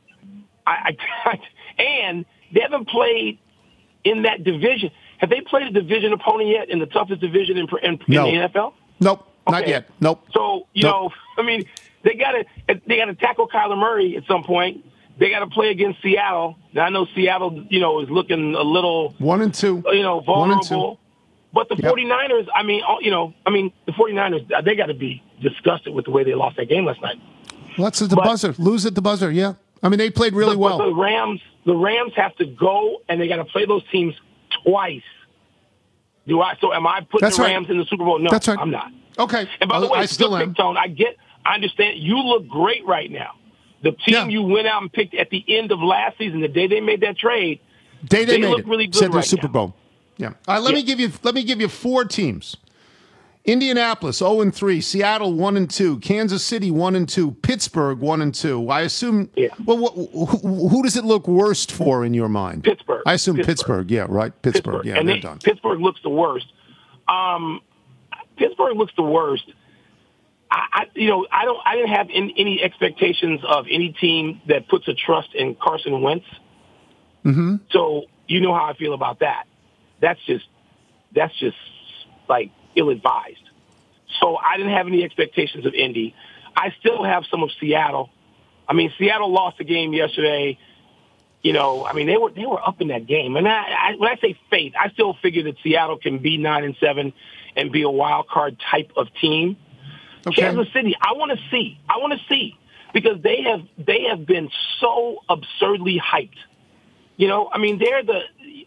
I, 0.66 0.96
I 1.26 1.40
and 1.82 2.26
they 2.54 2.62
haven't 2.62 2.88
played 2.88 3.40
in 4.04 4.22
that 4.24 4.44
division. 4.44 4.92
Have 5.20 5.30
they 5.30 5.42
played 5.42 5.68
a 5.68 5.72
division 5.72 6.14
opponent 6.14 6.50
yet 6.50 6.70
in 6.70 6.80
the 6.80 6.86
toughest 6.86 7.22
division 7.22 7.58
in, 7.58 7.68
in, 7.84 7.94
in 7.94 8.00
No. 8.08 8.26
the 8.26 8.32
NFL? 8.38 8.74
Nope, 9.00 9.28
not 9.48 9.68
yet. 9.68 9.90
Nope. 10.00 10.26
So 10.34 10.68
you 10.74 10.84
Nope. 10.84 10.94
know, 10.94 11.12
I 11.38 11.46
mean, 11.46 11.66
they 12.04 12.16
got 12.16 12.32
to 12.32 12.46
they 12.88 12.98
got 12.98 13.06
to 13.06 13.16
tackle 13.16 13.48
Kyler 13.48 13.78
Murray 13.78 14.16
at 14.18 14.24
some 14.26 14.44
point. 14.44 14.86
They 15.20 15.30
got 15.30 15.40
to 15.40 15.48
play 15.48 15.70
against 15.70 16.02
Seattle. 16.02 16.58
Now 16.74 16.84
I 16.86 16.90
know 16.90 17.06
Seattle, 17.14 17.66
you 17.70 17.80
know, 17.82 18.00
is 18.02 18.10
looking 18.10 18.56
a 18.56 18.62
little 18.64 19.14
One 19.20 19.42
and 19.42 19.54
two. 19.54 19.84
you 19.88 20.02
know, 20.02 20.22
One 20.22 20.52
and 20.52 20.62
two. 20.62 20.70
vulnerable. 20.70 21.00
But 21.52 21.68
the 21.68 21.76
Yep. 21.78 21.94
49ers, 21.96 22.48
I 22.56 22.62
mean, 22.64 22.84
you 23.02 23.10
know, 23.12 23.34
I 23.46 23.50
mean, 23.50 23.74
the 23.88 23.92
49ers, 23.92 24.64
they 24.64 24.76
got 24.76 24.86
to 24.86 24.94
be 24.94 25.22
disgusted 25.42 25.94
with 25.96 26.06
the 26.06 26.12
way 26.12 26.24
they 26.24 26.36
lost 26.36 26.58
that 26.58 26.70
game 26.70 26.86
last 26.86 27.02
night. 27.02 27.20
Well, 27.78 27.86
that's 27.86 28.02
at 28.04 28.10
the 28.12 28.16
But- 28.18 28.26
buzzer. 28.26 28.54
Lose 28.60 28.86
at 28.86 28.94
the 28.96 29.02
buzzer. 29.02 29.32
Yeah. 29.32 29.54
I 29.82 29.90
mean, 29.90 29.98
they 29.98 30.10
played 30.12 30.34
really 30.34 30.56
well. 30.56 30.78
the 30.78 30.94
Rams, 30.94 31.42
the 31.66 31.76
Rams 31.76 32.14
have 32.18 32.36
to 32.36 32.46
go 32.46 33.02
and 33.10 33.20
they 33.20 33.28
got 33.28 33.38
to 33.38 33.46
play 33.46 33.66
those 33.66 33.82
teams 33.92 34.14
twice. 34.64 35.02
Do 36.28 36.42
I? 36.42 36.56
So 36.62 36.74
am 36.74 36.86
I 36.86 37.02
putting 37.02 37.26
That's 37.26 37.38
the 37.38 37.44
right. 37.44 37.54
Rams 37.54 37.70
in 37.70 37.78
the 37.78 37.86
Super 37.86 38.04
Bowl? 38.06 38.20
No, 38.20 38.30
That's 38.30 38.48
right. 38.48 38.58
I'm 38.60 38.72
not. 38.72 38.92
Okay. 39.18 39.48
And 39.60 39.70
by 39.70 39.80
the 39.80 39.88
oh, 39.88 39.92
way, 39.94 40.00
I 40.00 40.06
still 40.06 40.36
am. 40.38 40.54
Tone. 40.54 40.78
I 40.78 40.88
get, 40.88 41.18
I 41.46 41.56
understand. 41.56 41.98
You 42.00 42.18
look 42.20 42.48
great 42.48 42.86
right 42.86 43.10
now. 43.12 43.32
The 43.82 43.92
team 43.92 44.14
Yeah. 44.14 44.28
you 44.28 44.44
went 44.44 44.68
out 44.68 44.82
and 44.82 44.92
picked 44.92 45.14
at 45.16 45.30
the 45.30 45.44
end 45.48 45.72
of 45.72 45.80
last 45.80 46.18
season, 46.18 46.42
the 46.42 46.48
day 46.48 46.68
they 46.68 46.82
made 46.82 47.02
that 47.02 47.18
trade, 47.18 47.60
Day 48.06 48.26
they, 48.26 48.34
They 48.34 48.38
made 48.42 48.50
look 48.50 48.60
it. 48.60 48.68
really 48.68 48.86
good 48.88 48.96
Said 48.96 49.12
they're 49.12 49.18
right 49.18 49.26
Super 49.26 49.48
now. 49.48 49.54
Bowl. 49.54 49.76
Yeah. 50.18 50.28
All 50.48 50.56
right. 50.56 50.64
Let 50.64 50.74
me 50.74 50.84
give 50.84 51.00
you. 51.00 51.12
Let 51.24 51.36
me 51.36 51.44
give 51.44 51.60
you 51.60 51.68
four 51.68 52.06
teams. 52.06 52.56
Indianapolis 53.46 54.18
0 54.20 54.42
and 54.42 54.54
3, 54.54 54.82
Seattle 54.82 55.34
1 55.34 55.58
and 55.58 55.70
2, 55.70 56.00
Kansas 56.00 56.44
City 56.44 56.72
1 56.72 56.96
and 56.96 57.08
2, 57.08 57.32
Pittsburgh 57.32 58.00
1 58.00 58.22
and 58.22 58.36
2. 58.36 58.70
I 58.70 58.82
assume 58.82 59.30
Yeah. 59.36 59.48
Well, 59.66 59.78
what, 59.78 59.94
who, 59.94 60.68
who 60.68 60.84
does 60.84 60.98
it 60.98 61.06
look 61.06 61.28
worst 61.28 61.72
for 61.72 62.06
in 62.06 62.14
your 62.14 62.30
mind? 62.30 62.64
Pittsburgh. 62.64 63.02
I 63.06 63.14
assume 63.14 63.38
Pittsburgh. 63.38 63.88
Pittsburgh. 63.88 63.92
Yeah, 63.92 64.06
right. 64.10 64.42
Pittsburgh. 64.42 64.86
Yeah, 64.86 64.98
and 64.98 65.08
they're 65.08 65.16
they- 65.16 65.22
done. 65.22 65.40
Pittsburgh 65.40 65.80
looks 65.80 66.02
the 66.04 66.10
worst. 66.10 66.48
Um, 67.08 67.62
Pittsburgh 68.38 68.78
looks 68.78 68.94
the 68.96 69.04
worst. 69.04 69.46
I, 70.52 70.66
I, 70.72 70.86
you 70.96 71.10
know, 71.10 71.26
I 71.32 71.46
don't, 71.46 71.60
I 71.66 71.76
didn't 71.76 71.92
have 71.92 72.10
in, 72.10 72.32
any 72.38 72.62
expectations 72.62 73.42
of 73.48 73.66
any 73.72 73.94
team 73.94 74.42
that 74.48 74.68
puts 74.68 74.88
a 74.88 74.94
trust 74.94 75.30
in 75.34 75.56
Carson 75.56 76.02
Wentz. 76.02 76.26
Mm-hmm. 77.26 77.56
So 77.72 78.06
you 78.28 78.42
know 78.42 78.54
how 78.54 78.66
I 78.66 78.74
feel 78.74 78.94
about 78.94 79.20
that. 79.20 79.46
That's 80.02 80.20
just, 80.26 80.46
that's 81.14 81.38
just 81.40 81.58
like 82.28 82.52
ill-advised. 82.80 83.50
So 84.20 84.38
I 84.38 84.58
didn't 84.58 84.74
have 84.74 84.88
any 84.88 85.04
expectations 85.04 85.66
of 85.66 85.74
Indy. 85.74 86.16
I 86.56 86.74
still 86.80 87.04
have 87.04 87.26
some 87.30 87.44
of 87.44 87.50
Seattle. 87.60 88.10
I 88.68 88.74
mean, 88.74 88.92
Seattle 88.98 89.32
lost 89.32 89.58
the 89.58 89.64
game 89.64 89.94
yesterday 89.94 90.58
you 91.42 91.54
know, 91.54 91.86
I 91.86 91.94
mean, 91.94 92.08
they 92.08 92.18
were 92.18 92.32
they 92.32 92.46
were 92.46 92.62
up 92.62 92.82
in 92.82 92.90
that 92.90 93.08
game, 93.08 93.38
and 93.38 93.48
I, 93.48 93.52
I 93.52 93.96
when 93.98 94.10
I 94.10 94.18
say 94.18 94.38
faith, 94.50 94.74
I 94.78 94.90
still 94.90 95.14
figure 95.22 95.44
that 95.44 95.56
Seattle 95.64 95.98
can 95.98 96.20
be 96.20 96.38
nine 96.38 96.66
and 96.66 96.76
seven 96.80 97.14
and 97.56 97.72
be 97.72 97.84
a 97.84 97.90
wild 97.90 98.28
card 98.28 98.58
type 98.60 98.92
of 98.98 99.08
team. 99.22 99.56
Okay. 100.28 100.42
Kansas 100.42 100.68
City, 100.74 100.96
I 101.00 101.14
want 101.14 101.32
to 101.32 101.38
see, 101.50 101.80
I 101.90 101.98
want 102.00 102.12
to 102.14 102.20
see 102.28 102.58
because 102.94 103.22
they 103.22 103.44
have 103.44 103.62
they 103.78 104.04
have 104.10 104.26
been 104.26 104.50
so 104.82 105.20
absurdly 105.30 105.98
hyped. 105.98 106.36
You 107.16 107.30
know, 107.30 107.50
I 107.52 107.58
mean, 107.58 107.80
they're 107.80 108.04
the 108.04 108.20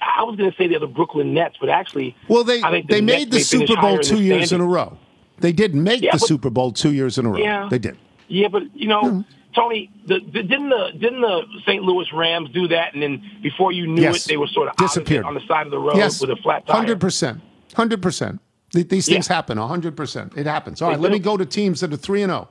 I 0.04 0.22
was 0.24 0.36
going 0.36 0.50
to 0.50 0.56
say 0.56 0.66
they're 0.68 0.78
the 0.78 0.86
Brooklyn 0.86 1.32
Nets, 1.34 1.56
but 1.60 1.68
actually, 1.68 2.16
Well, 2.28 2.44
they 2.44 2.62
I 2.62 2.70
think 2.70 2.88
the 2.88 2.94
they 2.96 3.00
Nets 3.00 3.18
made 3.20 3.30
the 3.30 3.40
Super 3.40 3.76
Bowl 3.80 3.98
two 3.98 4.16
the 4.16 4.22
years 4.22 4.52
in 4.52 4.60
a 4.60 4.66
row. 4.66 4.96
They 5.38 5.52
did 5.52 5.74
make 5.74 6.02
Yeah, 6.02 6.12
the 6.12 6.18
but- 6.18 6.26
Super 6.28 6.50
Bowl 6.50 6.72
two 6.72 6.92
years 6.92 7.18
in 7.18 7.26
a 7.26 7.30
row. 7.30 7.38
Yeah. 7.38 7.68
They 7.70 7.78
did. 7.78 7.96
Yeah, 8.28 8.48
but 8.48 8.62
you 8.74 8.88
know, 8.88 9.00
hmm. 9.02 9.20
Tony, 9.54 9.90
the, 10.06 10.20
the, 10.20 10.42
didn't 10.42 10.70
the 10.70 10.92
didn't 10.98 11.20
the 11.20 11.42
St. 11.66 11.82
Louis 11.82 12.06
Rams 12.14 12.48
do 12.50 12.66
that, 12.68 12.94
and 12.94 13.02
then 13.02 13.22
before 13.42 13.70
you 13.72 13.86
knew 13.86 14.00
Yes. 14.02 14.24
it, 14.24 14.28
they 14.30 14.36
were 14.38 14.46
sort 14.46 14.68
of 14.68 14.72
out 14.72 14.80
of 14.80 14.84
it 14.84 14.88
Disappeared. 15.00 15.24
on 15.26 15.34
the 15.34 15.40
side 15.46 15.66
of 15.66 15.70
the 15.70 15.78
road 15.78 15.96
Yes, 15.96 16.20
with 16.20 16.30
a 16.30 16.36
flat 16.36 16.66
tire. 16.66 16.76
hundred 16.76 17.00
percent, 17.00 17.40
hundred 17.74 18.00
percent. 18.00 18.40
These 18.72 19.06
things 19.06 19.28
Yeah. 19.28 19.34
happen. 19.34 19.58
hundred 19.58 19.94
percent. 19.96 20.32
It 20.36 20.46
happens. 20.46 20.80
All 20.80 20.88
right, 20.88 20.98
let 20.98 21.12
me 21.12 21.18
go 21.18 21.36
to 21.36 21.44
teams 21.44 21.80
that 21.80 21.92
are 21.92 21.96
three 21.98 22.22
and 22.22 22.30
zero. 22.30 22.48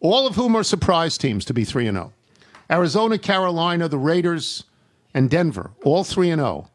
All 0.00 0.26
of 0.26 0.34
whom 0.34 0.56
are 0.56 0.64
surprise 0.64 1.16
teams 1.16 1.44
to 1.44 1.54
be 1.54 1.64
three 1.64 1.86
and 1.86 1.96
zero. 1.96 2.12
Arizona, 2.68 3.16
Carolina, 3.18 3.88
the 3.88 3.98
Raiders, 3.98 4.64
and 5.16 5.28
Denver, 5.30 5.72
all 5.84 6.04
three 6.04 6.30
and 6.30 6.38
zero. 6.40 6.70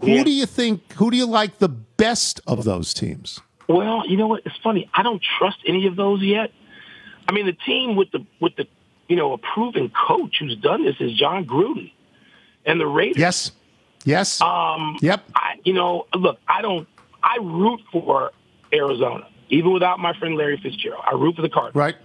Who 0.00 0.08
Yeah. 0.10 0.24
do 0.24 0.30
you 0.32 0.46
think? 0.46 0.92
Who 0.94 1.10
do 1.10 1.16
you 1.16 1.26
like 1.26 1.58
the 1.58 1.68
best 1.68 2.40
of 2.46 2.64
those 2.64 2.92
teams? 2.94 3.40
Well, 3.68 4.02
you 4.08 4.16
know 4.16 4.26
what? 4.26 4.42
It's 4.44 4.56
funny. 4.62 4.88
I 4.92 5.02
don't 5.02 5.22
trust 5.38 5.58
any 5.66 5.86
of 5.86 5.94
those 5.96 6.20
yet. 6.22 6.50
I 7.28 7.32
mean, 7.32 7.46
the 7.46 7.52
team 7.52 7.94
with 7.96 8.10
the 8.10 8.24
with 8.40 8.56
the 8.56 8.66
you 9.08 9.16
know 9.16 9.32
a 9.34 9.38
proven 9.38 9.90
coach 9.90 10.36
who's 10.40 10.56
done 10.56 10.84
this 10.84 10.96
is 10.98 11.12
Jon 11.16 11.44
Gruden, 11.46 11.92
and 12.66 12.80
the 12.80 12.86
Raiders. 12.86 13.18
Yes, 13.20 13.52
yes. 14.04 14.40
Um, 14.40 14.96
yep. 15.00 15.22
I, 15.36 15.54
you 15.64 15.72
know, 15.74 16.06
look, 16.14 16.38
I 16.48 16.60
don't. 16.62 16.88
I 17.22 17.38
root 17.40 17.80
for 17.92 18.32
Arizona, 18.72 19.26
even 19.48 19.72
without 19.72 19.98
my 20.00 20.12
friend 20.18 20.36
Larry 20.36 20.58
Fitzgerald. 20.62 21.02
I 21.06 21.14
root 21.14 21.36
for 21.36 21.42
the 21.42 21.48
Cardinals. 21.48 21.76
Right. 21.76 21.96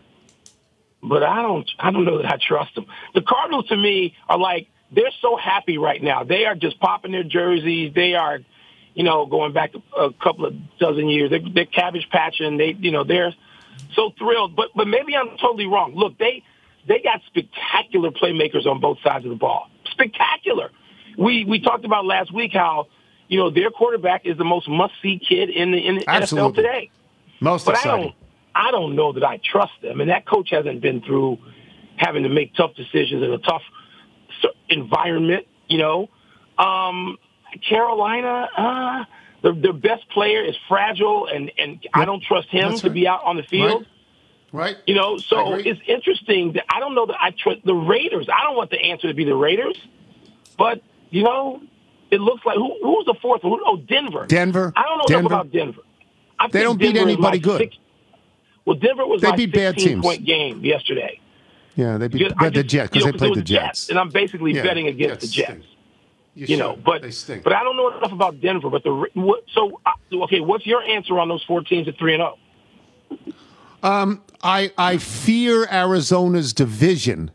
but 1.01 1.23
I 1.23 1.41
don't 1.41 1.69
I 1.79 1.91
don't 1.91 2.05
know 2.05 2.17
that 2.21 2.31
I 2.31 2.37
trust 2.37 2.75
them. 2.75 2.85
The 3.15 3.21
Cardinals 3.21 3.67
to 3.67 3.75
me 3.77 4.15
are 4.29 4.37
like 4.37 4.67
they're 4.91 5.11
so 5.21 5.37
happy 5.37 5.77
right 5.77 6.01
now. 6.01 6.23
They 6.23 6.45
are 6.45 6.55
just 6.55 6.79
popping 6.79 7.11
their 7.11 7.23
jerseys. 7.23 7.93
They 7.93 8.15
are, 8.15 8.39
you 8.93 9.03
know, 9.03 9.25
going 9.25 9.53
back 9.53 9.73
a 9.97 10.09
couple 10.11 10.45
of 10.45 10.55
dozen 10.79 11.07
years. 11.07 11.29
They're, 11.29 11.41
they're 11.53 11.65
cabbage 11.65 12.07
patching. 12.11 12.57
They, 12.57 12.75
you 12.79 12.91
know, 12.91 13.03
they're 13.03 13.33
so 13.93 14.11
thrilled. 14.17 14.55
But 14.55 14.69
but 14.75 14.87
maybe 14.87 15.15
I'm 15.15 15.37
totally 15.37 15.67
wrong. 15.67 15.93
Look, 15.95 16.17
they 16.17 16.43
they 16.87 16.99
got 16.99 17.21
spectacular 17.27 18.11
playmakers 18.11 18.65
on 18.65 18.79
both 18.79 18.97
sides 19.03 19.25
of 19.25 19.29
the 19.29 19.37
ball. 19.37 19.69
Spectacular. 19.91 20.71
We 21.17 21.45
we 21.45 21.59
talked 21.59 21.85
about 21.85 22.05
last 22.05 22.33
week 22.33 22.51
how 22.53 22.87
you 23.27 23.39
know 23.39 23.49
their 23.49 23.69
quarterback 23.69 24.25
is 24.25 24.37
the 24.37 24.45
most 24.45 24.67
must 24.69 24.93
see 25.01 25.19
kid 25.19 25.49
in 25.49 25.71
the 25.71 25.77
in 25.77 25.95
the 25.95 26.05
NFL 26.05 26.55
today. 26.55 26.91
Most 27.39 27.65
But 27.65 27.77
I 27.77 27.83
don't, 27.83 28.15
I 28.53 28.71
don't 28.71 28.95
know 28.95 29.13
that 29.13 29.23
I 29.23 29.39
trust 29.43 29.73
them. 29.81 30.01
And 30.01 30.09
that 30.09 30.27
coach 30.27 30.49
hasn't 30.51 30.81
been 30.81 31.01
through 31.01 31.37
having 31.95 32.23
to 32.23 32.29
make 32.29 32.53
tough 32.55 32.75
decisions 32.75 33.23
in 33.23 33.31
a 33.31 33.37
tough 33.37 33.61
environment. 34.69 35.45
You 35.67 35.77
know, 35.79 36.09
um, 36.57 37.17
Carolina, 37.67 38.49
uh, 38.57 39.03
their, 39.43 39.53
their 39.53 39.73
best 39.73 40.09
player 40.09 40.43
is 40.43 40.55
fragile, 40.67 41.27
and 41.27 41.51
and 41.57 41.85
I 41.93 42.05
don't 42.05 42.23
trust 42.23 42.49
him 42.49 42.69
That's 42.69 42.81
to 42.81 42.87
right. 42.87 42.93
be 42.93 43.07
out 43.07 43.23
on 43.23 43.37
the 43.37 43.43
field. 43.43 43.85
Right. 44.51 44.77
You 44.87 44.95
know, 44.95 45.17
so 45.17 45.53
it's 45.55 45.79
interesting 45.87 46.53
that 46.53 46.65
I 46.73 46.79
don't 46.79 46.95
know 46.95 47.05
that 47.05 47.17
I 47.21 47.31
trust 47.37 47.63
the 47.65 47.75
Raiders. 47.75 48.27
I 48.33 48.43
don't 48.43 48.55
want 48.55 48.71
the 48.71 48.79
answer 48.79 49.07
to 49.07 49.13
be 49.13 49.23
the 49.23 49.35
Raiders, 49.35 49.77
but 50.57 50.81
you 51.11 51.23
know, 51.23 51.61
it 52.09 52.19
looks 52.19 52.43
like 52.45 52.55
who 52.55 52.75
who's 52.81 53.05
the 53.05 53.15
fourth 53.21 53.43
one? 53.43 53.59
Oh, 53.63 53.77
Denver. 53.77 54.25
Denver. 54.25 54.73
I 54.75 54.83
don't 54.83 54.97
know 54.97 55.03
Denver. 55.07 55.19
enough 55.19 55.31
about 55.31 55.51
Denver. 55.51 55.81
I 56.39 56.47
They 56.47 56.63
don't 56.63 56.79
beat 56.79 56.93
Denver 56.93 57.09
is 57.09 57.13
anybody 57.15 57.37
good. 57.39 57.59
Six, 57.59 57.77
well, 58.65 58.75
Denver 58.77 59.05
was 59.05 59.21
They 59.21 59.29
my 59.29 59.35
beat 59.35 59.53
bad 59.53 59.75
16 59.75 59.87
teams. 59.87 60.01
point 60.03 60.25
game 60.25 60.63
yesterday. 60.65 61.19
Yeah, 61.75 61.97
they 61.97 62.07
beat 62.07 62.19
Just- 62.29 62.53
the 62.53 62.63
Jets 62.63 62.73
you 62.73 62.81
because 62.99 63.05
know, 63.05 63.11
they 63.11 63.17
played 63.17 63.35
the 63.35 63.39
was 63.41 63.49
Jets. 63.49 63.89
and 63.89 63.97
I'm 63.99 64.09
basically 64.09 64.53
Yeah, 64.53 64.63
betting 64.63 64.87
against 64.87 65.21
the 65.21 65.27
Jets 65.27 65.47
Jets. 65.49 65.65
stink. 65.65 66.49
You 66.49 66.57
know, 66.57 66.77
but 66.85 67.01
they 67.01 67.11
stink. 67.11 67.43
but 67.43 67.53
I 67.53 67.63
don't 67.63 67.75
know 67.75 67.97
enough 67.97 68.11
about 68.11 68.39
Denver. 68.39 68.69
But 68.69 68.83
the 68.83 69.05
what, 69.13 69.43
so 69.53 69.79
uh, 69.85 69.91
okay, 70.23 70.39
what's 70.39 70.65
your 70.65 70.81
answer 70.83 71.19
on 71.19 71.27
those 71.27 71.43
four 71.43 71.61
teams 71.61 71.87
at 71.87 71.97
three 71.97 72.13
and 72.13 72.23
oh? 72.23 72.37
zero? 73.83 74.19
I 74.41 74.71
I 74.77 74.97
fear 74.97 75.67
Arizona's 75.71 76.53
division. 76.53 77.31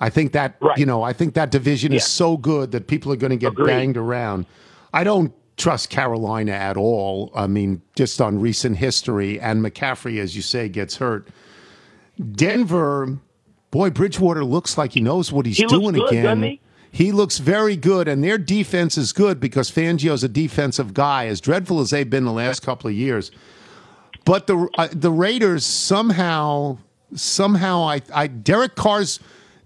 I 0.00 0.10
think 0.10 0.32
that 0.32 0.56
Right. 0.60 0.78
you 0.78 0.86
know 0.86 1.02
I 1.02 1.12
think 1.12 1.34
that 1.34 1.50
division 1.50 1.90
Yeah. 1.92 1.96
is 1.96 2.06
so 2.06 2.36
good 2.36 2.70
that 2.72 2.86
people 2.86 3.12
are 3.12 3.16
going 3.16 3.30
to 3.30 3.36
get 3.36 3.52
Agreed. 3.52 3.66
banged 3.66 3.96
around. 3.96 4.46
I 4.92 5.02
don't 5.04 5.32
trust 5.56 5.90
Carolina 5.90 6.52
at 6.52 6.76
all. 6.76 7.32
I 7.34 7.48
mean, 7.48 7.82
just 7.96 8.20
on 8.20 8.40
recent 8.40 8.76
history, 8.76 9.40
and 9.40 9.64
McCaffrey, 9.64 10.20
as 10.20 10.36
you 10.36 10.42
say, 10.42 10.68
gets 10.68 10.96
hurt. 10.98 11.26
Denver, 12.32 13.18
boy, 13.70 13.90
Bridgewater 13.90 14.44
looks 14.44 14.78
like 14.78 14.92
he 14.92 15.00
knows 15.00 15.32
what 15.32 15.46
he's 15.46 15.56
He 15.58 15.66
doing 15.66 15.94
good, 15.94 16.08
again. 16.08 16.42
he? 16.42 16.60
He 16.90 17.12
looks 17.12 17.38
very 17.38 17.76
good, 17.76 18.08
and 18.08 18.24
their 18.24 18.38
defense 18.38 18.96
is 18.96 19.12
good 19.12 19.40
because 19.40 19.70
Fangio's 19.70 20.24
a 20.24 20.28
defensive 20.28 20.94
guy, 20.94 21.26
as 21.26 21.40
dreadful 21.40 21.80
as 21.80 21.90
they've 21.90 22.08
been 22.08 22.24
the 22.24 22.32
last 22.32 22.60
couple 22.60 22.88
of 22.88 22.94
years. 22.94 23.30
But 24.24 24.46
the 24.46 24.68
uh, 24.76 24.88
the 24.92 25.10
Raiders 25.10 25.64
somehow 25.64 26.78
somehow 27.14 27.82
I, 27.82 28.02
I 28.12 28.26
Derek 28.26 28.74
Carr's 28.74 29.20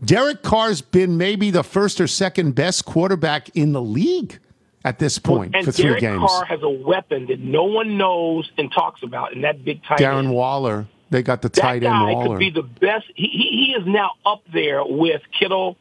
Derek 0.05 0.42
Carr's 0.42 0.80
been 0.80 1.16
maybe 1.16 1.50
the 1.50 1.62
first 1.62 2.00
or 2.00 2.07
second 2.07 2.55
best 2.55 2.84
quarterback 2.84 3.48
in 3.57 3.72
the 3.72 3.82
league 3.82 4.38
at 4.84 4.98
this 4.98 5.18
point 5.18 5.55
And 5.55 5.64
for 5.64 5.72
three 5.72 5.84
Derek 5.84 6.00
games. 6.00 6.24
Carr 6.26 6.44
has 6.44 6.62
a 6.62 6.68
weapon 6.68 7.26
that 7.26 7.38
no 7.40 7.64
one 7.64 7.96
knows 7.96 8.50
and 8.59 8.70
talks 8.72 9.03
about, 9.03 9.32
and 9.32 9.44
that 9.44 9.64
big 9.64 9.82
tight 9.84 9.98
Darren 10.00 10.24
end. 10.24 10.32
Waller, 10.32 10.86
they 11.12 11.22
got 11.22 11.42
the 11.42 11.48
That 11.48 11.60
tight 11.60 11.74
end 11.84 11.84
guy 11.84 12.12
Waller. 12.12 12.28
could 12.30 12.38
be 12.40 12.50
the 12.50 12.62
best. 12.62 13.06
He, 13.14 13.28
he 13.28 13.66
he 13.66 13.72
is 13.80 13.86
now 13.86 14.12
up 14.26 14.42
there 14.52 14.84
with 14.84 15.22
Kittle. 15.38 15.76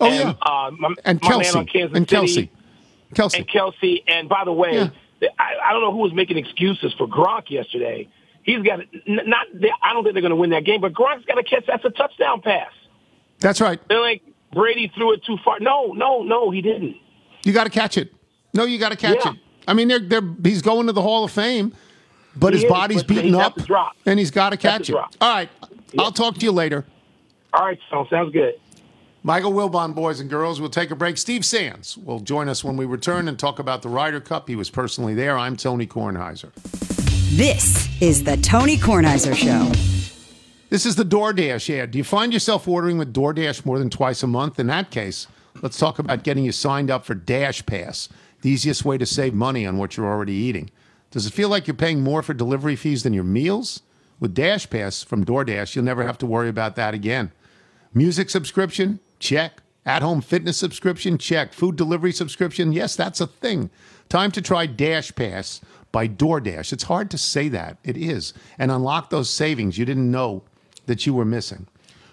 oh 0.00 0.06
and, 0.06 0.14
yeah, 0.16 0.34
uh, 0.42 0.70
my, 0.76 0.94
and 1.04 1.20
my 1.22 1.28
Kelsey 1.28 1.58
and 1.58 1.68
City. 1.70 2.04
Kelsey, 2.06 2.50
Kelsey. 3.14 3.38
and 3.38 3.48
Kelsey. 3.48 4.02
And 4.08 4.28
by 4.28 4.44
the 4.44 4.52
way, 4.52 4.74
Yeah. 4.74 4.88
I, 5.38 5.68
I 5.70 5.72
don't 5.72 5.82
know 5.82 5.92
who 5.92 5.98
was 5.98 6.12
making 6.12 6.36
excuses 6.36 6.92
for 6.98 7.06
Gronk 7.06 7.48
yesterday. 7.50 8.08
He's 8.42 8.60
got 8.62 8.80
not. 9.06 9.46
I 9.82 9.92
don't 9.92 10.02
think 10.04 10.14
they're 10.14 10.20
going 10.20 10.30
to 10.30 10.36
win 10.36 10.50
that 10.50 10.64
game, 10.64 10.80
but 10.80 10.92
Gronk's 10.92 11.24
got 11.24 11.36
to 11.36 11.42
catch. 11.44 11.64
That's 11.66 11.84
a 11.84 11.90
touchdown 11.90 12.42
pass. 12.42 12.70
That's 13.40 13.60
right. 13.60 13.80
They're 13.88 14.00
like 14.00 14.22
Brady 14.52 14.92
threw 14.94 15.12
it 15.14 15.24
too 15.24 15.38
far. 15.44 15.60
No, 15.60 15.92
no, 15.92 16.22
no, 16.22 16.50
he 16.50 16.60
didn't. 16.60 16.96
You 17.44 17.52
got 17.52 17.64
to 17.64 17.70
catch 17.70 17.96
it. 17.96 18.12
No, 18.52 18.64
you 18.64 18.78
got 18.78 18.90
to 18.90 18.96
catch 18.96 19.24
Yeah. 19.24 19.32
it. 19.32 19.38
I 19.66 19.72
mean, 19.72 19.88
they're, 19.88 19.98
they're, 19.98 20.20
he's 20.42 20.60
going 20.60 20.86
to 20.88 20.92
the 20.92 21.00
Hall 21.02 21.24
of 21.24 21.30
Fame, 21.30 21.72
but 22.36 22.52
He 22.52 22.58
his 22.60 22.64
is, 22.64 22.70
body's 22.70 23.02
but 23.02 23.08
beaten 23.08 23.34
up, 23.34 23.54
to 23.56 23.62
drop. 23.64 23.92
and 24.06 24.18
he's 24.18 24.30
got 24.30 24.50
to 24.50 24.56
catch 24.56 24.88
it. 24.88 24.92
drop. 24.92 25.14
All 25.20 25.34
right, 25.34 25.48
I'll 25.98 26.12
talk 26.12 26.34
to 26.36 26.44
you 26.44 26.52
later. 26.52 26.84
All 27.52 27.64
right, 27.64 27.78
so 27.90 28.06
sounds 28.10 28.32
good. 28.32 28.54
Michael 29.22 29.52
Wilbon, 29.52 29.94
boys 29.94 30.20
and 30.20 30.28
girls, 30.28 30.60
we'll 30.60 30.68
take 30.68 30.90
a 30.90 30.96
break. 30.96 31.16
Steve 31.16 31.44
Sands 31.46 31.96
will 31.96 32.20
join 32.20 32.48
us 32.48 32.62
when 32.62 32.76
we 32.76 32.84
return 32.84 33.26
and 33.26 33.38
talk 33.38 33.58
about 33.58 33.80
the 33.82 33.88
Ryder 33.88 34.20
Cup. 34.20 34.48
He 34.48 34.56
was 34.56 34.68
personally 34.68 35.14
there. 35.14 35.38
I'm 35.38 35.56
Tony 35.56 35.86
Kornheiser. 35.86 36.52
This 37.36 37.88
is 38.02 38.24
the 38.24 38.36
Tony 38.36 38.76
Kornheiser 38.76 39.34
Show. 39.34 39.70
This 40.68 40.84
is 40.84 40.96
the 40.96 41.04
DoorDash 41.04 41.70
ad. 41.78 41.90
Do 41.92 41.98
you 41.98 42.04
find 42.04 42.32
yourself 42.34 42.68
ordering 42.68 42.98
with 42.98 43.14
DoorDash 43.14 43.64
more 43.64 43.78
than 43.78 43.88
twice 43.90 44.22
a 44.22 44.26
month? 44.26 44.58
In 44.60 44.66
that 44.66 44.90
case, 44.90 45.26
let's 45.62 45.78
talk 45.78 45.98
about 45.98 46.22
getting 46.22 46.44
you 46.44 46.52
signed 46.52 46.90
up 46.90 47.04
for 47.06 47.14
Dash 47.14 47.64
Pass, 47.64 48.08
the 48.42 48.50
easiest 48.50 48.84
way 48.84 48.98
to 48.98 49.06
save 49.06 49.32
money 49.34 49.64
on 49.66 49.78
what 49.78 49.96
you're 49.96 50.06
already 50.06 50.32
eating. 50.34 50.70
Does 51.14 51.26
it 51.26 51.32
feel 51.32 51.48
like 51.48 51.68
you're 51.68 51.74
paying 51.74 52.00
more 52.00 52.24
for 52.24 52.34
delivery 52.34 52.74
fees 52.74 53.04
than 53.04 53.12
your 53.12 53.22
meals? 53.22 53.82
With 54.18 54.34
Dash 54.34 54.68
Pass 54.68 55.04
from 55.04 55.24
DoorDash, 55.24 55.76
you'll 55.76 55.84
never 55.84 56.04
have 56.04 56.18
to 56.18 56.26
worry 56.26 56.48
about 56.48 56.74
that 56.74 56.92
again. 56.92 57.30
Music 57.92 58.28
subscription? 58.28 58.98
Check. 59.20 59.62
At 59.86 60.02
home 60.02 60.20
fitness 60.20 60.56
subscription? 60.56 61.16
Check. 61.16 61.52
Food 61.52 61.76
delivery 61.76 62.10
subscription? 62.10 62.72
Yes, 62.72 62.96
that's 62.96 63.20
a 63.20 63.28
thing. 63.28 63.70
Time 64.08 64.32
to 64.32 64.42
try 64.42 64.66
Dash 64.66 65.14
Pass 65.14 65.60
by 65.92 66.08
DoorDash. 66.08 66.72
It's 66.72 66.82
hard 66.82 67.12
to 67.12 67.18
say 67.18 67.48
that. 67.48 67.78
It 67.84 67.96
is. 67.96 68.34
And 68.58 68.72
unlock 68.72 69.10
those 69.10 69.30
savings 69.30 69.78
you 69.78 69.84
didn't 69.84 70.10
know 70.10 70.42
that 70.86 71.06
you 71.06 71.14
were 71.14 71.24
missing. 71.24 71.68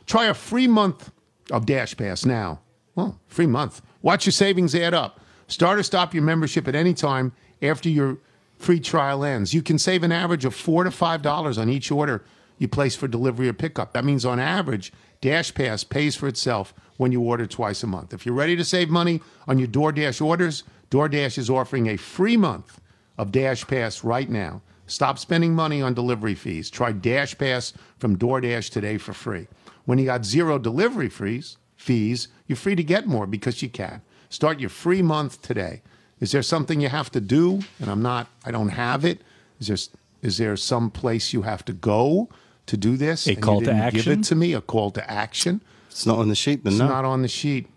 Try 0.05 0.25
a 0.25 0.35
free 0.35 0.67
month 0.67 1.09
of 1.49 1.65
Dash 1.65 1.97
Pass 1.97 2.23
now. 2.23 2.59
Well, 2.93 3.19
free 3.25 3.47
month. 3.47 3.81
Watch 4.03 4.27
your 4.27 4.33
savings 4.33 4.75
add 4.75 4.93
up. 4.93 5.19
Start 5.47 5.79
or 5.79 5.83
stop 5.83 6.13
your 6.13 6.21
membership 6.21 6.67
at 6.67 6.75
any 6.75 6.93
time 6.93 7.31
after 7.63 7.89
your 7.89 8.19
free 8.61 8.79
trial 8.79 9.23
ends. 9.25 9.53
You 9.53 9.61
can 9.61 9.79
save 9.79 10.03
an 10.03 10.11
average 10.11 10.45
of 10.45 10.55
four 10.55 10.83
to 10.83 10.91
five 10.91 11.21
dollars 11.21 11.57
on 11.57 11.69
each 11.69 11.91
order 11.91 12.23
you 12.61 12.67
place 12.67 12.95
for 12.95 13.07
delivery 13.07 13.49
or 13.49 13.53
pickup. 13.53 13.93
That 13.93 14.05
means 14.05 14.23
on 14.23 14.39
average, 14.39 14.93
Dash 15.19 15.51
Pass 15.51 15.83
pays 15.83 16.15
for 16.15 16.27
itself 16.27 16.75
when 16.97 17.11
you 17.11 17.19
order 17.19 17.47
twice 17.47 17.81
a 17.81 17.87
month. 17.87 18.13
If 18.13 18.23
you're 18.23 18.35
ready 18.35 18.55
to 18.55 18.63
save 18.63 18.87
money 18.87 19.19
on 19.47 19.57
your 19.57 19.67
DoorDash 19.67 20.23
orders, 20.23 20.63
DoorDash 20.91 21.39
is 21.39 21.49
offering 21.49 21.87
a 21.87 21.97
free 21.97 22.37
month 22.37 22.79
of 23.17 23.31
Dash 23.31 23.65
Pass 23.65 24.03
right 24.03 24.29
now. 24.29 24.61
Stop 24.85 25.17
spending 25.17 25.55
money 25.55 25.81
on 25.81 25.95
delivery 25.95 26.35
fees. 26.35 26.69
Try 26.69 26.91
Dash 26.91 27.35
Pass 27.35 27.73
from 27.97 28.15
DoorDash 28.17 28.69
today 28.69 28.99
for 28.99 29.13
free. 29.13 29.47
When 29.85 29.97
you 29.97 30.05
got 30.05 30.23
zero 30.23 30.59
delivery 30.59 31.09
fees, 31.09 31.57
fees, 31.75 32.27
you're 32.45 32.55
free 32.55 32.75
to 32.75 32.83
get 32.83 33.07
more 33.07 33.25
because 33.25 33.63
you 33.63 33.69
can. 33.69 34.03
Start 34.29 34.59
your 34.59 34.69
free 34.69 35.01
month 35.01 35.41
today. 35.41 35.81
Is 36.21 36.31
there 36.31 36.43
something 36.43 36.79
you 36.79 36.87
have 36.89 37.11
to 37.11 37.19
do? 37.19 37.61
And 37.79 37.89
I'm 37.89 38.01
not, 38.01 38.27
I 38.45 38.51
don't 38.51 38.69
have 38.69 39.03
it. 39.03 39.21
Is 39.59 39.67
there, 39.67 39.77
is 40.21 40.37
there 40.37 40.55
some 40.55 40.89
place 40.91 41.33
you 41.33 41.41
have 41.41 41.65
to 41.65 41.73
go 41.73 42.29
to 42.67 42.77
do 42.77 42.95
this? 42.95 43.25
A 43.27 43.31
and 43.31 43.37
you 43.37 43.43
call 43.43 43.59
to 43.59 43.65
didn't 43.65 43.77
Give 43.91 43.99
action? 44.07 44.19
it 44.21 44.23
to 44.25 44.35
me, 44.35 44.53
a 44.53 44.61
call 44.61 44.91
to 44.91 45.11
action. 45.11 45.61
It's 45.89 46.05
not 46.05 46.19
on 46.19 46.29
the 46.29 46.35
sheet, 46.35 46.63
then 46.63 46.73
It's 46.73 46.79
no. 46.79 46.87
not 46.87 47.03
on 47.05 47.21
the 47.23 47.27
sheet. 47.27 47.67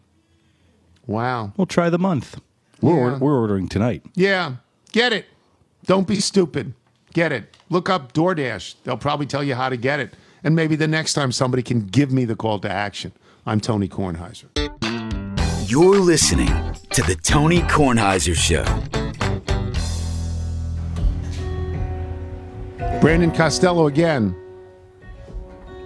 Wow. 1.06 1.52
We'll 1.56 1.66
try 1.66 1.90
the 1.90 1.98
month. 1.98 2.40
We're, 2.80 3.12
Yeah. 3.12 3.18
we're 3.18 3.38
ordering 3.38 3.68
tonight. 3.68 4.02
Yeah, 4.14 4.56
get 4.92 5.12
it. 5.12 5.26
Don't 5.86 6.06
be 6.06 6.20
stupid. 6.20 6.74
Get 7.12 7.32
it. 7.32 7.56
Look 7.70 7.88
up 7.88 8.12
DoorDash. 8.12 8.74
They'll 8.84 8.96
probably 8.96 9.26
tell 9.26 9.42
you 9.42 9.54
how 9.54 9.68
to 9.68 9.76
get 9.76 10.00
it. 10.00 10.14
And 10.42 10.54
maybe 10.54 10.76
the 10.76 10.88
next 10.88 11.14
time 11.14 11.32
somebody 11.32 11.62
can 11.62 11.86
give 11.86 12.12
me 12.12 12.24
the 12.24 12.36
call 12.36 12.58
to 12.60 12.70
action. 12.70 13.12
I'm 13.46 13.60
Tony 13.60 13.88
Kornheiser. 13.88 14.46
You're 15.70 15.98
listening 15.98 16.73
to 16.94 17.02
the 17.02 17.16
Tony 17.16 17.58
Kornheiser 17.62 18.36
Show. 18.36 18.62
Brandon 23.00 23.32
Costello 23.32 23.88
again, 23.88 24.32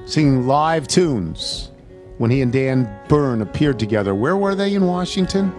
singing 0.05 0.47
live 0.47 0.87
tunes 0.87 1.71
when 2.19 2.31
he 2.31 2.43
and 2.43 2.53
Dan 2.53 2.95
Byrne 3.09 3.41
appeared 3.41 3.79
together. 3.79 4.15
Where 4.15 4.37
were 4.37 4.55
they 4.55 4.75
in 4.75 4.85
Washington? 4.85 5.51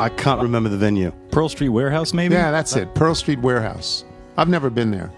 I 0.00 0.08
can't 0.08 0.42
remember 0.42 0.68
the 0.68 0.76
venue. 0.76 1.12
Pearl 1.30 1.48
Street 1.48 1.68
Warehouse, 1.68 2.12
maybe? 2.12 2.34
Yeah, 2.34 2.50
that's 2.50 2.74
it. 2.74 2.92
Pearl 2.96 3.14
Street 3.14 3.38
Warehouse. 3.38 4.04
I've 4.36 4.48
never 4.48 4.70
been 4.70 4.90
there. 4.90 5.12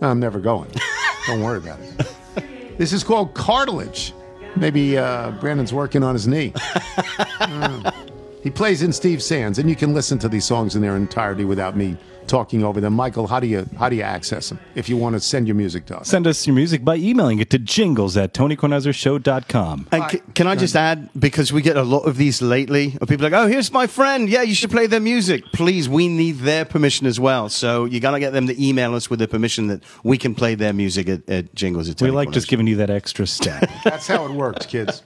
I'm 0.00 0.20
never 0.20 0.40
going. 0.40 0.70
Don't 1.26 1.42
worry 1.42 1.58
about 1.58 1.80
it. 1.80 2.78
This 2.78 2.94
is 2.94 3.04
called 3.04 3.34
cartilage. 3.34 4.14
Maybe 4.56 4.96
uh, 4.96 5.32
Brandon's 5.32 5.74
working 5.74 6.02
on 6.02 6.14
his 6.14 6.26
knee. 6.26 6.52
Mm. 6.52 8.08
He 8.42 8.50
plays 8.50 8.82
in 8.82 8.92
Steve 8.92 9.22
Sands, 9.22 9.58
and 9.58 9.70
you 9.70 9.76
can 9.76 9.94
listen 9.94 10.18
to 10.18 10.28
these 10.28 10.44
songs 10.44 10.74
in 10.74 10.82
their 10.82 10.96
entirety 10.96 11.44
without 11.44 11.76
me 11.76 11.96
talking 12.26 12.64
over 12.64 12.80
them. 12.80 12.92
Michael, 12.94 13.26
how 13.26 13.38
do 13.40 13.46
you 13.46 13.68
how 13.78 13.88
do 13.88 13.96
you 13.96 14.02
access 14.02 14.48
them 14.48 14.58
if 14.74 14.88
you 14.88 14.96
want 14.96 15.14
to 15.14 15.20
send 15.20 15.46
your 15.46 15.54
music 15.54 15.86
to 15.86 15.98
us? 15.98 16.08
Send 16.08 16.26
us 16.26 16.46
your 16.46 16.54
music 16.54 16.84
by 16.84 16.96
emailing 16.96 17.38
it 17.40 17.50
to 17.50 17.58
jingles 17.58 18.16
at 18.16 18.32
tonykornheisershow.com. 18.34 19.88
And 19.92 20.10
c- 20.10 20.20
can 20.34 20.46
I 20.46 20.56
just 20.56 20.74
add, 20.76 21.08
because 21.18 21.52
we 21.52 21.62
get 21.62 21.76
a 21.76 21.82
lot 21.82 22.00
of 22.00 22.16
these 22.16 22.40
lately, 22.42 22.96
of 23.00 23.08
people 23.08 23.24
like, 23.24 23.32
oh, 23.32 23.46
here's 23.46 23.72
my 23.72 23.86
friend. 23.86 24.28
Yeah, 24.28 24.42
you 24.42 24.54
should 24.54 24.70
play 24.70 24.86
their 24.86 25.00
music. 25.00 25.44
Please, 25.52 25.88
we 25.88 26.08
need 26.08 26.38
their 26.38 26.64
permission 26.64 27.06
as 27.06 27.18
well. 27.20 27.48
So 27.48 27.84
you 27.84 28.00
got 28.00 28.12
to 28.12 28.20
get 28.20 28.32
them 28.32 28.46
to 28.48 28.64
email 28.64 28.94
us 28.94 29.08
with 29.10 29.18
their 29.18 29.28
permission 29.28 29.68
that 29.68 29.82
we 30.04 30.18
can 30.18 30.34
play 30.34 30.54
their 30.54 30.72
music 30.72 31.08
at, 31.08 31.28
at 31.28 31.54
Jingles. 31.54 31.88
At 31.88 32.00
We 32.00 32.10
like 32.10 32.26
Corners. 32.26 32.34
just 32.34 32.48
giving 32.48 32.66
you 32.66 32.76
that 32.76 32.90
extra 32.90 33.26
step. 33.26 33.68
That's 33.84 34.06
how 34.06 34.24
it 34.26 34.32
works, 34.32 34.66
kids. 34.66 35.02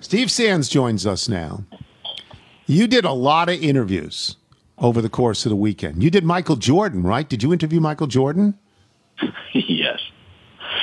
Steve 0.00 0.30
Sands 0.30 0.68
joins 0.68 1.06
us 1.06 1.28
now. 1.28 1.64
You 2.70 2.86
did 2.86 3.04
a 3.04 3.12
lot 3.12 3.48
of 3.48 3.60
interviews 3.60 4.36
over 4.78 5.02
the 5.02 5.08
course 5.08 5.44
of 5.44 5.50
the 5.50 5.56
weekend. 5.56 6.04
You 6.04 6.08
did 6.10 6.22
Michael 6.24 6.54
Jordan, 6.54 7.02
right? 7.02 7.28
Did 7.28 7.42
you 7.42 7.52
interview 7.52 7.80
Michael 7.80 8.06
Jordan? 8.06 8.56
yes. 9.52 9.98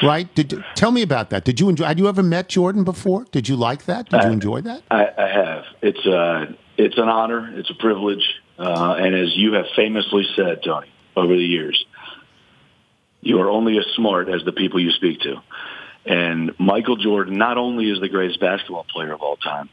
Right? 0.04 0.28
Did 0.36 0.62
tell 0.76 0.92
me 0.92 1.02
about 1.02 1.30
that. 1.30 1.46
Did 1.46 1.62
you 1.62 1.70
enjoy? 1.70 1.86
Had 1.86 1.98
you 1.98 2.10
ever 2.10 2.22
met 2.22 2.50
Jordan 2.50 2.84
before? 2.84 3.24
Did 3.32 3.48
you 3.48 3.56
like 3.56 3.86
that? 3.86 4.10
Did 4.10 4.22
you 4.24 4.30
Uh, 4.30 4.34
enjoy 4.34 4.62
that? 4.62 4.84
I, 4.92 5.08
I 5.18 5.28
have. 5.30 5.64
It's 5.82 6.06
uh, 6.06 6.48
it's 6.78 6.98
an 6.98 7.08
honor. 7.08 7.58
It's 7.58 7.70
a 7.70 7.76
privilege. 7.76 8.36
Uh, 8.60 8.96
and 9.00 9.16
as 9.16 9.30
you 9.38 9.54
have 9.54 9.66
famously 9.78 10.26
said, 10.36 10.64
Tony, 10.66 10.88
over 11.16 11.34
the 11.34 11.46
years, 11.46 11.86
you 13.22 13.40
are 13.40 13.50
only 13.50 13.78
as 13.78 13.86
smart 13.96 14.28
as 14.28 14.44
the 14.44 14.52
people 14.52 14.82
you 14.82 14.92
speak 14.92 15.22
to. 15.22 15.36
And 16.06 16.52
Michael 16.60 16.98
Jordan 16.98 17.38
not 17.38 17.58
only 17.58 17.90
is 17.90 18.02
the 18.02 18.10
greatest 18.10 18.42
basketball 18.42 18.86
player 18.94 19.14
of 19.14 19.22
all 19.22 19.38
time, 19.38 19.70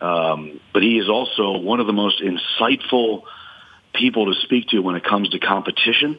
um, 0.00 0.60
but 0.72 0.82
he 0.82 0.98
is 0.98 1.08
also 1.08 1.58
one 1.58 1.80
of 1.80 1.86
the 1.86 1.92
most 1.92 2.22
insightful 2.22 3.22
people 3.94 4.32
to 4.32 4.40
speak 4.40 4.68
to 4.68 4.78
when 4.80 4.94
it 4.94 5.04
comes 5.04 5.30
to 5.30 5.38
competition. 5.38 6.18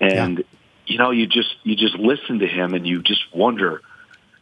And 0.00 0.44
you 0.86 0.98
know, 0.98 1.10
you 1.10 1.26
just 1.26 1.54
you 1.62 1.76
just 1.76 1.94
listen 1.94 2.40
to 2.40 2.46
him 2.46 2.74
and 2.74 2.86
you 2.86 3.02
just 3.02 3.22
wonder 3.34 3.82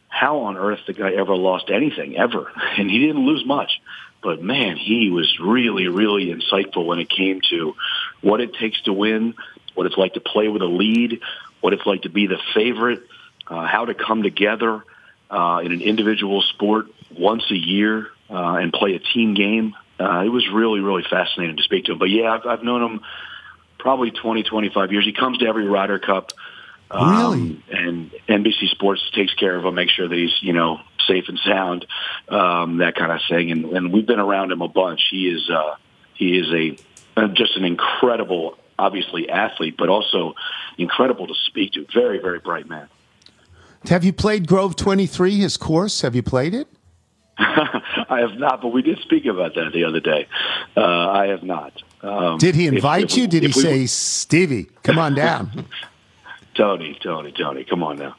how 0.07 0.39
on 0.41 0.57
earth 0.57 0.79
the 0.87 0.93
guy 0.93 1.11
ever 1.11 1.35
lost 1.35 1.69
anything 1.69 2.17
ever, 2.17 2.51
and 2.77 2.89
he 2.89 2.99
didn't 2.99 3.25
lose 3.25 3.45
much. 3.45 3.81
But 4.21 4.41
man, 4.41 4.77
he 4.77 5.09
was 5.09 5.39
really, 5.39 5.87
really 5.87 6.33
insightful 6.33 6.85
when 6.85 6.99
it 6.99 7.09
came 7.09 7.41
to 7.49 7.75
what 8.21 8.41
it 8.41 8.55
takes 8.55 8.81
to 8.81 8.93
win, 8.93 9.35
what 9.75 9.85
it's 9.85 9.97
like 9.97 10.15
to 10.15 10.19
play 10.19 10.47
with 10.47 10.61
a 10.61 10.67
lead, 10.67 11.21
what 11.61 11.73
it's 11.73 11.85
like 11.85 12.01
to 12.01 12.09
be 12.09 12.25
the 12.25 12.39
favorite, 12.53 13.03
uh, 13.47 13.65
how 13.67 13.85
to 13.85 13.93
come 13.93 14.23
together 14.23 14.83
uh, 15.29 15.61
in 15.63 15.71
an 15.71 15.81
individual 15.81 16.41
sport 16.41 16.87
once 17.15 17.43
a 17.51 17.55
year 17.55 18.09
uh, 18.29 18.55
and 18.55 18.73
play 18.73 18.95
a 18.95 18.99
team 18.99 19.33
game. 19.33 19.75
Uh, 19.99 20.23
it 20.25 20.29
was 20.29 20.47
really, 20.53 20.79
really 20.79 21.03
fascinating 21.09 21.57
to 21.57 21.63
speak 21.63 21.85
to 21.85 21.93
him. 21.93 21.99
But 21.99 22.09
yeah, 22.09 22.33
I've, 22.33 22.45
I've 22.45 22.63
known 22.63 22.83
him 22.83 23.01
probably 23.79 24.11
20, 24.11 24.43
25 24.43 24.91
years. 24.91 25.05
He 25.05 25.13
comes 25.13 25.39
to 25.39 25.47
every 25.47 25.67
Ryder 25.67 25.99
Cup. 25.99 26.33
Um, 26.89 27.63
and 27.69 28.11
NBC 28.29 28.69
Sports 28.69 29.01
takes 29.13 29.33
care 29.33 29.55
of 29.55 29.65
him, 29.65 29.75
make 29.75 29.89
sure 29.89 30.07
that 30.07 30.17
he's, 30.17 30.35
you 30.41 30.53
know, 30.53 30.79
safe 31.05 31.25
and 31.27 31.39
sound, 31.39 31.85
um, 32.29 32.77
that 32.77 32.95
kind 32.95 33.11
of 33.11 33.19
thing. 33.29 33.51
And, 33.51 33.65
and 33.65 33.93
we've 33.93 34.05
been 34.05 34.19
around 34.19 34.51
him 34.51 34.61
a 34.61 34.67
bunch. 34.69 35.01
He 35.11 35.27
is, 35.27 35.49
uh, 35.49 35.75
he 36.13 36.37
is 36.37 36.47
a, 36.53 36.77
uh, 37.19 37.27
just 37.29 37.57
an 37.57 37.65
incredible, 37.65 38.57
obviously 38.79 39.29
athlete, 39.29 39.75
but 39.77 39.89
also 39.89 40.35
incredible 40.77 41.27
to 41.27 41.33
speak 41.47 41.73
to. 41.73 41.85
Very, 41.93 42.19
very 42.19 42.39
bright 42.39 42.69
man. 42.69 42.87
Have 43.89 44.03
you 44.03 44.13
played 44.13 44.47
Grove 44.47 44.75
23, 44.75 45.37
his 45.37 45.57
course? 45.57 46.01
Have 46.01 46.15
you 46.15 46.23
played 46.23 46.53
it? 46.53 46.67
I 48.09 48.19
have 48.21 48.37
not, 48.37 48.61
but 48.61 48.69
we 48.69 48.81
did 48.81 48.99
speak 48.99 49.25
about 49.25 49.55
that 49.55 49.71
the 49.73 49.83
other 49.83 49.99
day. 49.99 50.27
Uh, 50.75 51.09
I 51.09 51.27
have 51.27 51.43
not. 51.43 51.73
Um, 52.01 52.37
Did 52.37 52.55
he 52.55 52.67
invite 52.67 53.05
if 53.11 53.17
you? 53.17 53.23
we- 53.23 53.27
Did 53.27 53.43
he 53.43 53.47
we 53.47 53.53
say, 53.53 53.85
Stevie, 53.85 54.65
come 54.83 54.97
on 54.99 55.13
down? 55.15 55.65
Tony, 56.55 56.97
Tony, 57.01 57.31
Tony, 57.31 57.63
come 57.63 57.83
on 57.83 57.97
now. 57.99 58.15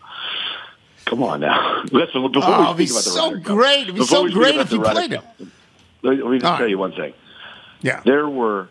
Come 1.06 1.22
on 1.22 1.40
now. 1.40 1.82
Listen, 1.92 2.30
before 2.30 2.42
Oh, 2.46 2.74
we 2.74 2.86
speak 2.86 2.90
about 2.90 3.04
the 3.04 3.10
so 3.10 3.24
Ryder 3.30 3.36
Cup- 3.38 3.44
great. 3.44 3.82
It'd 3.82 3.94
be 3.96 4.04
so 4.04 4.28
great 4.30 4.54
if 4.56 4.72
you 4.72 4.80
Ryder 4.80 4.94
played 4.94 5.12
it. 5.12 5.20
Cup, 5.20 5.48
Let, 6.02 6.18
let 6.18 6.26
me 6.30 6.38
just 6.38 6.44
All 6.44 6.52
right. 6.52 6.58
tell 6.58 6.68
you 6.68 6.78
one 6.78 6.92
thing. 6.92 7.14
Yeah. 7.82 8.00
There 8.04 8.28
were 8.28 8.68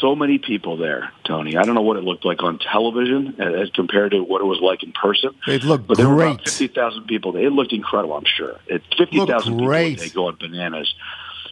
so 0.00 0.14
many 0.14 0.38
people 0.38 0.76
there, 0.76 1.12
Tony. 1.24 1.56
I 1.56 1.62
don't 1.62 1.74
know 1.74 1.82
what 1.82 1.96
it 1.96 2.04
looked 2.04 2.24
like 2.24 2.42
on 2.42 2.58
television 2.58 3.40
as 3.40 3.70
compared 3.70 4.12
to 4.12 4.22
what 4.22 4.40
it 4.40 4.44
was 4.44 4.60
like 4.60 4.82
in 4.82 4.92
person. 4.92 5.34
It 5.46 5.64
looked 5.64 5.86
but 5.86 5.96
there 5.96 6.08
were 6.08 6.22
about 6.22 6.38
great. 6.38 6.48
50,000 6.48 7.04
people. 7.06 7.36
It 7.36 7.50
looked 7.50 7.72
incredible, 7.72 8.16
I'm 8.16 8.24
sure. 8.24 8.56
It, 8.66 8.82
50,000 8.96 9.52
people, 9.52 9.68
they 9.68 10.08
go 10.08 10.26
on 10.28 10.36
bananas. 10.36 10.92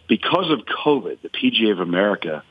Because 0.07 0.49
of 0.51 0.61
COVID, 0.65 1.21
the 1.21 1.29
PGA 1.29 1.71
of 1.71 1.79
America, 1.79 2.43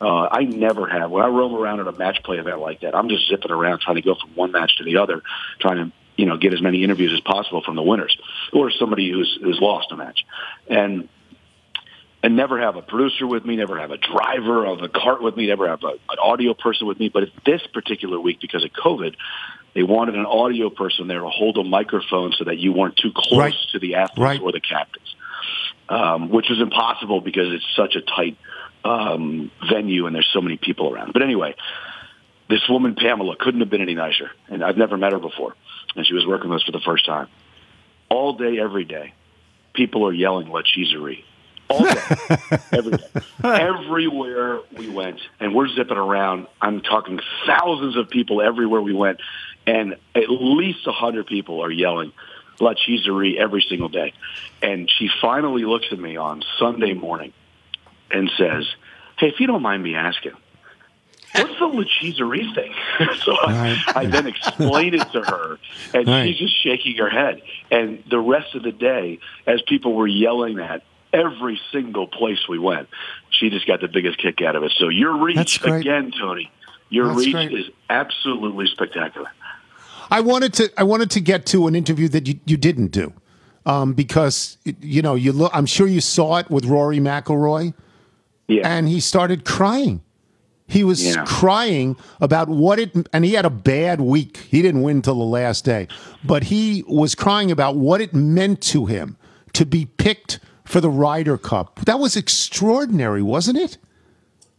uh, 0.00 0.28
I 0.30 0.44
never 0.44 0.88
have. 0.88 1.10
When 1.10 1.22
I 1.22 1.28
roam 1.28 1.54
around 1.54 1.80
at 1.80 1.86
a 1.86 1.92
match 1.92 2.22
play 2.24 2.38
event 2.38 2.58
like 2.58 2.80
that, 2.80 2.94
I'm 2.94 3.08
just 3.08 3.28
zipping 3.28 3.52
around 3.52 3.80
trying 3.80 3.96
to 3.96 4.02
go 4.02 4.14
from 4.14 4.30
one 4.34 4.50
match 4.50 4.78
to 4.78 4.84
the 4.84 4.96
other, 4.96 5.22
trying 5.60 5.76
to 5.76 5.92
you 6.16 6.26
know 6.26 6.36
get 6.36 6.52
as 6.52 6.60
many 6.60 6.82
interviews 6.82 7.12
as 7.12 7.20
possible 7.20 7.62
from 7.62 7.76
the 7.76 7.82
winners 7.82 8.16
or 8.52 8.70
somebody 8.70 9.10
who's 9.10 9.38
who's 9.40 9.60
lost 9.60 9.92
a 9.92 9.96
match, 9.96 10.24
and 10.68 11.08
and 12.22 12.36
never 12.36 12.60
have 12.60 12.76
a 12.76 12.82
producer 12.82 13.26
with 13.26 13.44
me, 13.44 13.56
never 13.56 13.78
have 13.80 13.90
a 13.90 13.96
driver 13.98 14.64
of 14.64 14.80
a 14.82 14.88
cart 14.88 15.22
with 15.22 15.36
me, 15.36 15.48
never 15.48 15.68
have 15.68 15.82
a, 15.82 15.88
an 15.88 16.18
audio 16.22 16.54
person 16.54 16.86
with 16.86 16.98
me. 17.00 17.08
But 17.08 17.24
this 17.44 17.60
particular 17.72 18.20
week, 18.20 18.40
because 18.40 18.64
of 18.64 18.70
COVID, 18.72 19.14
they 19.74 19.82
wanted 19.82 20.14
an 20.14 20.26
audio 20.26 20.70
person 20.70 21.08
there 21.08 21.20
to 21.20 21.28
hold 21.28 21.58
a 21.58 21.64
microphone 21.64 22.32
so 22.38 22.44
that 22.44 22.58
you 22.58 22.72
weren't 22.72 22.96
too 22.96 23.10
close 23.14 23.38
Right. 23.38 23.54
to 23.72 23.78
the 23.78 23.96
athletes 23.96 24.18
Right. 24.20 24.40
or 24.40 24.52
the 24.52 24.60
captains, 24.60 25.16
um, 25.88 26.28
which 26.30 26.50
is 26.50 26.60
impossible 26.60 27.20
because 27.20 27.52
it's 27.54 27.66
such 27.74 27.96
a 27.96 28.02
tight 28.02 28.36
um, 28.84 29.50
venue 29.68 30.06
and 30.06 30.14
there's 30.14 30.28
so 30.32 30.40
many 30.40 30.56
people 30.56 30.92
around. 30.92 31.12
But 31.12 31.22
anyway, 31.22 31.54
this 32.48 32.60
woman 32.68 32.94
Pamela 32.94 33.36
couldn't 33.36 33.60
have 33.60 33.70
been 33.70 33.80
any 33.82 33.94
nicer, 33.94 34.30
and 34.48 34.62
I've 34.62 34.76
never 34.76 34.96
met 34.96 35.12
her 35.12 35.18
before, 35.18 35.54
and 35.96 36.06
she 36.06 36.14
was 36.14 36.26
working 36.26 36.50
with 36.50 36.58
us 36.60 36.64
for 36.64 36.72
the 36.72 36.80
first 36.80 37.06
time. 37.06 37.28
All 38.10 38.34
day, 38.34 38.58
every 38.60 38.84
day, 38.84 39.14
people 39.72 40.06
are 40.06 40.12
yelling 40.12 40.48
"La 40.48 40.62
Cheeserie." 40.62 41.24
All 41.68 41.84
day, 41.84 42.00
every 42.72 42.92
day, 42.98 43.06
everywhere 43.44 44.60
we 44.76 44.88
went, 44.90 45.20
and 45.40 45.54
we're 45.54 45.68
zipping 45.68 45.96
around. 45.96 46.46
I'm 46.60 46.80
talking 46.82 47.20
thousands 47.46 47.96
of 47.96 48.10
people 48.10 48.42
everywhere 48.42 48.80
we 48.82 48.92
went, 48.92 49.20
and 49.66 49.94
at 50.14 50.28
least 50.28 50.86
a 50.86 50.92
hundred 50.92 51.26
people 51.26 51.62
are 51.64 51.70
yelling 51.70 52.12
"La 52.60 52.74
Cheeserie" 52.74 53.38
every 53.38 53.64
single 53.68 53.88
day. 53.88 54.12
And 54.60 54.90
she 54.90 55.08
finally 55.20 55.64
looks 55.64 55.86
at 55.92 55.98
me 55.98 56.16
on 56.16 56.42
Sunday 56.58 56.92
morning 56.94 57.32
and 58.10 58.30
says, 58.36 58.66
"Hey, 59.18 59.28
if 59.28 59.40
you 59.40 59.46
don't 59.46 59.62
mind 59.62 59.82
me 59.82 59.94
asking." 59.94 60.32
What's 61.34 61.58
the 61.58 61.64
lecheserie 61.66 62.54
thing? 62.54 62.74
so 63.24 63.32
I, 63.40 63.82
I 63.96 64.04
then 64.04 64.26
explained 64.26 64.96
it 64.96 65.10
to 65.12 65.22
her, 65.22 65.58
and 65.94 66.06
Right. 66.06 66.26
she's 66.28 66.36
just 66.38 66.62
shaking 66.62 66.96
her 66.98 67.08
head. 67.08 67.40
And 67.70 68.04
the 68.10 68.18
rest 68.18 68.54
of 68.54 68.62
the 68.62 68.70
day, 68.70 69.18
as 69.46 69.62
people 69.62 69.94
were 69.94 70.06
yelling 70.06 70.56
that 70.56 70.82
every 71.12 71.60
single 71.72 72.06
place 72.06 72.38
we 72.48 72.58
went, 72.58 72.88
she 73.30 73.50
just 73.50 73.66
got 73.66 73.80
the 73.80 73.88
biggest 73.88 74.18
kick 74.18 74.40
out 74.42 74.56
of 74.56 74.62
it. 74.62 74.72
So 74.78 74.88
your 74.88 75.16
reach 75.22 75.62
again, 75.64 76.12
Tony. 76.18 76.50
Your 76.88 77.08
That's 77.08 77.18
reach 77.18 77.32
great. 77.32 77.52
is 77.52 77.66
absolutely 77.88 78.66
spectacular. 78.66 79.28
I 80.10 80.20
wanted 80.20 80.52
to 80.54 80.70
I 80.76 80.82
wanted 80.82 81.10
to 81.12 81.20
get 81.20 81.46
to 81.46 81.66
an 81.66 81.74
interview 81.74 82.08
that 82.08 82.28
you, 82.28 82.38
you 82.44 82.56
didn't 82.56 82.88
do. 82.88 83.14
Um, 83.64 83.94
because 83.94 84.58
you 84.64 85.02
know, 85.02 85.14
you 85.14 85.32
look 85.32 85.50
I'm 85.54 85.66
sure 85.66 85.86
you 85.86 86.00
saw 86.00 86.36
it 86.38 86.50
with 86.50 86.64
Rory 86.66 86.98
McIlroy 86.98 87.72
Yeah, 88.48 88.68
and 88.68 88.88
he 88.88 89.00
started 89.00 89.44
crying. 89.44 90.02
He 90.66 90.84
was 90.84 91.04
Yeah. 91.04 91.24
crying 91.26 91.96
about 92.20 92.48
what 92.48 92.78
it, 92.78 92.94
and 93.12 93.24
he 93.24 93.34
had 93.34 93.44
a 93.44 93.50
bad 93.50 94.00
week. 94.00 94.38
He 94.50 94.62
didn't 94.62 94.82
win 94.82 95.02
till 95.02 95.14
the 95.18 95.24
last 95.24 95.64
day, 95.64 95.86
but 96.24 96.44
he 96.44 96.82
was 96.88 97.14
crying 97.14 97.50
about 97.50 97.76
what 97.76 98.00
it 98.00 98.14
meant 98.14 98.60
to 98.62 98.86
him 98.86 99.16
to 99.52 99.64
be 99.66 99.86
picked 99.86 100.40
for 100.72 100.80
the 100.80 100.90
Ryder 100.90 101.36
Cup. 101.36 101.80
That 101.84 101.98
was 101.98 102.16
extraordinary, 102.16 103.22
wasn't 103.22 103.58
it? 103.58 103.76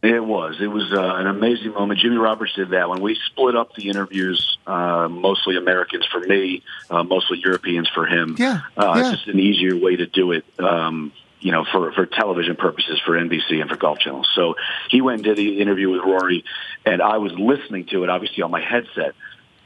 It 0.03 0.23
was. 0.23 0.57
It 0.61 0.67
was 0.67 0.91
uh, 0.93 1.15
an 1.15 1.27
amazing 1.27 1.71
moment. 1.73 1.99
Jimmy 2.01 2.17
Roberts 2.17 2.53
did 2.53 2.69
that 2.71 2.87
when 2.89 3.01
we 3.01 3.17
split 3.31 3.55
up 3.55 3.73
the 3.73 3.89
interviews, 3.89 4.57
uh, 4.67 5.07
mostly 5.09 5.55
Americans 5.57 6.05
for 6.11 6.19
me, 6.19 6.61
uh, 6.89 7.03
mostly 7.03 7.39
Europeans 7.43 7.89
for 7.89 8.05
him. 8.05 8.35
Yeah, 8.37 8.61
Uh, 8.77 8.93
yeah. 8.95 8.99
It's 8.99 9.09
just 9.11 9.27
an 9.27 9.39
easier 9.39 9.75
way 9.77 9.95
to 9.95 10.05
do 10.05 10.33
it, 10.33 10.45
um, 10.59 11.13
you 11.39 11.51
know, 11.51 11.65
for, 11.71 11.91
for 11.93 12.05
television 12.05 12.57
purposes 12.57 13.01
for 13.05 13.13
NBC 13.13 13.59
and 13.61 13.69
for 13.69 13.77
Golf 13.77 13.97
Channel. 13.99 14.25
So 14.35 14.55
he 14.89 15.01
went 15.01 15.19
and 15.19 15.23
did 15.23 15.37
the 15.37 15.59
interview 15.61 15.89
with 15.89 16.01
Rory, 16.01 16.43
and 16.85 17.01
I 17.01 17.17
was 17.17 17.31
listening 17.31 17.85
to 17.87 18.03
it, 18.03 18.09
obviously, 18.09 18.43
on 18.43 18.51
my 18.51 18.61
headset. 18.61 19.15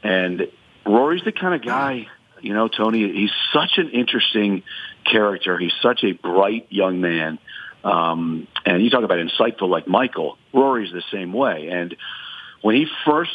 And 0.02 0.48
Rory's 0.86 1.24
the 1.24 1.32
kind 1.32 1.54
of 1.54 1.62
guy, 1.62 2.06
you 2.40 2.54
know, 2.54 2.68
Tony, 2.68 3.12
he's 3.12 3.32
such 3.52 3.78
an 3.78 3.90
interesting 3.90 4.62
character. 5.04 5.58
He's 5.58 5.72
such 5.82 6.04
a 6.04 6.12
bright 6.12 6.66
young 6.70 7.00
man. 7.00 7.38
Um, 7.84 8.46
and 8.64 8.82
you 8.82 8.90
talk 8.90 9.04
about 9.04 9.18
insightful 9.18 9.68
like 9.68 9.86
Michael, 9.86 10.36
Rory's 10.52 10.92
the 10.92 11.02
same 11.12 11.32
way. 11.32 11.68
And 11.68 11.96
when 12.60 12.74
he 12.74 12.86
first 13.06 13.30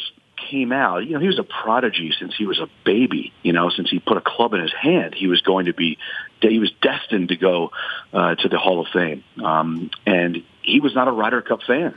came 0.50 0.72
out, 0.72 1.06
you 1.06 1.14
know, 1.14 1.20
he 1.20 1.26
was 1.26 1.38
a 1.38 1.44
prodigy 1.44 2.12
since 2.18 2.34
he 2.36 2.46
was 2.46 2.58
a 2.58 2.68
baby, 2.84 3.32
you 3.42 3.52
know, 3.52 3.70
since 3.70 3.90
he 3.90 3.98
put 3.98 4.16
a 4.16 4.20
club 4.20 4.52
in 4.52 4.60
his 4.60 4.72
hand, 4.72 5.14
he 5.14 5.26
was 5.26 5.40
going 5.40 5.66
to 5.66 5.72
be, 5.72 5.98
he 6.40 6.58
was 6.58 6.72
destined 6.82 7.28
to 7.28 7.36
go 7.36 7.70
uh, 8.12 8.34
to 8.34 8.48
the 8.48 8.58
Hall 8.58 8.80
of 8.80 8.88
Fame. 8.92 9.24
Um, 9.42 9.90
and 10.06 10.42
he 10.62 10.80
was 10.80 10.94
not 10.94 11.08
a 11.08 11.12
Ryder 11.12 11.42
Cup 11.42 11.62
fan. 11.66 11.96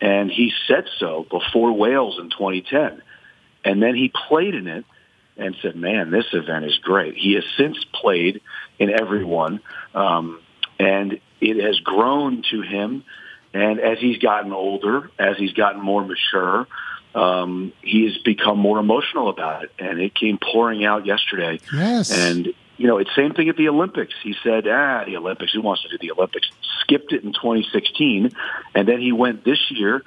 And 0.00 0.30
he 0.30 0.52
said 0.68 0.84
so 0.98 1.26
before 1.28 1.72
Wales 1.72 2.18
in 2.20 2.30
2010. 2.30 3.02
And 3.64 3.82
then 3.82 3.94
he 3.94 4.12
played 4.28 4.54
in 4.54 4.66
it 4.68 4.84
and 5.38 5.56
said, 5.62 5.76
man, 5.76 6.10
this 6.10 6.26
event 6.32 6.64
is 6.64 6.78
great. 6.78 7.14
He 7.16 7.34
has 7.34 7.44
since 7.56 7.82
played 7.92 8.40
in 8.78 8.90
every 8.90 9.24
one. 9.24 9.60
Um, 9.94 10.40
and 10.78 11.20
it 11.40 11.64
has 11.64 11.78
grown 11.80 12.42
to 12.50 12.62
him. 12.62 13.04
And 13.54 13.80
as 13.80 13.98
he's 13.98 14.18
gotten 14.18 14.52
older, 14.52 15.10
as 15.18 15.36
he's 15.38 15.52
gotten 15.52 15.80
more 15.80 16.04
mature, 16.04 16.66
um, 17.14 17.72
he 17.82 18.04
has 18.04 18.18
become 18.18 18.58
more 18.58 18.78
emotional 18.78 19.28
about 19.28 19.64
it. 19.64 19.72
And 19.78 20.00
it 20.00 20.14
came 20.14 20.38
pouring 20.38 20.84
out 20.84 21.06
yesterday. 21.06 21.60
Yes. 21.72 22.10
And, 22.10 22.52
you 22.76 22.86
know, 22.86 22.98
it's 22.98 23.14
same 23.14 23.32
thing 23.32 23.48
at 23.48 23.56
the 23.56 23.68
Olympics. 23.68 24.14
He 24.22 24.34
said, 24.42 24.66
ah, 24.68 25.04
the 25.04 25.16
Olympics, 25.16 25.52
who 25.52 25.62
wants 25.62 25.82
to 25.82 25.88
do 25.88 25.98
the 25.98 26.10
Olympics? 26.12 26.48
Skipped 26.80 27.12
it 27.12 27.24
in 27.24 27.32
2016. 27.32 28.32
And 28.74 28.88
then 28.88 29.00
he 29.00 29.12
went 29.12 29.44
this 29.44 29.70
year 29.70 30.02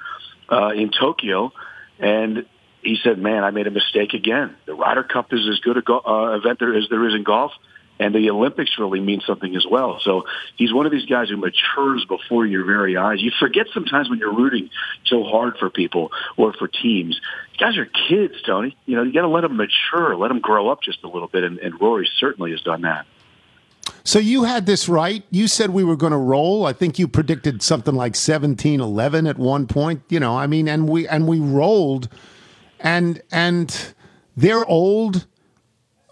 uh, 0.50 0.72
in 0.74 0.90
Tokyo. 0.90 1.52
And 1.98 2.46
he 2.82 2.98
said, 3.02 3.18
man, 3.18 3.44
I 3.44 3.50
made 3.50 3.66
a 3.66 3.70
mistake 3.70 4.12
again. 4.12 4.56
The 4.66 4.74
Ryder 4.74 5.04
Cup 5.04 5.32
is 5.32 5.48
as 5.48 5.60
good 5.60 5.76
a 5.76 5.82
go- 5.82 6.00
uh, 6.00 6.36
event 6.36 6.58
there 6.58 6.74
as 6.76 6.84
there 6.90 7.06
is 7.06 7.14
in 7.14 7.22
golf. 7.22 7.52
And 8.00 8.14
the 8.14 8.30
Olympics 8.30 8.70
really 8.78 8.98
mean 8.98 9.20
something 9.24 9.54
as 9.54 9.64
well. 9.70 10.00
So 10.02 10.24
he's 10.56 10.72
one 10.72 10.86
of 10.86 10.92
these 10.92 11.06
guys 11.06 11.28
who 11.28 11.36
matures 11.36 12.04
before 12.08 12.44
your 12.44 12.64
very 12.64 12.96
eyes. 12.96 13.20
You 13.20 13.30
forget 13.38 13.66
sometimes 13.72 14.10
when 14.10 14.18
you're 14.18 14.34
rooting 14.34 14.70
so 15.06 15.22
hard 15.22 15.56
for 15.58 15.70
people 15.70 16.10
or 16.36 16.52
for 16.52 16.66
teams. 16.66 17.20
These 17.52 17.60
guys 17.60 17.76
are 17.76 17.86
kids, 18.08 18.34
Tony. 18.44 18.76
You 18.86 18.96
know, 18.96 19.02
you 19.04 19.12
got 19.12 19.22
to 19.22 19.28
let 19.28 19.42
them 19.42 19.56
mature, 19.56 20.16
let 20.16 20.28
them 20.28 20.40
grow 20.40 20.68
up 20.68 20.82
just 20.82 21.04
a 21.04 21.08
little 21.08 21.28
bit. 21.28 21.44
And, 21.44 21.58
and 21.58 21.80
Rory 21.80 22.08
certainly 22.18 22.50
has 22.50 22.62
done 22.62 22.82
that. 22.82 23.06
So 24.04 24.18
you 24.18 24.44
had 24.44 24.66
this 24.66 24.88
right. 24.88 25.24
You 25.30 25.46
said 25.46 25.70
we 25.70 25.84
were 25.84 25.96
going 25.96 26.12
to 26.12 26.18
roll. 26.18 26.66
I 26.66 26.72
think 26.72 26.98
you 26.98 27.06
predicted 27.06 27.62
something 27.62 27.94
like 27.94 28.14
17-11 28.14 29.28
at 29.28 29.38
one 29.38 29.66
point, 29.66 30.02
you 30.08 30.18
know. 30.18 30.36
I 30.36 30.46
mean, 30.48 30.66
and 30.66 30.88
we 30.88 31.06
and 31.06 31.28
we 31.28 31.38
rolled 31.38 32.08
and 32.82 33.22
and 33.30 33.94
they're 34.36 34.66
old. 34.66 35.26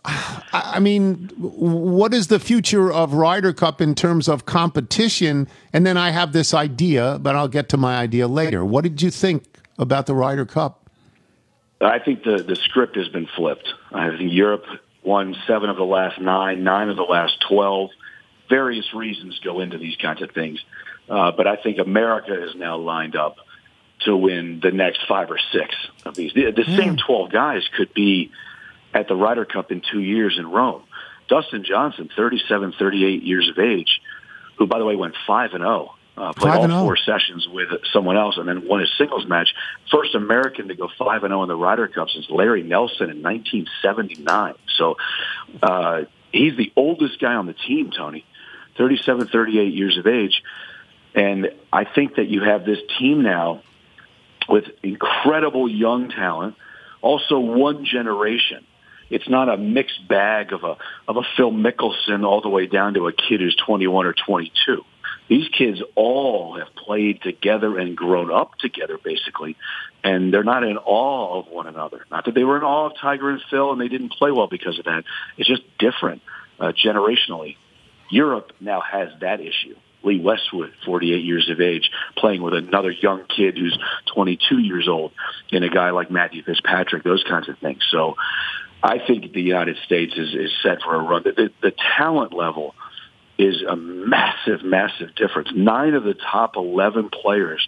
I 0.03 0.81
mean, 0.81 1.29
what 1.37 2.14
is 2.14 2.29
the 2.29 2.41
future 2.41 2.91
of 2.91 3.12
Ryder 3.12 3.53
Cup 3.53 3.83
in 3.83 3.95
terms 3.95 4.29
of 4.29 4.47
competition? 4.47 5.47
And 5.75 5.85
then 5.85 5.99
I 5.99 6.11
have 6.11 6.33
this 6.33 6.55
idea, 6.55 7.18
but 7.21 7.37
I'll 7.37 7.49
get 7.49 7.68
to 7.71 7.77
my 7.77 7.99
idea 7.99 8.27
later. 8.27 8.64
What 8.64 8.83
did 8.83 9.03
you 9.03 9.11
think 9.11 9.45
about 9.79 10.07
the 10.07 10.14
Ryder 10.14 10.47
Cup? 10.47 10.89
I 11.83 11.99
think 11.99 12.25
the 12.25 12.43
the 12.43 12.57
script 12.57 12.97
has 12.97 13.09
been 13.09 13.29
flipped. 13.37 13.68
I 13.93 14.16
think 14.16 14.33
Europe 14.33 14.64
won 15.03 15.37
seven 15.47 15.68
of 15.68 15.77
the 15.77 15.85
last 15.85 16.21
nine, 16.21 16.62
nine 16.64 16.89
of 16.89 16.97
the 16.97 17.03
last 17.03 17.37
12. 17.49 17.91
Various 18.49 18.93
reasons 18.95 19.39
go 19.41 19.61
into 19.61 19.79
these 19.79 19.97
kinds 19.97 20.23
of 20.23 20.31
things. 20.33 20.61
Uh, 21.09 21.33
but 21.33 21.47
I 21.47 21.57
think 21.57 21.79
America 21.79 22.45
is 22.49 22.55
now 22.55 22.77
lined 22.77 23.16
up 23.16 23.37
to 24.05 24.17
win 24.17 24.61
the 24.61 24.71
next 24.71 25.01
five 25.07 25.31
or 25.31 25.39
six 25.53 25.75
of 26.05 26.15
these. 26.15 26.33
The, 26.33 26.51
the 26.51 26.63
mm. 26.63 26.77
same 26.77 26.97
12 26.97 27.31
guys 27.31 27.63
could 27.77 27.93
be 27.95 28.31
at 28.95 29.09
the 29.09 29.15
Ryder 29.15 29.45
Cup 29.45 29.71
in 29.71 29.81
two 29.81 30.01
years 30.01 30.37
in 30.39 30.51
Rome. 30.51 30.83
Dustin 31.29 31.65
Johnson, 31.65 32.11
37, 32.15 32.75
38 32.79 33.23
years 33.23 33.49
of 33.49 33.59
age, 33.59 34.01
who, 34.57 34.67
by 34.67 34.79
the 34.79 34.85
way, 34.85 34.97
went 34.97 35.15
5 35.27 35.53
and 35.53 35.63
0 35.63 35.95
uh, 36.21 36.33
played 36.35 36.55
all 36.55 36.71
oh. 36.71 36.85
four 36.85 36.97
sessions 36.97 37.49
with 37.49 37.69
someone 37.93 38.17
else, 38.17 38.37
and 38.37 38.47
then 38.47 38.69
won 38.69 38.81
his 38.81 38.91
singles 38.99 39.27
match. 39.27 39.55
First 39.91 40.15
American 40.15 40.69
to 40.69 40.75
go 40.75 40.89
five 40.99 41.25
and 41.25 41.31
zero 41.31 41.41
oh 41.41 41.43
in 41.45 41.49
the 41.49 41.57
Ryder 41.57 41.89
Cup 41.89 42.11
since 42.11 42.29
Larry 42.29 42.63
Nelson 42.63 43.09
in 43.09 43.23
1979. 43.23 44.55
So 44.77 44.97
uh, 45.63 46.03
he's 46.31 46.57
the 46.57 46.73
oldest 46.77 47.19
guy 47.21 47.35
on 47.35 47.47
the 47.47 47.55
team, 47.55 47.91
Tony, 47.91 48.27
37, 48.77 49.29
38 49.29 49.73
years 49.73 49.97
of 49.97 50.07
age, 50.07 50.43
and 51.15 51.53
I 51.73 51.85
think 51.85 52.17
that 52.17 52.29
you 52.29 52.43
have 52.43 52.67
this 52.67 52.81
team 52.99 53.23
now 53.23 53.63
with 54.51 54.65
incredible 54.83 55.69
young 55.69 56.11
talent, 56.11 56.57
also 57.01 57.39
one 57.39 57.85
generation. 57.85 58.67
It's 59.09 59.29
not 59.29 59.49
a 59.49 59.57
mixed 59.57 60.07
bag 60.07 60.53
of 60.53 60.63
a 60.63 60.77
of 61.09 61.17
a 61.17 61.23
Phil 61.37 61.51
Mickelson 61.51 62.25
all 62.25 62.43
the 62.43 62.49
way 62.49 62.67
down 62.67 62.95
to 62.95 63.09
a 63.09 63.13
kid 63.13 63.41
who's 63.41 63.57
21 63.57 64.07
or 64.07 64.15
22 64.15 64.85
these 65.31 65.49
kids 65.49 65.81
all 65.95 66.59
have 66.59 66.75
played 66.75 67.23
together 67.23 67.79
and 67.79 67.97
grown 67.97 68.33
up 68.33 68.59
together, 68.59 68.99
basically, 69.03 69.57
and 70.03 70.35
they're 70.35 70.43
not 70.43 70.65
in 70.65 70.77
awe 70.77 71.39
of 71.39 71.47
one 71.47 71.69
another. 71.69 72.05
Not 72.11 72.25
that 72.25 72.35
they 72.35 72.43
were 72.43 72.57
in 72.57 72.65
awe 72.65 72.87
of 72.87 72.97
Tiger 73.01 73.31
and 73.31 73.41
Phil, 73.49 73.71
and 73.71 73.81
they 73.81 73.87
didn't 73.87 74.11
play 74.11 74.33
well 74.33 74.49
because 74.49 74.81
of 74.81 74.87
that. 74.87 75.05
It's 75.39 75.49
just 75.49 75.63
different 75.79 76.23
uh, 76.59 76.73
generationally. 76.73 77.57
Europe 78.11 78.51
now 78.61 78.81
has 78.81 79.11
that 79.21 79.41
issue. 79.41 79.77
Lee 80.03 80.21
Westwood, 80.21 80.73
48 80.85 81.25
years 81.25 81.51
of 81.51 81.61
age, 81.61 81.91
playing 82.17 82.43
with 82.43 82.55
another 82.55 82.91
young 82.91 83.25
kid 83.25 83.59
who's 83.59 83.79
22 84.15 84.59
years 84.59 84.89
old, 84.89 85.13
and 85.53 85.65
a 85.65 85.69
guy 85.69 85.91
like 85.91 86.11
Matthew 86.11 86.43
Fitzpatrick, 86.43 87.03
those 87.03 87.25
kinds 87.25 87.49
of 87.49 87.59
things. 87.59 87.83
So 87.91 88.17
I 88.83 88.99
think 88.99 89.33
the 89.33 89.43
United 89.43 89.77
States 89.85 90.15
is, 90.17 90.35
is 90.35 90.53
set 90.63 90.83
for 90.83 90.95
a 90.95 90.99
run. 90.99 91.23
The, 91.25 91.33
the, 91.33 91.51
the 91.63 91.73
talent 91.97 92.33
level– 92.33 92.75
is 93.41 93.63
a 93.63 93.75
massive, 93.75 94.63
massive 94.63 95.15
difference. 95.15 95.49
Nine 95.55 95.95
of 95.95 96.05
the 96.05 96.13
top 96.13 96.57
11 96.57 97.09
players 97.09 97.67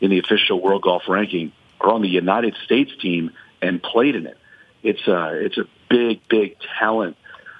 in 0.00 0.08
the 0.08 0.18
official 0.18 0.58
World 0.62 0.80
Golf 0.80 1.02
ranking 1.08 1.52
are 1.78 1.90
on 1.90 2.00
the 2.00 2.08
United 2.08 2.56
States 2.64 2.90
team 3.02 3.30
and 3.60 3.82
played 3.82 4.14
in 4.14 4.26
it. 4.26 4.38
It's 4.82 5.06
a, 5.06 5.44
it's 5.44 5.58
a 5.58 5.64
big, 5.90 6.26
big 6.26 6.56
talent 6.78 7.18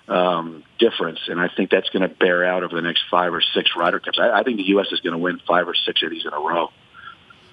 um, 0.08 0.64
difference, 0.80 1.20
and 1.28 1.40
I 1.40 1.48
think 1.48 1.70
that's 1.70 1.88
going 1.90 2.02
to 2.02 2.08
bear 2.08 2.44
out 2.44 2.64
over 2.64 2.74
the 2.74 2.82
next 2.82 3.04
five 3.10 3.32
or 3.32 3.42
six 3.54 3.70
Ryder 3.76 4.00
Cups. 4.00 4.18
I, 4.20 4.40
I 4.40 4.42
think 4.42 4.56
the 4.56 4.68
U.S. 4.70 4.86
is 4.90 5.00
going 5.00 5.12
to 5.12 5.18
win 5.18 5.40
five 5.46 5.68
or 5.68 5.74
six 5.74 6.02
of 6.02 6.10
these 6.10 6.24
in 6.24 6.32
a 6.32 6.40
row. 6.40 6.70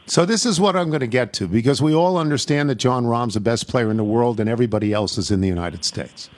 So 0.08 0.26
this 0.26 0.46
is 0.46 0.60
what 0.60 0.78
I'm 0.78 0.90
going 0.90 1.02
to 1.02 1.08
get 1.08 1.34
to 1.34 1.48
because 1.48 1.82
we 1.82 1.94
all 1.94 2.18
understand 2.18 2.70
that 2.70 2.76
Jon 2.76 3.06
Rahm's 3.06 3.34
the 3.34 3.42
best 3.42 3.68
player 3.68 3.92
in 3.92 3.98
the 3.98 4.06
world 4.06 4.40
and 4.40 4.50
everybody 4.50 4.94
else 4.94 5.18
is 5.18 5.32
in 5.32 5.42
the 5.42 5.50
United 5.50 5.84
States. 5.84 6.30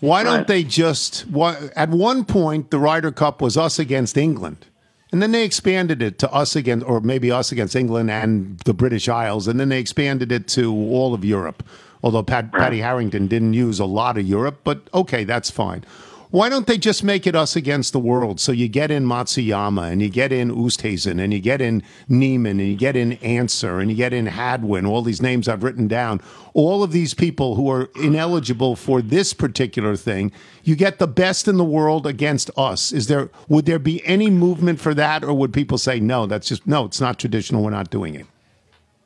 Why 0.00 0.24
don't 0.24 0.48
they 0.48 0.64
just? 0.64 1.20
Why, 1.28 1.70
at 1.76 1.90
one 1.90 2.24
point, 2.24 2.72
the 2.72 2.78
Ryder 2.80 3.12
Cup 3.12 3.40
was 3.40 3.56
us 3.56 3.78
against 3.78 4.16
England, 4.16 4.66
and 5.12 5.22
then 5.22 5.30
they 5.30 5.44
expanded 5.44 6.02
it 6.02 6.18
to 6.18 6.32
us 6.32 6.56
against, 6.56 6.84
or 6.86 7.00
maybe 7.00 7.30
us 7.30 7.52
against 7.52 7.76
England 7.76 8.10
and 8.10 8.58
the 8.60 8.74
British 8.74 9.08
Isles, 9.08 9.46
and 9.46 9.60
then 9.60 9.68
they 9.68 9.78
expanded 9.78 10.32
it 10.32 10.48
to 10.48 10.74
all 10.74 11.14
of 11.14 11.24
Europe. 11.24 11.62
Although 12.02 12.24
Pat, 12.24 12.50
Paddy 12.50 12.80
Harrington 12.80 13.28
didn't 13.28 13.54
use 13.54 13.78
a 13.78 13.84
lot 13.84 14.18
of 14.18 14.26
Europe, 14.26 14.62
but 14.64 14.88
okay, 14.92 15.22
that's 15.22 15.52
fine. 15.52 15.84
Why 16.32 16.48
don't 16.48 16.66
they 16.66 16.78
just 16.78 17.04
make 17.04 17.26
it 17.26 17.36
us 17.36 17.56
against 17.56 17.92
the 17.92 17.98
world? 17.98 18.40
So 18.40 18.52
you 18.52 18.66
get 18.66 18.90
in 18.90 19.04
Matsuyama 19.04 19.92
and 19.92 20.00
you 20.00 20.08
get 20.08 20.32
in 20.32 20.50
Oosthuizen 20.50 21.22
and 21.22 21.30
you 21.30 21.40
get 21.40 21.60
in 21.60 21.82
Niemann 22.08 22.58
and 22.58 22.70
you 22.70 22.74
get 22.74 22.96
in 22.96 23.12
Ancer 23.22 23.80
and 23.80 23.90
you 23.90 23.96
get 23.98 24.14
in 24.14 24.24
Hadwin, 24.24 24.86
all 24.86 25.02
these 25.02 25.20
names 25.20 25.46
I've 25.46 25.62
written 25.62 25.88
down. 25.88 26.22
All 26.54 26.82
of 26.82 26.90
these 26.90 27.12
people 27.12 27.56
who 27.56 27.70
are 27.70 27.90
ineligible 27.96 28.76
for 28.76 29.02
this 29.02 29.34
particular 29.34 29.94
thing, 29.94 30.32
you 30.64 30.74
get 30.74 30.98
the 30.98 31.06
best 31.06 31.48
in 31.48 31.58
the 31.58 31.64
world 31.64 32.06
against 32.06 32.50
us. 32.56 32.92
Is 32.92 33.08
there 33.08 33.28
would 33.50 33.66
there 33.66 33.78
be 33.78 34.02
any 34.06 34.30
movement 34.30 34.80
for 34.80 34.94
that 34.94 35.22
or 35.22 35.34
would 35.34 35.52
people 35.52 35.76
say 35.76 36.00
no, 36.00 36.24
that's 36.24 36.48
just 36.48 36.66
no, 36.66 36.86
it's 36.86 37.00
not 37.00 37.18
traditional, 37.18 37.62
we're 37.62 37.70
not 37.72 37.90
doing 37.90 38.14
it? 38.14 38.26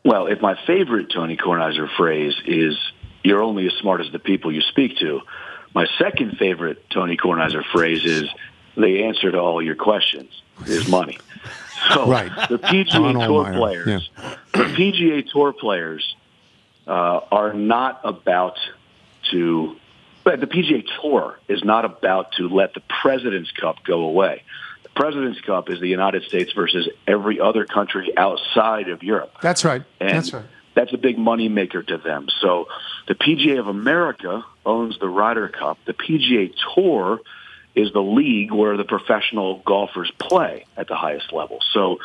Well, 0.04 0.28
if 0.28 0.40
my 0.40 0.56
favorite 0.64 1.08
Tony 1.12 1.36
Kornheiser 1.36 1.88
phrase 1.96 2.34
is 2.46 2.78
you're 3.24 3.42
only 3.42 3.66
as 3.66 3.72
smart 3.80 4.00
as 4.00 4.12
the 4.12 4.20
people 4.20 4.52
you 4.52 4.60
speak 4.60 4.96
to, 5.00 5.22
my 5.76 5.86
second 5.98 6.38
favorite 6.38 6.88
Tony 6.88 7.18
Kornheiser 7.18 7.62
phrase 7.62 8.02
is 8.02 8.30
the 8.78 9.04
answer 9.04 9.30
to 9.30 9.38
all 9.38 9.60
your 9.60 9.74
questions 9.74 10.30
is 10.66 10.88
money. 10.88 11.18
So 11.92 12.08
right. 12.08 12.32
the 12.48 12.58
PGA 12.58 13.26
Tour 13.26 13.52
players, 13.52 14.10
yeah. 14.16 14.34
the 14.52 14.64
PGA 14.64 15.30
Tour 15.30 15.52
players 15.52 16.16
uh, 16.86 17.20
are 17.30 17.52
not 17.52 18.00
about 18.02 18.58
to. 19.30 19.76
But 20.24 20.40
the 20.40 20.46
PGA 20.46 20.84
Tour 21.00 21.38
is 21.48 21.62
not 21.62 21.84
about 21.84 22.32
to 22.38 22.48
let 22.48 22.72
the 22.72 22.80
President's 23.02 23.52
Cup 23.52 23.84
go 23.84 24.04
away. 24.04 24.42
The 24.84 24.88
President's 24.88 25.40
Cup 25.42 25.68
is 25.68 25.78
the 25.78 25.88
United 25.88 26.24
States 26.24 26.50
versus 26.54 26.88
every 27.06 27.38
other 27.40 27.66
country 27.66 28.10
outside 28.16 28.88
of 28.88 29.02
Europe. 29.02 29.36
That's 29.42 29.62
right. 29.62 29.84
And 30.00 30.16
That's 30.16 30.32
right 30.32 30.46
that's 30.76 30.92
a 30.92 30.98
big 30.98 31.18
money 31.18 31.48
maker 31.48 31.82
to 31.82 31.96
them. 31.96 32.28
So 32.40 32.68
the 33.08 33.14
PGA 33.14 33.58
of 33.58 33.66
America 33.66 34.44
owns 34.64 34.98
the 35.00 35.08
Ryder 35.08 35.48
Cup. 35.48 35.78
The 35.86 35.94
PGA 35.94 36.54
Tour 36.74 37.20
is 37.74 37.92
the 37.92 38.02
league 38.02 38.52
where 38.52 38.76
the 38.76 38.84
professional 38.84 39.62
golfers 39.64 40.12
play 40.18 40.66
at 40.76 40.86
the 40.86 40.94
highest 40.94 41.32
level. 41.32 41.58
So 41.72 41.98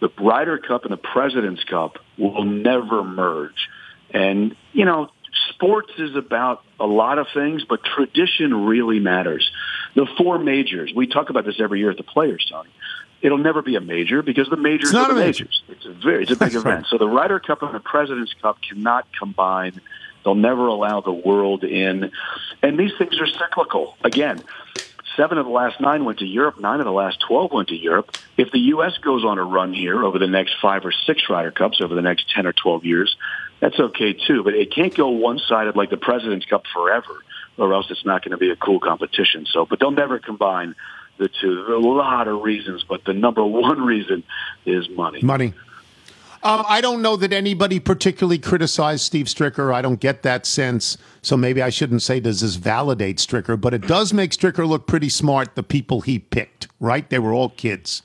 the 0.00 0.08
Ryder 0.18 0.58
Cup 0.58 0.84
and 0.84 0.92
the 0.92 0.96
President's 0.96 1.64
Cup 1.64 1.98
will 2.16 2.44
never 2.44 3.02
merge. 3.02 3.68
And, 4.10 4.54
you 4.72 4.84
know, 4.84 5.10
sports 5.50 5.92
is 5.98 6.14
about 6.14 6.62
a 6.78 6.86
lot 6.86 7.18
of 7.18 7.26
things, 7.34 7.64
but 7.68 7.80
tradition 7.84 8.66
really 8.66 9.00
matters. 9.00 9.50
The 9.94 10.06
four 10.16 10.38
majors, 10.38 10.92
we 10.94 11.06
talk 11.08 11.30
about 11.30 11.44
this 11.44 11.60
every 11.60 11.80
year 11.80 11.90
at 11.90 11.96
the 11.96 12.02
Players, 12.04 12.46
Tony. 12.50 12.70
It'll 13.22 13.38
never 13.38 13.62
be 13.62 13.76
a 13.76 13.80
major 13.80 14.20
because 14.22 14.48
the 14.48 14.56
majors 14.56 14.90
it's 14.90 14.92
not 14.92 15.10
are 15.10 15.14
the 15.14 15.20
major. 15.20 15.44
majors. 15.44 15.62
It's 15.68 15.86
a 15.86 15.92
very, 15.92 16.22
it's 16.24 16.32
a 16.32 16.36
big 16.36 16.54
event. 16.54 16.64
Right. 16.64 16.86
So 16.86 16.98
the 16.98 17.08
Ryder 17.08 17.38
Cup 17.38 17.62
and 17.62 17.72
the 17.72 17.80
President's 17.80 18.34
Cup 18.42 18.58
cannot 18.60 19.06
combine. 19.16 19.80
They'll 20.24 20.34
never 20.34 20.66
allow 20.66 21.00
the 21.00 21.12
world 21.12 21.64
in, 21.64 22.10
and 22.62 22.78
these 22.78 22.92
things 22.98 23.20
are 23.20 23.26
cyclical. 23.26 23.96
Again, 24.04 24.42
seven 25.16 25.38
of 25.38 25.46
the 25.46 25.52
last 25.52 25.80
nine 25.80 26.04
went 26.04 26.18
to 26.18 26.26
Europe. 26.26 26.60
Nine 26.60 26.80
of 26.80 26.86
the 26.86 26.92
last 26.92 27.20
twelve 27.26 27.52
went 27.52 27.68
to 27.68 27.76
Europe. 27.76 28.16
If 28.36 28.50
the 28.50 28.58
U.S. 28.58 28.98
goes 28.98 29.24
on 29.24 29.38
a 29.38 29.44
run 29.44 29.72
here 29.72 30.04
over 30.04 30.18
the 30.18 30.28
next 30.28 30.54
five 30.60 30.84
or 30.84 30.92
six 31.06 31.22
Ryder 31.28 31.50
Cups 31.50 31.80
over 31.80 31.94
the 31.94 32.02
next 32.02 32.30
ten 32.34 32.46
or 32.46 32.52
twelve 32.52 32.84
years, 32.84 33.16
that's 33.60 33.78
okay 33.78 34.12
too. 34.12 34.42
But 34.42 34.54
it 34.54 34.74
can't 34.74 34.94
go 34.94 35.08
one-sided 35.08 35.76
like 35.76 35.90
the 35.90 35.96
President's 35.96 36.46
Cup 36.46 36.64
forever, 36.72 37.22
or 37.56 37.72
else 37.72 37.86
it's 37.90 38.04
not 38.04 38.24
going 38.24 38.32
to 38.32 38.38
be 38.38 38.50
a 38.50 38.56
cool 38.56 38.80
competition. 38.80 39.46
So, 39.46 39.66
but 39.66 39.80
they'll 39.80 39.90
never 39.90 40.18
combine 40.18 40.74
the 41.18 41.28
two. 41.40 41.54
There 41.54 41.72
are 41.72 41.74
a 41.74 41.80
lot 41.80 42.28
of 42.28 42.42
reasons, 42.42 42.84
but 42.88 43.04
the 43.04 43.12
number 43.12 43.44
one 43.44 43.80
reason 43.80 44.24
is 44.66 44.88
money. 44.90 45.20
Money. 45.22 45.54
Um, 46.44 46.64
I 46.68 46.80
don't 46.80 47.02
know 47.02 47.14
that 47.16 47.32
anybody 47.32 47.78
particularly 47.78 48.38
criticized 48.38 49.04
Steve 49.04 49.26
Stricker. 49.26 49.72
I 49.72 49.80
don't 49.80 50.00
get 50.00 50.24
that 50.24 50.44
sense. 50.44 50.98
So 51.20 51.36
maybe 51.36 51.62
I 51.62 51.70
shouldn't 51.70 52.02
say 52.02 52.18
does 52.18 52.40
this 52.40 52.56
validate 52.56 53.18
Stricker, 53.18 53.60
but 53.60 53.72
it 53.72 53.86
does 53.86 54.12
make 54.12 54.32
Stricker 54.32 54.66
look 54.66 54.88
pretty 54.88 55.08
smart, 55.08 55.54
the 55.54 55.62
people 55.62 56.00
he 56.00 56.18
picked, 56.18 56.66
right? 56.80 57.08
They 57.08 57.20
were 57.20 57.32
all 57.32 57.50
kids. 57.50 58.02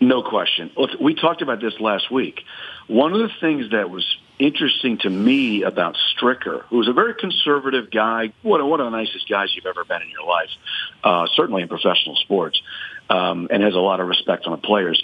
No 0.00 0.22
question. 0.22 0.72
We 1.00 1.14
talked 1.14 1.40
about 1.40 1.60
this 1.60 1.74
last 1.78 2.10
week. 2.10 2.40
One 2.88 3.12
of 3.12 3.20
the 3.20 3.30
things 3.40 3.70
that 3.70 3.90
was 3.90 4.04
interesting 4.40 4.98
to 4.98 5.10
me 5.10 5.62
about 5.62 5.96
Stricker, 6.16 6.64
who's 6.70 6.88
a 6.88 6.92
very 6.92 7.14
conservative 7.14 7.90
guy, 7.90 8.32
one 8.42 8.66
one 8.68 8.80
of 8.80 8.90
the 8.90 8.96
nicest 8.96 9.28
guys 9.28 9.54
you've 9.54 9.66
ever 9.66 9.84
been 9.84 10.02
in 10.02 10.08
your 10.10 10.26
life, 10.26 10.48
uh, 11.04 11.26
certainly 11.34 11.62
in 11.62 11.68
professional 11.68 12.16
sports, 12.16 12.60
um, 13.08 13.48
and 13.50 13.62
has 13.62 13.74
a 13.74 13.78
lot 13.78 14.00
of 14.00 14.08
respect 14.08 14.46
on 14.46 14.52
the 14.52 14.66
players. 14.66 15.02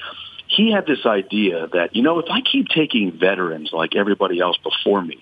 He 0.49 0.73
had 0.73 0.87
this 0.87 1.05
idea 1.05 1.69
that, 1.73 1.95
you 1.95 2.03
know, 2.03 2.19
if 2.19 2.27
I 2.31 2.41
keep 2.41 2.69
taking 2.69 3.13
veterans 3.13 3.71
like 3.73 3.95
everybody 3.95 4.41
else 4.41 4.57
before 4.59 5.03
me, 5.03 5.19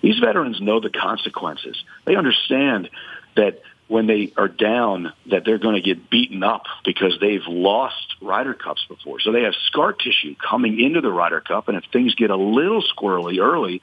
these 0.00 0.18
veterans 0.18 0.60
know 0.60 0.80
the 0.80 0.90
consequences. 0.90 1.76
They 2.04 2.16
understand 2.16 2.88
that 3.34 3.60
when 3.88 4.06
they 4.06 4.32
are 4.36 4.48
down 4.48 5.12
that 5.30 5.44
they're 5.44 5.58
going 5.58 5.74
to 5.74 5.80
get 5.80 6.10
beaten 6.10 6.42
up 6.42 6.64
because 6.84 7.18
they've 7.20 7.46
lost 7.46 8.14
Ryder 8.20 8.54
Cups 8.54 8.84
before. 8.88 9.18
So 9.20 9.32
they 9.32 9.42
have 9.42 9.54
scar 9.66 9.92
tissue 9.92 10.34
coming 10.36 10.80
into 10.80 11.00
the 11.00 11.10
Ryder 11.10 11.40
Cup, 11.40 11.68
and 11.68 11.76
if 11.76 11.84
things 11.90 12.14
get 12.14 12.30
a 12.30 12.36
little 12.36 12.82
squirrely 12.82 13.40
early, 13.40 13.80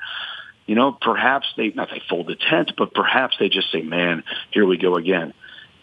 you 0.67 0.75
know, 0.75 0.91
perhaps 0.91 1.47
they 1.57 1.69
not 1.69 1.89
they 1.89 2.01
fold 2.09 2.27
the 2.27 2.35
tent, 2.35 2.73
but 2.77 2.93
perhaps 2.93 3.35
they 3.39 3.49
just 3.49 3.71
say, 3.71 3.81
"Man, 3.81 4.23
here 4.51 4.65
we 4.65 4.77
go 4.77 4.95
again." 4.95 5.33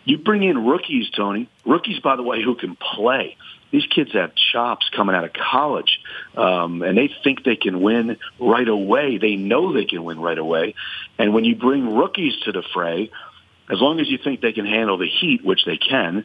You 0.05 0.18
bring 0.18 0.43
in 0.43 0.64
rookies, 0.66 1.11
Tony. 1.11 1.49
Rookies, 1.64 2.01
by 2.01 2.16
the 2.16 2.23
way, 2.23 2.43
who 2.43 2.57
can 2.57 2.77
play. 2.77 3.37
These 3.70 3.87
kids 3.87 4.12
have 4.12 4.33
chops 4.35 4.89
coming 4.91 5.14
out 5.14 5.25
of 5.25 5.33
college, 5.33 6.01
um, 6.37 6.83
and 6.83 6.99
they 6.99 7.09
think 7.25 7.43
they 7.43 7.57
can 7.57 7.81
win 7.81 8.18
right 8.39 8.68
away. 8.68 9.18
They 9.18 9.37
know 9.37 9.73
they 9.73 9.87
can 9.87 10.05
win 10.05 10.20
right 10.20 10.37
away. 10.37 10.75
And 11.18 11.33
when 11.33 11.45
you 11.45 11.55
bring 11.55 11.95
rookies 11.95 12.39
to 12.41 12.53
the 12.53 12.62
fray, 12.75 13.11
as 13.71 13.81
long 13.81 14.01
as 14.01 14.09
you 14.09 14.19
think 14.19 14.41
they 14.41 14.53
can 14.53 14.67
handle 14.67 14.99
the 14.99 15.09
heat, 15.09 15.45
which 15.45 15.65
they 15.65 15.77
can, 15.77 16.25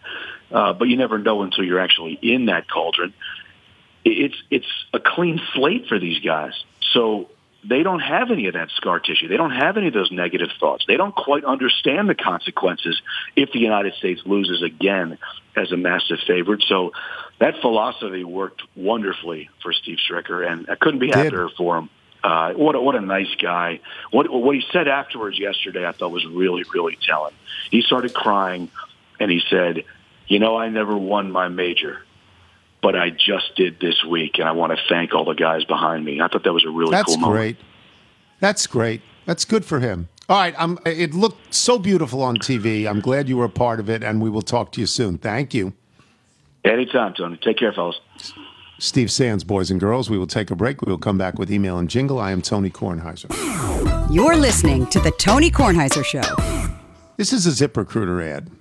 uh, 0.51 0.73
but 0.73 0.87
you 0.87 0.97
never 0.97 1.17
know 1.17 1.41
until 1.43 1.63
you're 1.63 1.79
actually 1.79 2.17
in 2.21 2.45
that 2.47 2.69
cauldron. 2.69 3.13
It's 4.03 4.35
it's 4.49 4.85
a 4.93 4.99
clean 4.99 5.41
slate 5.53 5.87
for 5.87 5.99
these 5.99 6.19
guys, 6.19 6.53
so 6.93 7.29
they 7.67 7.83
don't 7.83 7.99
have 7.99 8.31
any 8.31 8.47
of 8.47 8.53
that 8.53 8.69
scar 8.71 8.99
tissue. 8.99 9.27
They 9.27 9.37
don't 9.37 9.51
have 9.51 9.77
any 9.77 9.87
of 9.87 9.93
those 9.93 10.11
negative 10.11 10.49
thoughts. 10.59 10.85
They 10.87 10.95
don't 10.95 11.13
quite 11.13 11.43
understand 11.43 12.07
the 12.07 12.15
consequences 12.15 13.01
if 13.35 13.51
the 13.51 13.59
United 13.59 13.95
States 13.95 14.21
loses 14.25 14.61
again 14.61 15.17
as 15.55 15.71
a 15.71 15.77
massive 15.77 16.19
favorite. 16.25 16.63
So 16.67 16.93
that 17.39 17.59
philosophy 17.61 18.23
worked 18.23 18.61
wonderfully 18.75 19.49
for 19.61 19.73
Steve 19.73 19.97
Stricker, 20.09 20.49
and 20.49 20.69
I 20.69 20.75
couldn't 20.75 20.99
be 20.99 21.09
happier 21.09 21.49
for 21.57 21.77
him. 21.77 21.89
Uh, 22.23 22.53
what 22.53 22.75
a, 22.75 22.81
what 22.81 22.95
a 22.95 23.01
nice 23.01 23.33
guy. 23.41 23.79
What 24.11 24.31
what 24.31 24.55
he 24.55 24.63
said 24.71 24.87
afterwards 24.87 25.39
yesterday, 25.39 25.85
I 25.87 25.91
thought 25.91 26.11
was 26.11 26.25
really 26.25 26.63
really 26.73 26.97
telling. 27.01 27.33
He 27.71 27.81
started 27.81 28.13
crying, 28.13 28.69
and 29.19 29.29
he 29.31 29.41
said, 29.49 29.83
"You 30.27 30.39
know, 30.39 30.57
I 30.57 30.69
never 30.69 30.97
won 30.97 31.31
my 31.31 31.47
major, 31.47 32.01
but 32.81 32.95
I 32.95 33.11
just 33.11 33.55
did 33.55 33.79
this 33.79 34.03
week, 34.03 34.39
and 34.39 34.47
I 34.47 34.51
want 34.53 34.73
to 34.73 34.79
thank 34.89 35.13
all 35.13 35.25
the 35.25 35.35
guys 35.35 35.63
behind 35.63 36.03
me." 36.03 36.21
I 36.21 36.27
thought 36.27 36.43
that 36.43 36.53
was 36.53 36.65
a 36.65 36.69
really 36.69 36.91
That's 36.91 37.05
cool 37.05 37.17
moment. 37.17 37.57
That's 38.39 38.67
great. 38.67 39.01
That's 39.01 39.01
great. 39.01 39.01
That's 39.25 39.45
good 39.45 39.65
for 39.65 39.79
him. 39.79 40.09
All 40.29 40.37
right, 40.37 40.55
I'm, 40.57 40.77
it 40.85 41.13
looked 41.13 41.53
so 41.53 41.79
beautiful 41.79 42.21
on 42.21 42.35
TV. 42.37 42.85
I'm 42.85 42.99
glad 42.99 43.29
you 43.29 43.37
were 43.37 43.45
a 43.45 43.49
part 43.49 43.79
of 43.79 43.89
it, 43.89 44.03
and 44.03 44.21
we 44.21 44.29
will 44.29 44.41
talk 44.41 44.73
to 44.73 44.81
you 44.81 44.87
soon. 44.87 45.17
Thank 45.17 45.53
you. 45.53 45.73
Anytime, 46.65 47.13
Tony. 47.13 47.37
Take 47.37 47.57
care, 47.57 47.71
fellas. 47.71 47.99
Steve 48.79 49.11
Sands, 49.11 49.43
boys 49.43 49.71
and 49.71 49.79
girls. 49.79 50.07
We 50.07 50.19
will 50.19 50.27
take 50.27 50.51
a 50.51 50.55
break. 50.55 50.83
We 50.83 50.91
will 50.91 50.99
come 50.99 51.17
back 51.17 51.39
with 51.39 51.51
email 51.51 51.79
and 51.79 51.89
jingle. 51.89 52.19
I 52.19 52.31
am 52.31 52.43
Tony 52.43 52.69
Kornheiser. 52.69 53.27
You're 54.13 54.35
listening 54.35 54.85
to 54.87 54.99
The 54.99 55.09
Tony 55.11 55.49
Kornheiser 55.49 56.05
Show. 56.05 56.21
This 57.17 57.33
is 57.33 57.47
a 57.47 57.67
ZipRecruiter 57.67 58.23
ad. 58.23 58.51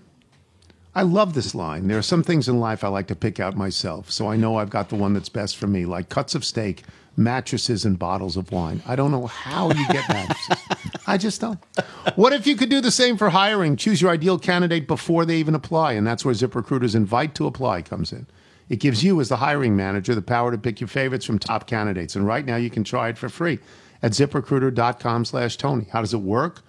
I 0.95 1.03
love 1.03 1.35
this 1.35 1.55
line. 1.55 1.89
There 1.89 1.99
are 1.99 2.03
some 2.03 2.23
things 2.23 2.49
in 2.49 2.59
life 2.59 2.83
I 2.83 2.89
like 2.89 3.09
to 3.09 3.15
pick 3.15 3.39
out 3.39 3.55
myself, 3.55 4.11
so 4.11 4.29
I 4.29 4.37
know 4.37 4.57
I've 4.57 4.71
got 4.71 4.89
the 4.89 4.95
one 4.95 5.13
that's 5.13 5.29
best 5.29 5.59
for 5.59 5.67
me, 5.67 5.85
like 5.85 6.09
cuts 6.09 6.35
of 6.35 6.43
steak, 6.43 6.85
mattresses, 7.19 7.85
and 7.85 7.99
bottles 7.99 8.39
of 8.39 8.51
wine. 8.51 8.83
I 8.87 8.97
don't 8.97 9.11
know 9.11 9.27
how 9.27 9.69
you 9.69 9.87
get 9.89 10.09
mattresses. 10.09 10.57
I 11.07 11.19
just 11.19 11.43
don't. 11.43 11.59
What 12.15 12.33
if 12.33 12.47
you 12.47 12.57
could 12.57 12.71
do 12.71 12.81
the 12.81 12.91
same 12.91 13.19
for 13.19 13.29
hiring? 13.29 13.77
Choose 13.77 14.01
your 14.01 14.11
ideal 14.11 14.39
candidate 14.39 14.89
before 14.89 15.27
they 15.27 15.37
even 15.37 15.55
apply, 15.55 15.93
and 15.93 16.07
that's 16.07 16.25
where 16.25 16.35
ZipRecruiter's 16.35 16.95
invite 16.95 17.35
to 17.35 17.47
apply 17.47 17.83
comes 17.83 18.11
in. 18.11 18.27
It 18.69 18.81
gives 18.81 19.05
you, 19.05 19.21
as 19.21 19.29
the 19.29 19.37
hiring 19.37 19.77
manager, 19.77 20.15
the 20.15 20.23
power 20.23 20.51
to 20.51 20.59
pick 20.59 20.81
your 20.81 20.89
favorites 20.89 21.25
from 21.25 21.39
top 21.39 21.67
candidates. 21.67 22.17
And 22.17 22.27
right 22.27 22.45
now, 22.45 22.57
you 22.57 22.71
can 22.71 22.85
try 22.85 23.09
it 23.09 23.19
for 23.19 23.29
free 23.29 23.59
at 24.03 24.13
ziprecruiter.com 24.13 25.25
slash 25.25 25.57
Tony. 25.57 25.87
How 25.93 26.01
does 26.01 26.15
it 26.15 26.21
work? 26.21 26.63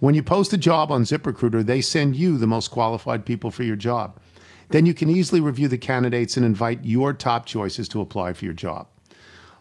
When 0.00 0.14
you 0.14 0.22
post 0.22 0.52
a 0.52 0.58
job 0.58 0.90
on 0.90 1.04
ZipRecruiter, 1.04 1.64
they 1.64 1.80
send 1.80 2.16
you 2.16 2.36
the 2.36 2.46
most 2.46 2.72
qualified 2.72 3.24
people 3.24 3.50
for 3.50 3.62
your 3.62 3.76
job. 3.76 4.18
Then 4.70 4.86
you 4.86 4.94
can 4.94 5.10
easily 5.10 5.40
review 5.40 5.68
the 5.68 5.78
candidates 5.78 6.36
and 6.36 6.44
invite 6.44 6.80
your 6.82 7.12
top 7.12 7.46
choices 7.46 7.88
to 7.90 8.00
apply 8.00 8.32
for 8.32 8.44
your 8.44 8.54
job. 8.54 8.88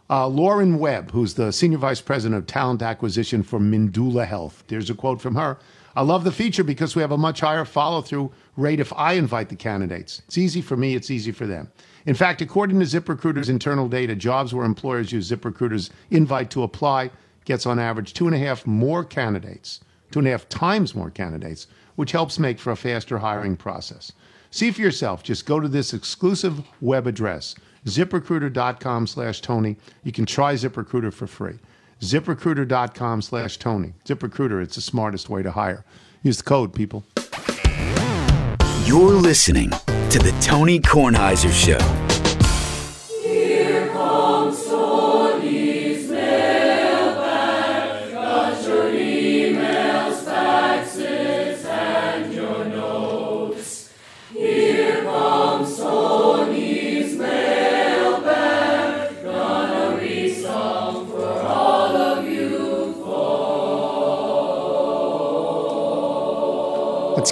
Uh, 0.09 0.27
Lauren 0.27 0.79
Webb, 0.79 1.11
who's 1.11 1.35
the 1.35 1.53
Senior 1.53 1.77
Vice 1.77 2.01
President 2.01 2.37
of 2.37 2.47
Talent 2.47 2.81
Acquisition 2.81 3.43
for 3.43 3.59
Mindula 3.59 4.25
Health. 4.25 4.63
There's 4.67 4.89
a 4.89 4.95
quote 4.95 5.21
from 5.21 5.35
her. 5.35 5.59
I 5.95 6.01
love 6.01 6.23
the 6.23 6.31
feature 6.31 6.63
because 6.63 6.95
we 6.95 7.01
have 7.01 7.11
a 7.11 7.17
much 7.17 7.41
higher 7.41 7.63
follow 7.63 8.01
through 8.01 8.31
rate 8.57 8.79
if 8.79 8.91
I 8.93 9.13
invite 9.13 9.49
the 9.49 9.55
candidates. 9.55 10.21
It's 10.27 10.37
easy 10.37 10.61
for 10.61 10.77
me, 10.77 10.95
it's 10.95 11.11
easy 11.11 11.31
for 11.31 11.45
them. 11.45 11.71
In 12.05 12.15
fact, 12.15 12.41
according 12.41 12.79
to 12.79 12.85
ZipRecruiter's 12.85 13.49
internal 13.49 13.87
data, 13.87 14.15
jobs 14.15 14.53
where 14.53 14.65
employers 14.65 15.11
use 15.11 15.29
ZipRecruiter's 15.29 15.89
invite 16.09 16.49
to 16.51 16.63
apply 16.63 17.11
gets 17.45 17.65
on 17.65 17.79
average 17.79 18.13
two 18.13 18.27
and 18.27 18.35
a 18.35 18.39
half 18.39 18.65
more 18.65 19.03
candidates, 19.03 19.81
two 20.11 20.19
and 20.19 20.27
a 20.27 20.31
half 20.31 20.47
times 20.49 20.95
more 20.95 21.09
candidates, 21.09 21.67
which 21.95 22.11
helps 22.11 22.39
make 22.39 22.59
for 22.59 22.71
a 22.71 22.75
faster 22.75 23.19
hiring 23.19 23.55
process. 23.55 24.11
See 24.51 24.71
for 24.71 24.81
yourself. 24.81 25.23
Just 25.23 25.45
go 25.45 25.59
to 25.59 25.67
this 25.67 25.93
exclusive 25.93 26.61
web 26.81 27.07
address, 27.07 27.55
ziprecruiter.com 27.85 29.07
slash 29.07 29.41
Tony. 29.41 29.77
You 30.03 30.11
can 30.11 30.25
try 30.25 30.53
ZipRecruiter 30.55 31.13
for 31.13 31.27
free. 31.27 31.59
ZipRecruiter.com 32.01 33.21
slash 33.21 33.57
Tony. 33.57 33.93
ZipRecruiter, 34.05 34.61
it's 34.61 34.75
the 34.75 34.81
smartest 34.81 35.29
way 35.29 35.41
to 35.43 35.51
hire. 35.51 35.85
Use 36.23 36.37
the 36.37 36.43
code, 36.43 36.73
people. 36.73 37.05
You're 38.83 39.13
listening 39.13 39.69
to 39.69 40.17
the 40.17 40.35
Tony 40.41 40.79
Kornheiser 40.79 41.51
Show. 41.51 42.00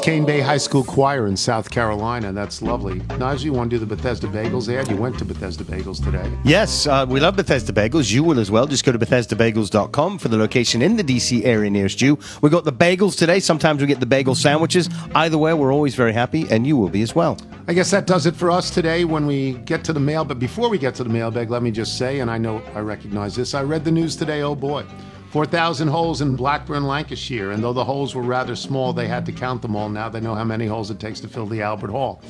Cane 0.10 0.26
Bay 0.26 0.39
High 0.39 0.57
School 0.57 0.84
Choir 0.84 1.28
in 1.28 1.38
South 1.38 1.70
Carolina. 1.70 2.34
That's 2.34 2.64
lovely. 2.64 2.99
Najee, 3.20 3.43
you 3.43 3.53
want 3.53 3.70
to 3.70 3.76
do 3.76 3.86
the 3.86 3.95
Bethesda 3.95 4.26
Bagels 4.26 4.68
ad? 4.68 4.89
You 4.89 4.97
went 4.97 5.20
to 5.20 5.24
Bethesda 5.24 5.64
Bagels 5.64 6.03
today. 6.03 6.28
Yes, 6.43 6.88
uh, 6.88 7.05
we 7.07 7.20
love 7.20 7.36
Bethesda 7.36 7.72
Bagels. 7.72 8.12
You 8.12 8.24
will 8.24 8.39
as 8.39 8.49
well. 8.49 8.66
Just 8.66 8.84
go 8.84 8.91
to 8.91 8.97
BethesdaBagels.com 8.97 10.18
for 10.18 10.28
the 10.28 10.36
location 10.36 10.82
in 10.82 10.95
the 10.95 11.03
DC 11.03 11.45
area 11.45 11.70
nearest 11.70 12.01
you. 12.01 12.18
We 12.41 12.49
got 12.49 12.64
the 12.64 12.74
bagels 12.74 13.16
today. 13.16 13.39
Sometimes 13.39 13.82
we 13.82 13.88
get 13.88 13.99
the 13.99 14.07
bagel 14.07 14.34
sandwiches. 14.34 14.89
Either 15.14 15.38
way, 15.38 15.53
we're 15.53 15.72
always 15.72 15.93
very 15.93 16.14
happy, 16.14 16.47
and 16.49 16.66
you 16.66 16.76
will 16.76 16.89
be 16.89 17.03
as 17.03 17.14
well. 17.14 17.38
I 17.68 17.74
guess 17.74 17.91
that 17.91 18.07
does 18.07 18.26
it 18.26 18.36
for 18.36 18.49
us 18.49 18.72
today 18.72 19.05
when 19.05 19.28
we 19.28 19.60
get 19.66 19.84
to 19.84 19.93
the 19.93 19.99
mail. 19.99 20.26
But 20.26 20.39
before 20.39 20.70
we 20.70 20.80
get 20.80 20.95
to 20.95 21.03
the 21.03 21.12
mailbag, 21.12 21.51
let 21.51 21.62
me 21.62 21.70
just 21.70 21.99
say, 21.99 22.22
and 22.22 22.32
I 22.32 22.39
know 22.39 22.64
I 22.74 22.80
recognize 22.80 23.36
this, 23.36 23.53
I 23.53 23.62
read 23.62 23.86
the 23.86 23.91
news 23.91 24.16
today, 24.16 24.41
oh 24.41 24.55
boy. 24.55 24.86
4,000 25.30 25.88
holes 25.88 26.22
in 26.22 26.36
Blackburn, 26.36 26.86
Lancashire. 26.86 27.52
And 27.52 27.64
though 27.64 27.74
the 27.74 27.84
holes 27.84 28.16
were 28.16 28.24
rather 28.24 28.56
small, 28.56 28.94
they 28.94 29.08
had 29.08 29.26
to 29.28 29.32
count 29.32 29.62
them 29.62 29.76
all. 29.76 29.88
Now 29.88 30.10
they 30.10 30.20
know 30.20 30.34
how 30.34 30.44
many 30.44 30.66
holes 30.66 30.90
it 30.90 31.00
takes 31.00 31.20
to 31.20 31.28
fill 31.28 31.46
the 31.46 31.62
Albert 31.62 31.92
Hall. 31.92 32.22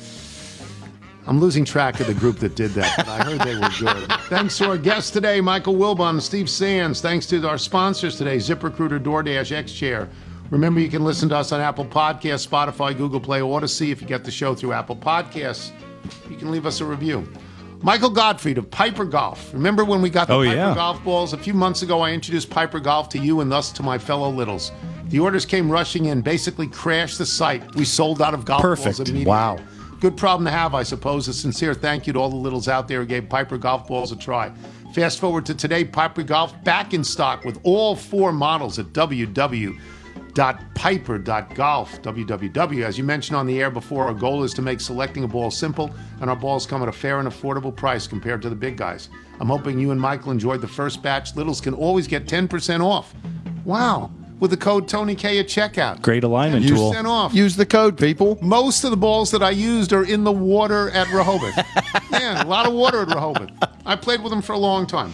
I'm 1.26 1.40
losing 1.40 1.64
track 1.64 2.00
of 2.00 2.06
the 2.06 2.14
group 2.14 2.38
that 2.38 2.56
did 2.56 2.72
that, 2.72 2.96
but 2.96 3.08
I 3.08 3.22
heard 3.22 3.40
they 3.40 3.54
were 3.54 3.70
good. 3.78 4.08
Thanks 4.28 4.58
to 4.58 4.68
our 4.68 4.78
guests 4.78 5.10
today, 5.10 5.40
Michael 5.40 5.74
Wilbon 5.74 6.20
Steve 6.20 6.50
Sands. 6.50 7.00
Thanks 7.00 7.26
to 7.26 7.46
our 7.48 7.58
sponsors 7.58 8.16
today, 8.16 8.36
ZipRecruiter, 8.36 8.98
DoorDash, 8.98 9.56
XChair. 9.64 10.08
Remember, 10.50 10.80
you 10.80 10.88
can 10.88 11.04
listen 11.04 11.28
to 11.28 11.36
us 11.36 11.52
on 11.52 11.60
Apple 11.60 11.84
Podcasts, 11.84 12.46
Spotify, 12.46 12.96
Google 12.96 13.20
Play, 13.20 13.40
or 13.40 13.60
Audacy. 13.60 13.92
If 13.92 14.02
you 14.02 14.08
get 14.08 14.24
the 14.24 14.30
show 14.30 14.54
through 14.54 14.72
Apple 14.72 14.96
Podcasts, 14.96 15.70
you 16.28 16.36
can 16.36 16.50
leave 16.50 16.66
us 16.66 16.80
a 16.80 16.84
review. 16.84 17.26
Michael 17.82 18.10
Gottfried 18.10 18.58
of 18.58 18.70
Piper 18.70 19.04
Golf. 19.06 19.52
Remember 19.54 19.84
when 19.84 20.02
we 20.02 20.10
got 20.10 20.28
the 20.28 20.34
Oh, 20.34 20.44
Piper 20.44 20.54
yeah. 20.54 20.74
golf 20.74 21.02
balls? 21.02 21.32
A 21.32 21.38
few 21.38 21.54
months 21.54 21.80
ago, 21.82 22.00
I 22.02 22.12
introduced 22.12 22.50
Piper 22.50 22.78
Golf 22.78 23.08
to 23.10 23.18
you 23.18 23.40
and 23.40 23.50
thus 23.50 23.72
to 23.72 23.82
my 23.82 23.96
fellow 23.96 24.28
littles. 24.30 24.70
The 25.08 25.18
orders 25.18 25.46
came 25.46 25.70
rushing 25.70 26.04
in, 26.06 26.20
basically 26.20 26.66
crashed 26.66 27.16
the 27.18 27.24
site. 27.26 27.74
We 27.74 27.84
sold 27.86 28.20
out 28.20 28.34
of 28.34 28.44
golf 28.44 28.60
Perfect. 28.60 28.98
balls 28.98 29.00
immediately. 29.08 29.24
Wow. 29.30 29.58
Good 30.00 30.16
problem 30.16 30.44
to 30.44 30.50
have, 30.50 30.74
I 30.74 30.82
suppose. 30.82 31.26
A 31.28 31.32
sincere 31.32 31.72
thank 31.74 32.06
you 32.06 32.12
to 32.12 32.18
all 32.18 32.28
the 32.30 32.36
littles 32.36 32.68
out 32.68 32.86
there 32.86 33.00
who 33.00 33.06
gave 33.06 33.28
Piper 33.28 33.56
golf 33.58 33.86
balls 33.86 34.12
a 34.12 34.16
try. 34.16 34.52
Fast 34.94 35.18
forward 35.18 35.46
to 35.46 35.54
today, 35.54 35.84
Piper 35.84 36.22
Golf 36.22 36.52
back 36.64 36.92
in 36.94 37.04
stock 37.04 37.44
with 37.44 37.60
all 37.62 37.94
four 37.94 38.32
models 38.32 38.78
at 38.78 38.92
Piper.golf, 40.34 42.02
www. 42.02 42.84
As 42.84 42.98
you 42.98 43.04
mentioned 43.04 43.36
on 43.36 43.46
the 43.46 43.60
air 43.60 43.70
before, 43.70 44.04
our 44.04 44.14
goal 44.14 44.44
is 44.44 44.54
to 44.54 44.62
make 44.62 44.80
selecting 44.80 45.24
a 45.24 45.28
ball 45.28 45.50
simple, 45.50 45.90
and 46.20 46.30
our 46.30 46.36
balls 46.36 46.66
come 46.66 46.82
at 46.82 46.88
a 46.88 46.92
fair 46.92 47.18
and 47.20 47.28
affordable 47.28 47.74
price 47.74 48.06
compared 48.06 48.42
to 48.42 48.48
the 48.48 48.56
big 48.56 48.76
guys. 48.76 49.08
I'm 49.40 49.48
hoping 49.48 49.78
you 49.78 49.90
and 49.90 50.00
Michael 50.00 50.32
enjoyed 50.32 50.60
the 50.60 50.68
first 50.68 51.02
batch. 51.02 51.34
Littles 51.36 51.60
can 51.60 51.74
always 51.74 52.06
get 52.06 52.26
10% 52.26 52.84
off. 52.84 53.14
Wow. 53.64 54.10
With 54.38 54.50
the 54.50 54.56
code 54.56 54.88
Tony 54.88 55.14
K 55.14 55.38
at 55.38 55.46
checkout. 55.46 56.00
Great 56.00 56.24
alignment 56.24 56.64
10% 56.64 56.68
tool. 56.68 57.06
off. 57.06 57.34
Use 57.34 57.56
the 57.56 57.66
code, 57.66 57.98
people. 57.98 58.38
Most 58.40 58.84
of 58.84 58.90
the 58.90 58.96
balls 58.96 59.30
that 59.32 59.42
I 59.42 59.50
used 59.50 59.92
are 59.92 60.04
in 60.04 60.24
the 60.24 60.32
water 60.32 60.90
at 60.90 61.08
Rehoboth. 61.12 61.56
Man, 62.10 62.44
a 62.44 62.48
lot 62.48 62.66
of 62.66 62.72
water 62.72 63.02
at 63.02 63.08
Rehoboth. 63.08 63.50
I 63.84 63.96
played 63.96 64.22
with 64.22 64.30
them 64.30 64.40
for 64.40 64.52
a 64.52 64.58
long 64.58 64.86
time. 64.86 65.12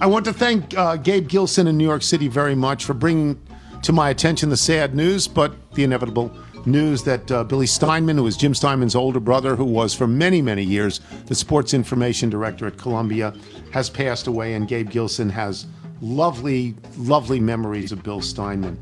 I 0.00 0.06
want 0.06 0.24
to 0.24 0.32
thank 0.32 0.76
uh, 0.76 0.96
Gabe 0.96 1.28
Gilson 1.28 1.66
in 1.66 1.76
New 1.76 1.84
York 1.84 2.02
City 2.02 2.28
very 2.28 2.54
much 2.54 2.84
for 2.84 2.94
bringing 2.94 3.40
to 3.82 3.92
my 3.92 4.10
attention 4.10 4.48
the 4.48 4.56
sad 4.56 4.94
news, 4.94 5.26
but 5.28 5.54
the 5.72 5.84
inevitable 5.84 6.30
news 6.66 7.02
that 7.02 7.30
uh, 7.30 7.44
Billy 7.44 7.66
Steinman, 7.66 8.16
who 8.16 8.26
is 8.26 8.36
Jim 8.36 8.54
Steinman's 8.54 8.94
older 8.94 9.20
brother, 9.20 9.56
who 9.56 9.64
was 9.64 9.94
for 9.94 10.06
many, 10.06 10.40
many 10.40 10.62
years 10.62 11.00
the 11.26 11.34
sports 11.34 11.74
information 11.74 12.30
director 12.30 12.66
at 12.66 12.78
Columbia, 12.78 13.34
has 13.72 13.90
passed 13.90 14.26
away, 14.26 14.54
and 14.54 14.68
Gabe 14.68 14.90
Gilson 14.90 15.28
has 15.30 15.66
lovely, 16.00 16.74
lovely 16.96 17.40
memories 17.40 17.92
of 17.92 18.02
Bill 18.02 18.20
Steinman. 18.20 18.78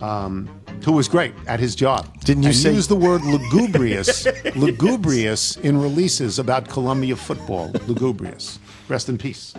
Um, 0.00 0.50
who 0.84 0.90
was 0.92 1.06
great 1.06 1.32
at 1.46 1.60
his 1.60 1.76
job. 1.76 2.08
Didn't 2.24 2.42
you 2.42 2.48
and 2.48 2.56
say- 2.56 2.74
used 2.74 2.88
the 2.90 2.96
word 2.96 3.22
lugubrious, 3.22 4.26
lugubrious 4.56 5.56
in 5.58 5.80
releases 5.80 6.40
about 6.40 6.68
Columbia 6.68 7.14
football? 7.14 7.70
Lugubrious. 7.86 8.58
Rest 8.88 9.08
in 9.08 9.16
peace. 9.16 9.54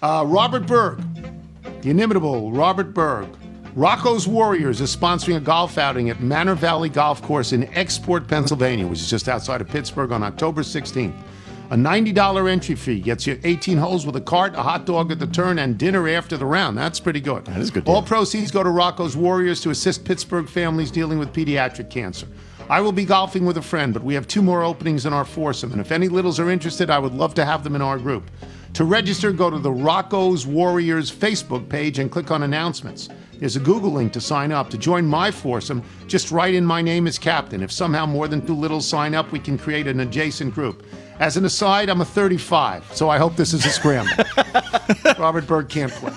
Uh, 0.00 0.24
Robert 0.26 0.66
Berg, 0.66 1.02
the 1.82 1.90
inimitable 1.90 2.52
Robert 2.52 2.94
Berg. 2.94 3.28
Rocco's 3.74 4.28
Warriors 4.28 4.82
is 4.82 4.94
sponsoring 4.94 5.36
a 5.36 5.40
golf 5.40 5.78
outing 5.78 6.10
at 6.10 6.20
Manor 6.20 6.54
Valley 6.54 6.90
Golf 6.90 7.22
Course 7.22 7.54
in 7.54 7.72
Export, 7.74 8.28
Pennsylvania, 8.28 8.86
which 8.86 9.00
is 9.00 9.08
just 9.08 9.30
outside 9.30 9.62
of 9.62 9.68
Pittsburgh 9.68 10.12
on 10.12 10.22
October 10.22 10.60
16th. 10.60 11.14
A 11.70 11.74
$90 11.74 12.52
entry 12.52 12.74
fee 12.74 13.00
gets 13.00 13.26
you 13.26 13.40
18 13.44 13.78
holes 13.78 14.04
with 14.04 14.14
a 14.16 14.20
cart, 14.20 14.54
a 14.56 14.62
hot 14.62 14.84
dog 14.84 15.10
at 15.10 15.18
the 15.18 15.26
turn, 15.26 15.58
and 15.58 15.78
dinner 15.78 16.06
after 16.06 16.36
the 16.36 16.44
round. 16.44 16.76
That's 16.76 17.00
pretty 17.00 17.20
good. 17.20 17.46
That 17.46 17.62
is 17.62 17.70
good 17.70 17.88
All 17.88 18.02
proceeds 18.02 18.50
go 18.50 18.62
to 18.62 18.68
Rocco's 18.68 19.16
Warriors 19.16 19.62
to 19.62 19.70
assist 19.70 20.04
Pittsburgh 20.04 20.50
families 20.50 20.90
dealing 20.90 21.18
with 21.18 21.32
pediatric 21.32 21.88
cancer. 21.88 22.26
I 22.68 22.82
will 22.82 22.92
be 22.92 23.06
golfing 23.06 23.46
with 23.46 23.56
a 23.56 23.62
friend, 23.62 23.94
but 23.94 24.04
we 24.04 24.12
have 24.12 24.28
two 24.28 24.42
more 24.42 24.62
openings 24.62 25.06
in 25.06 25.14
our 25.14 25.24
foursome, 25.24 25.72
and 25.72 25.80
if 25.80 25.92
any 25.92 26.08
littles 26.08 26.38
are 26.38 26.50
interested, 26.50 26.90
I 26.90 26.98
would 26.98 27.14
love 27.14 27.32
to 27.34 27.44
have 27.46 27.64
them 27.64 27.74
in 27.74 27.80
our 27.80 27.98
group. 27.98 28.30
To 28.74 28.84
register, 28.84 29.32
go 29.32 29.48
to 29.48 29.58
the 29.58 29.72
Rocco's 29.72 30.46
Warriors 30.46 31.10
Facebook 31.10 31.70
page 31.70 31.98
and 31.98 32.10
click 32.10 32.30
on 32.30 32.42
announcements. 32.42 33.08
There's 33.42 33.56
a 33.56 33.60
Google 33.60 33.90
link 33.90 34.12
to 34.12 34.20
sign 34.20 34.52
up. 34.52 34.70
To 34.70 34.78
join 34.78 35.04
my 35.04 35.32
foursome, 35.32 35.82
just 36.06 36.30
write 36.30 36.54
in 36.54 36.64
my 36.64 36.80
name 36.80 37.08
as 37.08 37.18
captain. 37.18 37.60
If 37.60 37.72
somehow 37.72 38.06
more 38.06 38.28
than 38.28 38.46
two 38.46 38.54
littles 38.54 38.86
sign 38.86 39.16
up, 39.16 39.32
we 39.32 39.40
can 39.40 39.58
create 39.58 39.88
an 39.88 39.98
adjacent 39.98 40.54
group. 40.54 40.86
As 41.18 41.36
an 41.36 41.44
aside, 41.44 41.88
I'm 41.88 42.00
a 42.02 42.04
35, 42.04 42.94
so 42.94 43.10
I 43.10 43.18
hope 43.18 43.34
this 43.34 43.52
is 43.52 43.66
a 43.66 43.70
scramble. 43.70 44.12
Robert 45.18 45.48
Berg 45.48 45.68
can't 45.68 45.90
play. 45.90 46.12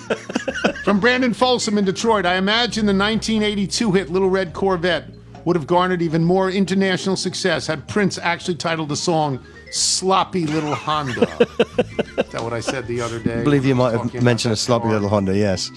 From 0.83 0.99
Brandon 0.99 1.33
Folsom 1.33 1.79
in 1.79 1.85
Detroit, 1.85 2.27
I 2.27 2.35
imagine 2.35 2.85
the 2.85 2.93
1982 2.93 3.91
hit 3.91 4.11
Little 4.11 4.29
Red 4.29 4.53
Corvette 4.53 5.05
would 5.45 5.55
have 5.55 5.65
garnered 5.65 6.03
even 6.03 6.23
more 6.23 6.51
international 6.51 7.15
success 7.15 7.65
had 7.65 7.87
Prince 7.87 8.19
actually 8.19 8.53
titled 8.53 8.89
the 8.89 8.95
song 8.95 9.43
Sloppy 9.71 10.45
Little 10.45 10.75
Honda. 10.75 11.21
is 11.79 12.29
that 12.29 12.43
what 12.43 12.53
I 12.53 12.59
said 12.59 12.85
the 12.85 13.01
other 13.01 13.17
day? 13.17 13.41
I 13.41 13.43
believe 13.43 13.65
you 13.65 13.73
might 13.73 13.93
have 13.93 14.21
mentioned 14.21 14.53
a 14.53 14.57
sloppy 14.57 14.89
little 14.89 15.09
Honda, 15.09 15.35
yes. 15.35 15.71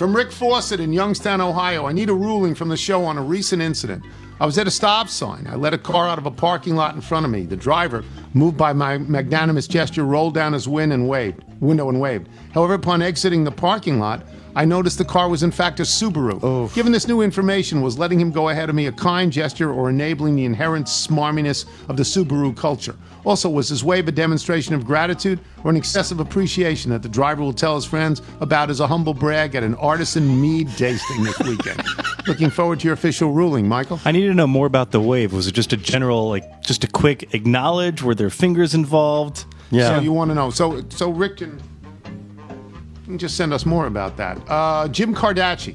From 0.00 0.16
Rick 0.16 0.32
Fawcett 0.32 0.80
in 0.80 0.94
Youngstown, 0.94 1.42
Ohio, 1.42 1.84
I 1.84 1.92
need 1.92 2.08
a 2.08 2.14
ruling 2.14 2.54
from 2.54 2.70
the 2.70 2.76
show 2.78 3.04
on 3.04 3.18
a 3.18 3.22
recent 3.22 3.60
incident. 3.60 4.02
I 4.40 4.46
was 4.46 4.56
at 4.56 4.66
a 4.66 4.70
stop 4.70 5.10
sign. 5.10 5.46
I 5.46 5.56
let 5.56 5.74
a 5.74 5.78
car 5.78 6.08
out 6.08 6.16
of 6.16 6.24
a 6.24 6.30
parking 6.30 6.74
lot 6.74 6.94
in 6.94 7.02
front 7.02 7.26
of 7.26 7.30
me. 7.30 7.44
The 7.44 7.54
driver, 7.54 8.02
moved 8.32 8.56
by 8.56 8.72
my 8.72 8.96
magnanimous 8.96 9.68
gesture, 9.68 10.04
rolled 10.04 10.32
down 10.32 10.54
his 10.54 10.66
win 10.66 10.92
and 10.92 11.06
waved, 11.06 11.44
window 11.60 11.90
and 11.90 12.00
waved. 12.00 12.30
However, 12.54 12.72
upon 12.72 13.02
exiting 13.02 13.44
the 13.44 13.50
parking 13.50 14.00
lot, 14.00 14.24
I 14.60 14.66
noticed 14.66 14.98
the 14.98 15.06
car 15.06 15.30
was 15.30 15.42
in 15.42 15.50
fact 15.50 15.80
a 15.80 15.84
Subaru. 15.84 16.74
Given 16.74 16.92
this 16.92 17.08
new 17.08 17.22
information, 17.22 17.80
was 17.80 17.98
letting 17.98 18.20
him 18.20 18.30
go 18.30 18.50
ahead 18.50 18.68
of 18.68 18.74
me 18.74 18.88
a 18.88 18.92
kind 18.92 19.32
gesture 19.32 19.72
or 19.72 19.88
enabling 19.88 20.36
the 20.36 20.44
inherent 20.44 20.86
smarminess 20.86 21.64
of 21.88 21.96
the 21.96 22.02
Subaru 22.02 22.54
culture? 22.54 22.94
Also, 23.24 23.48
was 23.48 23.70
his 23.70 23.82
wave 23.82 24.06
a 24.06 24.12
demonstration 24.12 24.74
of 24.74 24.84
gratitude 24.84 25.40
or 25.64 25.70
an 25.70 25.78
excessive 25.78 26.20
appreciation 26.20 26.90
that 26.90 27.02
the 27.02 27.08
driver 27.08 27.40
will 27.40 27.54
tell 27.54 27.74
his 27.74 27.86
friends 27.86 28.20
about 28.42 28.68
as 28.68 28.80
a 28.80 28.86
humble 28.86 29.14
brag 29.14 29.54
at 29.54 29.62
an 29.62 29.76
artisan 29.76 30.38
mead 30.42 30.68
tasting 30.76 31.24
this 31.24 31.38
weekend? 31.38 31.82
Looking 32.26 32.50
forward 32.50 32.80
to 32.80 32.84
your 32.84 32.92
official 32.92 33.32
ruling, 33.32 33.66
Michael. 33.66 33.98
I 34.04 34.12
need 34.12 34.26
to 34.26 34.34
know 34.34 34.46
more 34.46 34.66
about 34.66 34.90
the 34.90 35.00
wave. 35.00 35.32
Was 35.32 35.46
it 35.46 35.52
just 35.52 35.72
a 35.72 35.78
general, 35.78 36.28
like, 36.28 36.60
just 36.60 36.84
a 36.84 36.86
quick 36.86 37.32
acknowledge? 37.32 38.02
Were 38.02 38.14
there 38.14 38.28
fingers 38.28 38.74
involved? 38.74 39.46
Yeah. 39.70 39.96
So 39.96 40.02
you 40.02 40.12
want 40.12 40.30
to 40.32 40.34
know? 40.34 40.50
So 40.50 40.84
so 40.90 41.10
Rick 41.10 41.38
can, 41.38 41.62
can 43.10 43.18
just 43.18 43.36
send 43.36 43.52
us 43.52 43.66
more 43.66 43.86
about 43.86 44.16
that. 44.16 44.38
Uh, 44.48 44.88
Jim 44.88 45.14
Cardaci, 45.14 45.74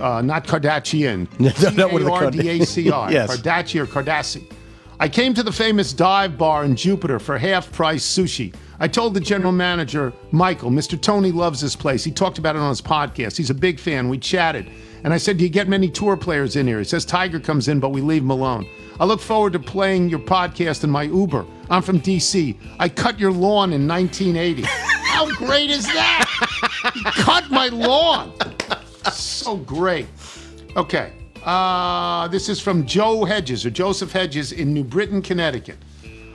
uh, 0.00 0.22
not 0.22 0.46
Kardashian. 0.46 1.26
No, 1.40 1.70
not 1.84 1.92
with 1.92 2.04
the 2.04 2.08
Card- 2.10 2.34
C-A-R-D-A-C-I. 2.34 3.10
Yes. 3.10 3.36
Cardaci 3.36 3.80
or 3.80 3.86
Cardassi. 3.86 4.50
I 5.00 5.08
came 5.08 5.32
to 5.34 5.42
the 5.42 5.50
famous 5.52 5.92
dive 5.94 6.36
bar 6.36 6.64
in 6.64 6.76
Jupiter 6.76 7.18
for 7.18 7.38
half 7.38 7.72
price 7.72 8.06
sushi. 8.06 8.54
I 8.78 8.86
told 8.88 9.14
the 9.14 9.20
general 9.20 9.52
manager, 9.52 10.12
Michael, 10.30 10.70
Mr. 10.70 11.00
Tony 11.00 11.32
loves 11.32 11.60
this 11.60 11.74
place. 11.74 12.04
He 12.04 12.10
talked 12.12 12.38
about 12.38 12.54
it 12.54 12.60
on 12.60 12.68
his 12.68 12.82
podcast. 12.82 13.36
He's 13.38 13.50
a 13.50 13.54
big 13.54 13.80
fan. 13.80 14.08
We 14.10 14.18
chatted. 14.18 14.70
And 15.02 15.14
I 15.14 15.16
said, 15.16 15.38
Do 15.38 15.44
you 15.44 15.50
get 15.50 15.68
many 15.68 15.88
tour 15.88 16.16
players 16.18 16.56
in 16.56 16.66
here? 16.66 16.78
He 16.78 16.84
says, 16.84 17.06
Tiger 17.06 17.40
comes 17.40 17.68
in, 17.68 17.80
but 17.80 17.90
we 17.90 18.02
leave 18.02 18.22
him 18.22 18.30
alone. 18.30 18.66
I 18.98 19.06
look 19.06 19.20
forward 19.20 19.54
to 19.54 19.58
playing 19.58 20.10
your 20.10 20.18
podcast 20.18 20.84
in 20.84 20.90
my 20.90 21.04
Uber. 21.04 21.46
I'm 21.70 21.80
from 21.80 22.00
DC. 22.00 22.54
I 22.78 22.90
cut 22.90 23.18
your 23.18 23.32
lawn 23.32 23.72
in 23.72 23.88
1980. 23.88 24.64
How 25.20 25.30
great 25.34 25.68
is 25.68 25.84
that? 25.84 26.24
He 26.94 27.04
cut 27.04 27.50
my 27.50 27.68
lawn. 27.68 28.32
So 29.12 29.58
great. 29.58 30.06
Okay. 30.78 31.12
Uh, 31.44 32.26
this 32.28 32.48
is 32.48 32.58
from 32.58 32.86
Joe 32.86 33.26
Hedges 33.26 33.66
or 33.66 33.70
Joseph 33.70 34.12
Hedges 34.12 34.52
in 34.52 34.72
New 34.72 34.82
Britain, 34.82 35.20
Connecticut. 35.20 35.76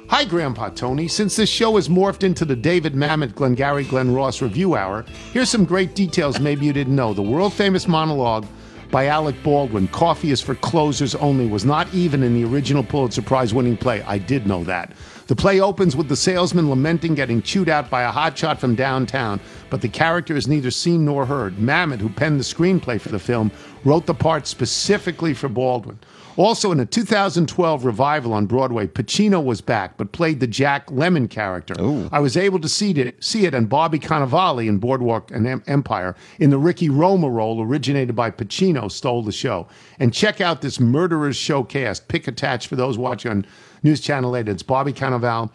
Hi, 0.09 0.23
Grandpa 0.23 0.69
Tony. 0.69 1.07
Since 1.07 1.35
this 1.35 1.49
show 1.49 1.77
has 1.77 1.89
morphed 1.89 2.21
into 2.23 2.45
the 2.45 2.55
David 2.55 2.93
Mamet, 2.93 3.33
Glengarry, 3.33 3.85
Glen 3.85 4.13
Ross 4.13 4.39
review 4.43 4.75
hour, 4.75 5.03
here's 5.33 5.49
some 5.49 5.65
great 5.65 5.95
details 5.95 6.39
maybe 6.39 6.67
you 6.67 6.73
didn't 6.73 6.95
know. 6.95 7.11
The 7.11 7.23
world 7.23 7.53
famous 7.53 7.87
monologue 7.87 8.45
by 8.91 9.07
Alec 9.07 9.35
Baldwin, 9.41 9.87
Coffee 9.87 10.29
is 10.29 10.41
for 10.41 10.53
Closers 10.53 11.15
Only, 11.15 11.47
was 11.47 11.65
not 11.65 11.91
even 11.91 12.21
in 12.21 12.35
the 12.35 12.45
original 12.45 12.83
Pulitzer 12.83 13.23
Prize 13.23 13.51
winning 13.51 13.77
play. 13.77 14.03
I 14.03 14.19
did 14.19 14.45
know 14.45 14.63
that. 14.65 14.93
The 15.27 15.35
play 15.35 15.59
opens 15.59 15.95
with 15.95 16.07
the 16.07 16.15
salesman 16.15 16.69
lamenting 16.69 17.15
getting 17.15 17.41
chewed 17.41 17.67
out 17.67 17.89
by 17.89 18.03
a 18.03 18.11
hotshot 18.11 18.59
from 18.59 18.75
downtown, 18.75 19.39
but 19.71 19.81
the 19.81 19.89
character 19.89 20.35
is 20.35 20.47
neither 20.47 20.69
seen 20.69 21.03
nor 21.03 21.25
heard. 21.25 21.55
Mamet, 21.55 21.99
who 21.99 22.09
penned 22.09 22.39
the 22.39 22.43
screenplay 22.43 23.01
for 23.01 23.09
the 23.09 23.17
film, 23.17 23.51
wrote 23.83 24.05
the 24.05 24.13
part 24.13 24.45
specifically 24.45 25.33
for 25.33 25.49
Baldwin. 25.49 25.97
Also, 26.37 26.71
in 26.71 26.79
a 26.81 26.85
2012 26.85 27.85
revival 27.85 28.33
on 28.33 28.45
Broadway, 28.45 28.87
Pacino 28.87 29.43
was 29.43 29.61
back, 29.61 29.95
but 29.95 30.11
played 30.11 30.41
the 30.41 30.47
Jack 30.47 30.87
Lemmon 30.87 31.29
character. 31.29 31.73
I 32.11 32.19
was 32.19 32.35
able 32.35 32.59
to 32.59 32.67
see 32.67 32.91
it, 32.91 33.23
see 33.23 33.45
it, 33.45 33.53
and 33.53 33.69
Bobby 33.69 33.99
Cannavale 33.99 34.67
in 34.67 34.77
Boardwalk 34.77 35.31
and 35.31 35.47
Em- 35.47 35.63
Empire 35.67 36.13
in 36.39 36.49
the 36.49 36.57
Ricky 36.57 36.89
Roma 36.89 37.29
role, 37.29 37.61
originated 37.61 38.15
by 38.15 38.31
Pacino, 38.31 38.91
stole 38.91 39.23
the 39.23 39.31
show. 39.31 39.67
And 39.99 40.13
check 40.13 40.41
out 40.41 40.61
this 40.61 40.79
Murderers 40.79 41.37
Show 41.37 41.63
cast. 41.63 42.07
Pick 42.09 42.27
attached 42.27 42.67
for 42.67 42.75
those 42.75 42.97
watching 42.97 43.31
on 43.31 43.45
News 43.83 44.01
Channel 44.01 44.35
8. 44.35 44.49
It's 44.49 44.63
Bobby 44.63 44.91
Cannavale, 44.91 45.49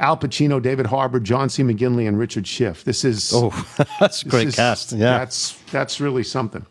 Al 0.00 0.16
Pacino, 0.16 0.60
David 0.60 0.86
Harbour, 0.86 1.20
John 1.20 1.48
C. 1.48 1.62
McGinley, 1.62 2.08
and 2.08 2.18
Richard 2.18 2.48
Schiff. 2.48 2.82
This 2.82 3.04
is 3.04 3.30
Oh, 3.32 3.50
that's 4.00 4.22
a 4.22 4.28
great 4.28 4.48
is- 4.48 4.56
cast. 4.56 4.90
Yeah. 4.92 5.18
That's 5.18 5.52
that's 5.70 6.00
really 6.00 6.24
something. 6.24 6.66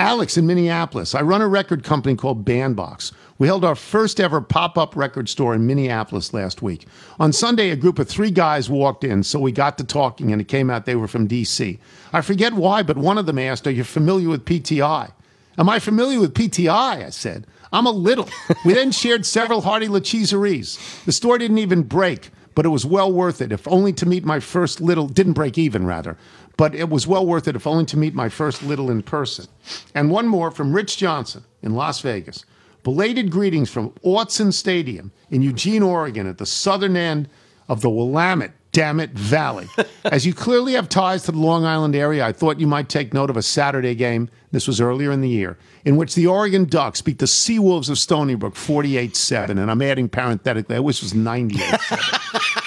Alex 0.00 0.38
in 0.38 0.46
Minneapolis. 0.46 1.14
I 1.14 1.20
run 1.20 1.42
a 1.42 1.46
record 1.46 1.84
company 1.84 2.16
called 2.16 2.42
Bandbox. 2.42 3.12
We 3.36 3.46
held 3.46 3.66
our 3.66 3.74
first 3.74 4.18
ever 4.18 4.40
pop 4.40 4.78
up 4.78 4.96
record 4.96 5.28
store 5.28 5.54
in 5.54 5.66
Minneapolis 5.66 6.32
last 6.32 6.62
week. 6.62 6.86
On 7.18 7.34
Sunday, 7.34 7.68
a 7.68 7.76
group 7.76 7.98
of 7.98 8.08
three 8.08 8.30
guys 8.30 8.70
walked 8.70 9.04
in, 9.04 9.22
so 9.22 9.38
we 9.38 9.52
got 9.52 9.76
to 9.76 9.84
talking, 9.84 10.32
and 10.32 10.40
it 10.40 10.48
came 10.48 10.70
out 10.70 10.86
they 10.86 10.96
were 10.96 11.06
from 11.06 11.26
D.C. 11.26 11.78
I 12.14 12.22
forget 12.22 12.54
why, 12.54 12.82
but 12.82 12.96
one 12.96 13.18
of 13.18 13.26
them 13.26 13.38
asked, 13.38 13.66
Are 13.66 13.70
you 13.70 13.84
familiar 13.84 14.30
with 14.30 14.46
PTI? 14.46 15.12
Am 15.58 15.68
I 15.68 15.78
familiar 15.78 16.18
with 16.18 16.32
PTI? 16.32 17.04
I 17.04 17.10
said. 17.10 17.46
I'm 17.70 17.84
a 17.84 17.90
little. 17.90 18.26
We 18.64 18.72
then 18.72 18.92
shared 18.92 19.26
several 19.26 19.60
hearty 19.60 19.86
lacheseries. 19.86 21.04
The 21.04 21.12
store 21.12 21.36
didn't 21.36 21.58
even 21.58 21.82
break, 21.82 22.30
but 22.60 22.66
it 22.66 22.68
was 22.68 22.84
well 22.84 23.10
worth 23.10 23.40
it, 23.40 23.52
if 23.52 23.66
only 23.66 23.90
to 23.90 24.04
meet 24.04 24.22
my 24.22 24.38
first 24.38 24.82
little, 24.82 25.08
didn't 25.08 25.32
break 25.32 25.56
even 25.56 25.86
rather, 25.86 26.18
but 26.58 26.74
it 26.74 26.90
was 26.90 27.06
well 27.06 27.24
worth 27.24 27.48
it, 27.48 27.56
if 27.56 27.66
only 27.66 27.86
to 27.86 27.96
meet 27.96 28.12
my 28.12 28.28
first 28.28 28.62
little 28.62 28.90
in 28.90 29.02
person. 29.02 29.46
And 29.94 30.10
one 30.10 30.28
more 30.28 30.50
from 30.50 30.74
Rich 30.74 30.98
Johnson 30.98 31.42
in 31.62 31.72
Las 31.74 32.02
Vegas. 32.02 32.44
Belated 32.82 33.30
greetings 33.30 33.70
from 33.70 33.92
Autzen 34.04 34.52
Stadium 34.52 35.10
in 35.30 35.40
Eugene, 35.40 35.82
Oregon, 35.82 36.26
at 36.26 36.36
the 36.36 36.44
southern 36.44 36.98
end 36.98 37.30
of 37.66 37.80
the 37.80 37.88
Willamette 37.88 38.52
damn 38.72 39.00
it, 39.00 39.10
Valley. 39.10 39.68
As 40.04 40.26
you 40.26 40.34
clearly 40.34 40.74
have 40.74 40.88
ties 40.88 41.24
to 41.24 41.32
the 41.32 41.38
Long 41.38 41.64
Island 41.64 41.94
area, 41.96 42.24
I 42.24 42.32
thought 42.32 42.60
you 42.60 42.66
might 42.66 42.88
take 42.88 43.14
note 43.14 43.30
of 43.30 43.36
a 43.36 43.42
Saturday 43.42 43.94
game, 43.94 44.28
this 44.52 44.66
was 44.66 44.80
earlier 44.80 45.12
in 45.12 45.20
the 45.20 45.28
year, 45.28 45.58
in 45.84 45.96
which 45.96 46.14
the 46.14 46.26
Oregon 46.26 46.64
Ducks 46.64 47.00
beat 47.02 47.18
the 47.18 47.26
Seawolves 47.26 47.88
of 47.88 47.98
Stony 47.98 48.34
Brook 48.34 48.56
48 48.56 49.14
7. 49.16 49.58
And 49.58 49.70
I'm 49.70 49.82
adding 49.82 50.08
parenthetically, 50.08 50.76
I 50.76 50.80
wish 50.80 50.98
it 50.98 51.04
was 51.04 51.14
98 51.14 51.80
7. 51.80 52.04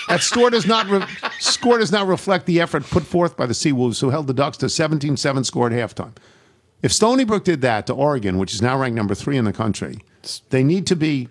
That 0.10 0.22
score 0.22 0.52
does, 0.52 0.68
not 0.68 0.88
re- 0.90 1.08
score 1.40 1.80
does 1.80 1.92
not 1.92 2.06
reflect 2.06 2.46
the 2.46 2.62
effort 2.62 2.84
put 2.84 3.04
forth 3.04 3.36
by 3.36 3.48
the 3.48 3.54
Seawolves, 3.54 4.00
who 4.00 4.12
held 4.12 4.28
the 4.28 4.34
Ducks 4.34 4.58
to 4.58 4.70
17 4.70 5.18
7 5.18 5.44
score 5.44 5.72
at 5.72 5.74
halftime. 5.74 6.12
If 6.84 6.94
Stony 6.94 7.24
Brook 7.24 7.46
did 7.46 7.62
that 7.62 7.88
to 7.88 7.94
Oregon, 7.94 8.38
which 8.38 8.54
is 8.54 8.62
now 8.62 8.78
ranked 8.78 8.96
number 8.96 9.16
three 9.16 9.38
in 9.38 9.46
the 9.46 9.54
country, 9.54 10.00
they 10.50 10.64
need 10.64 10.86
to 10.88 10.96
be. 10.96 11.30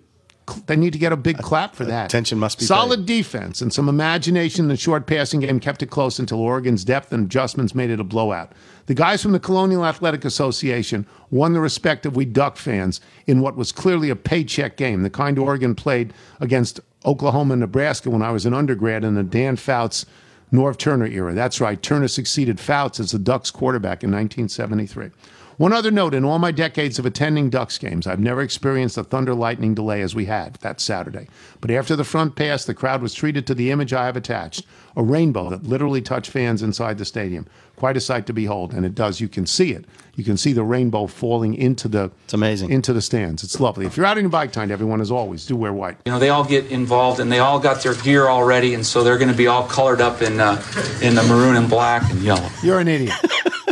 They 0.66 0.76
need 0.76 0.92
to 0.92 0.98
get 0.98 1.12
a 1.12 1.16
big 1.16 1.38
clap 1.38 1.74
for 1.74 1.84
that. 1.84 2.06
Attention 2.06 2.38
must 2.38 2.58
be 2.58 2.64
solid 2.64 3.06
defense 3.06 3.62
and 3.62 3.72
some 3.72 3.88
imagination 3.88 4.64
in 4.64 4.68
the 4.68 4.76
short 4.76 5.06
passing 5.06 5.40
game 5.40 5.60
kept 5.60 5.82
it 5.82 5.86
close 5.90 6.18
until 6.18 6.40
Oregon's 6.40 6.84
depth 6.84 7.12
and 7.12 7.26
adjustments 7.26 7.74
made 7.74 7.90
it 7.90 8.00
a 8.00 8.04
blowout. 8.04 8.52
The 8.86 8.94
guys 8.94 9.22
from 9.22 9.32
the 9.32 9.40
Colonial 9.40 9.86
Athletic 9.86 10.24
Association 10.24 11.06
won 11.30 11.52
the 11.52 11.60
respect 11.60 12.04
of 12.06 12.16
we 12.16 12.24
Duck 12.24 12.56
fans 12.56 13.00
in 13.26 13.40
what 13.40 13.56
was 13.56 13.70
clearly 13.70 14.10
a 14.10 14.16
paycheck 14.16 14.76
game, 14.76 15.02
the 15.02 15.10
kind 15.10 15.38
Oregon 15.38 15.74
played 15.76 16.12
against 16.40 16.80
Oklahoma 17.04 17.54
and 17.54 17.60
Nebraska 17.60 18.10
when 18.10 18.22
I 18.22 18.32
was 18.32 18.44
an 18.44 18.54
undergrad 18.54 19.04
in 19.04 19.14
the 19.14 19.22
Dan 19.22 19.56
Fouts 19.56 20.06
Norv 20.52 20.76
Turner 20.76 21.06
era. 21.06 21.32
That's 21.32 21.60
right, 21.60 21.80
Turner 21.80 22.08
succeeded 22.08 22.60
Fouts 22.60 23.00
as 23.00 23.12
the 23.12 23.18
Ducks 23.18 23.50
quarterback 23.50 24.02
in 24.02 24.10
1973. 24.10 25.10
One 25.58 25.72
other 25.72 25.90
note 25.90 26.14
in 26.14 26.24
all 26.24 26.38
my 26.38 26.50
decades 26.50 26.98
of 26.98 27.06
attending 27.06 27.50
Ducks 27.50 27.78
games, 27.78 28.06
I've 28.06 28.18
never 28.20 28.40
experienced 28.42 28.96
a 28.98 29.04
thunder 29.04 29.34
lightning 29.34 29.74
delay 29.74 30.00
as 30.02 30.14
we 30.14 30.24
had 30.24 30.54
that 30.56 30.80
Saturday. 30.80 31.28
But 31.60 31.70
after 31.70 31.94
the 31.94 32.04
front 32.04 32.36
pass, 32.36 32.64
the 32.64 32.74
crowd 32.74 33.02
was 33.02 33.14
treated 33.14 33.46
to 33.46 33.54
the 33.54 33.70
image 33.70 33.92
I 33.92 34.06
have 34.06 34.16
attached 34.16 34.64
a 34.96 35.02
rainbow 35.02 35.50
that 35.50 35.64
literally 35.64 36.02
touched 36.02 36.30
fans 36.30 36.62
inside 36.62 36.98
the 36.98 37.04
stadium. 37.04 37.46
Quite 37.76 37.96
a 37.96 38.00
sight 38.00 38.26
to 38.26 38.32
behold, 38.32 38.72
and 38.74 38.84
it 38.86 38.94
does. 38.94 39.20
You 39.20 39.28
can 39.28 39.46
see 39.46 39.72
it. 39.72 39.86
You 40.14 40.24
can 40.24 40.36
see 40.36 40.52
the 40.52 40.62
rainbow 40.62 41.06
falling 41.06 41.54
into 41.54 41.88
the 41.88 42.10
It's 42.24 42.34
amazing. 42.34 42.70
into 42.70 42.92
the 42.92 43.00
stands. 43.00 43.42
It's 43.42 43.58
lovely. 43.58 43.86
If 43.86 43.96
you're 43.96 44.06
out 44.06 44.18
in 44.18 44.28
bike 44.28 44.52
time, 44.52 44.70
everyone, 44.70 45.00
as 45.00 45.10
always, 45.10 45.46
do 45.46 45.56
wear 45.56 45.72
white. 45.72 45.96
You 46.04 46.12
know, 46.12 46.18
they 46.18 46.28
all 46.28 46.44
get 46.44 46.66
involved 46.70 47.18
and 47.18 47.32
they 47.32 47.38
all 47.38 47.58
got 47.58 47.82
their 47.82 47.94
gear 47.94 48.28
already, 48.28 48.74
and 48.74 48.84
so 48.86 49.02
they're 49.02 49.18
going 49.18 49.30
to 49.30 49.36
be 49.36 49.46
all 49.46 49.66
colored 49.66 50.00
up 50.00 50.20
in 50.22 50.38
uh, 50.40 50.62
in 51.02 51.14
the 51.14 51.22
maroon 51.24 51.56
and 51.56 51.68
black 51.68 52.08
and 52.10 52.20
yellow. 52.20 52.48
You're 52.62 52.78
an 52.78 52.88
idiot. 52.88 53.14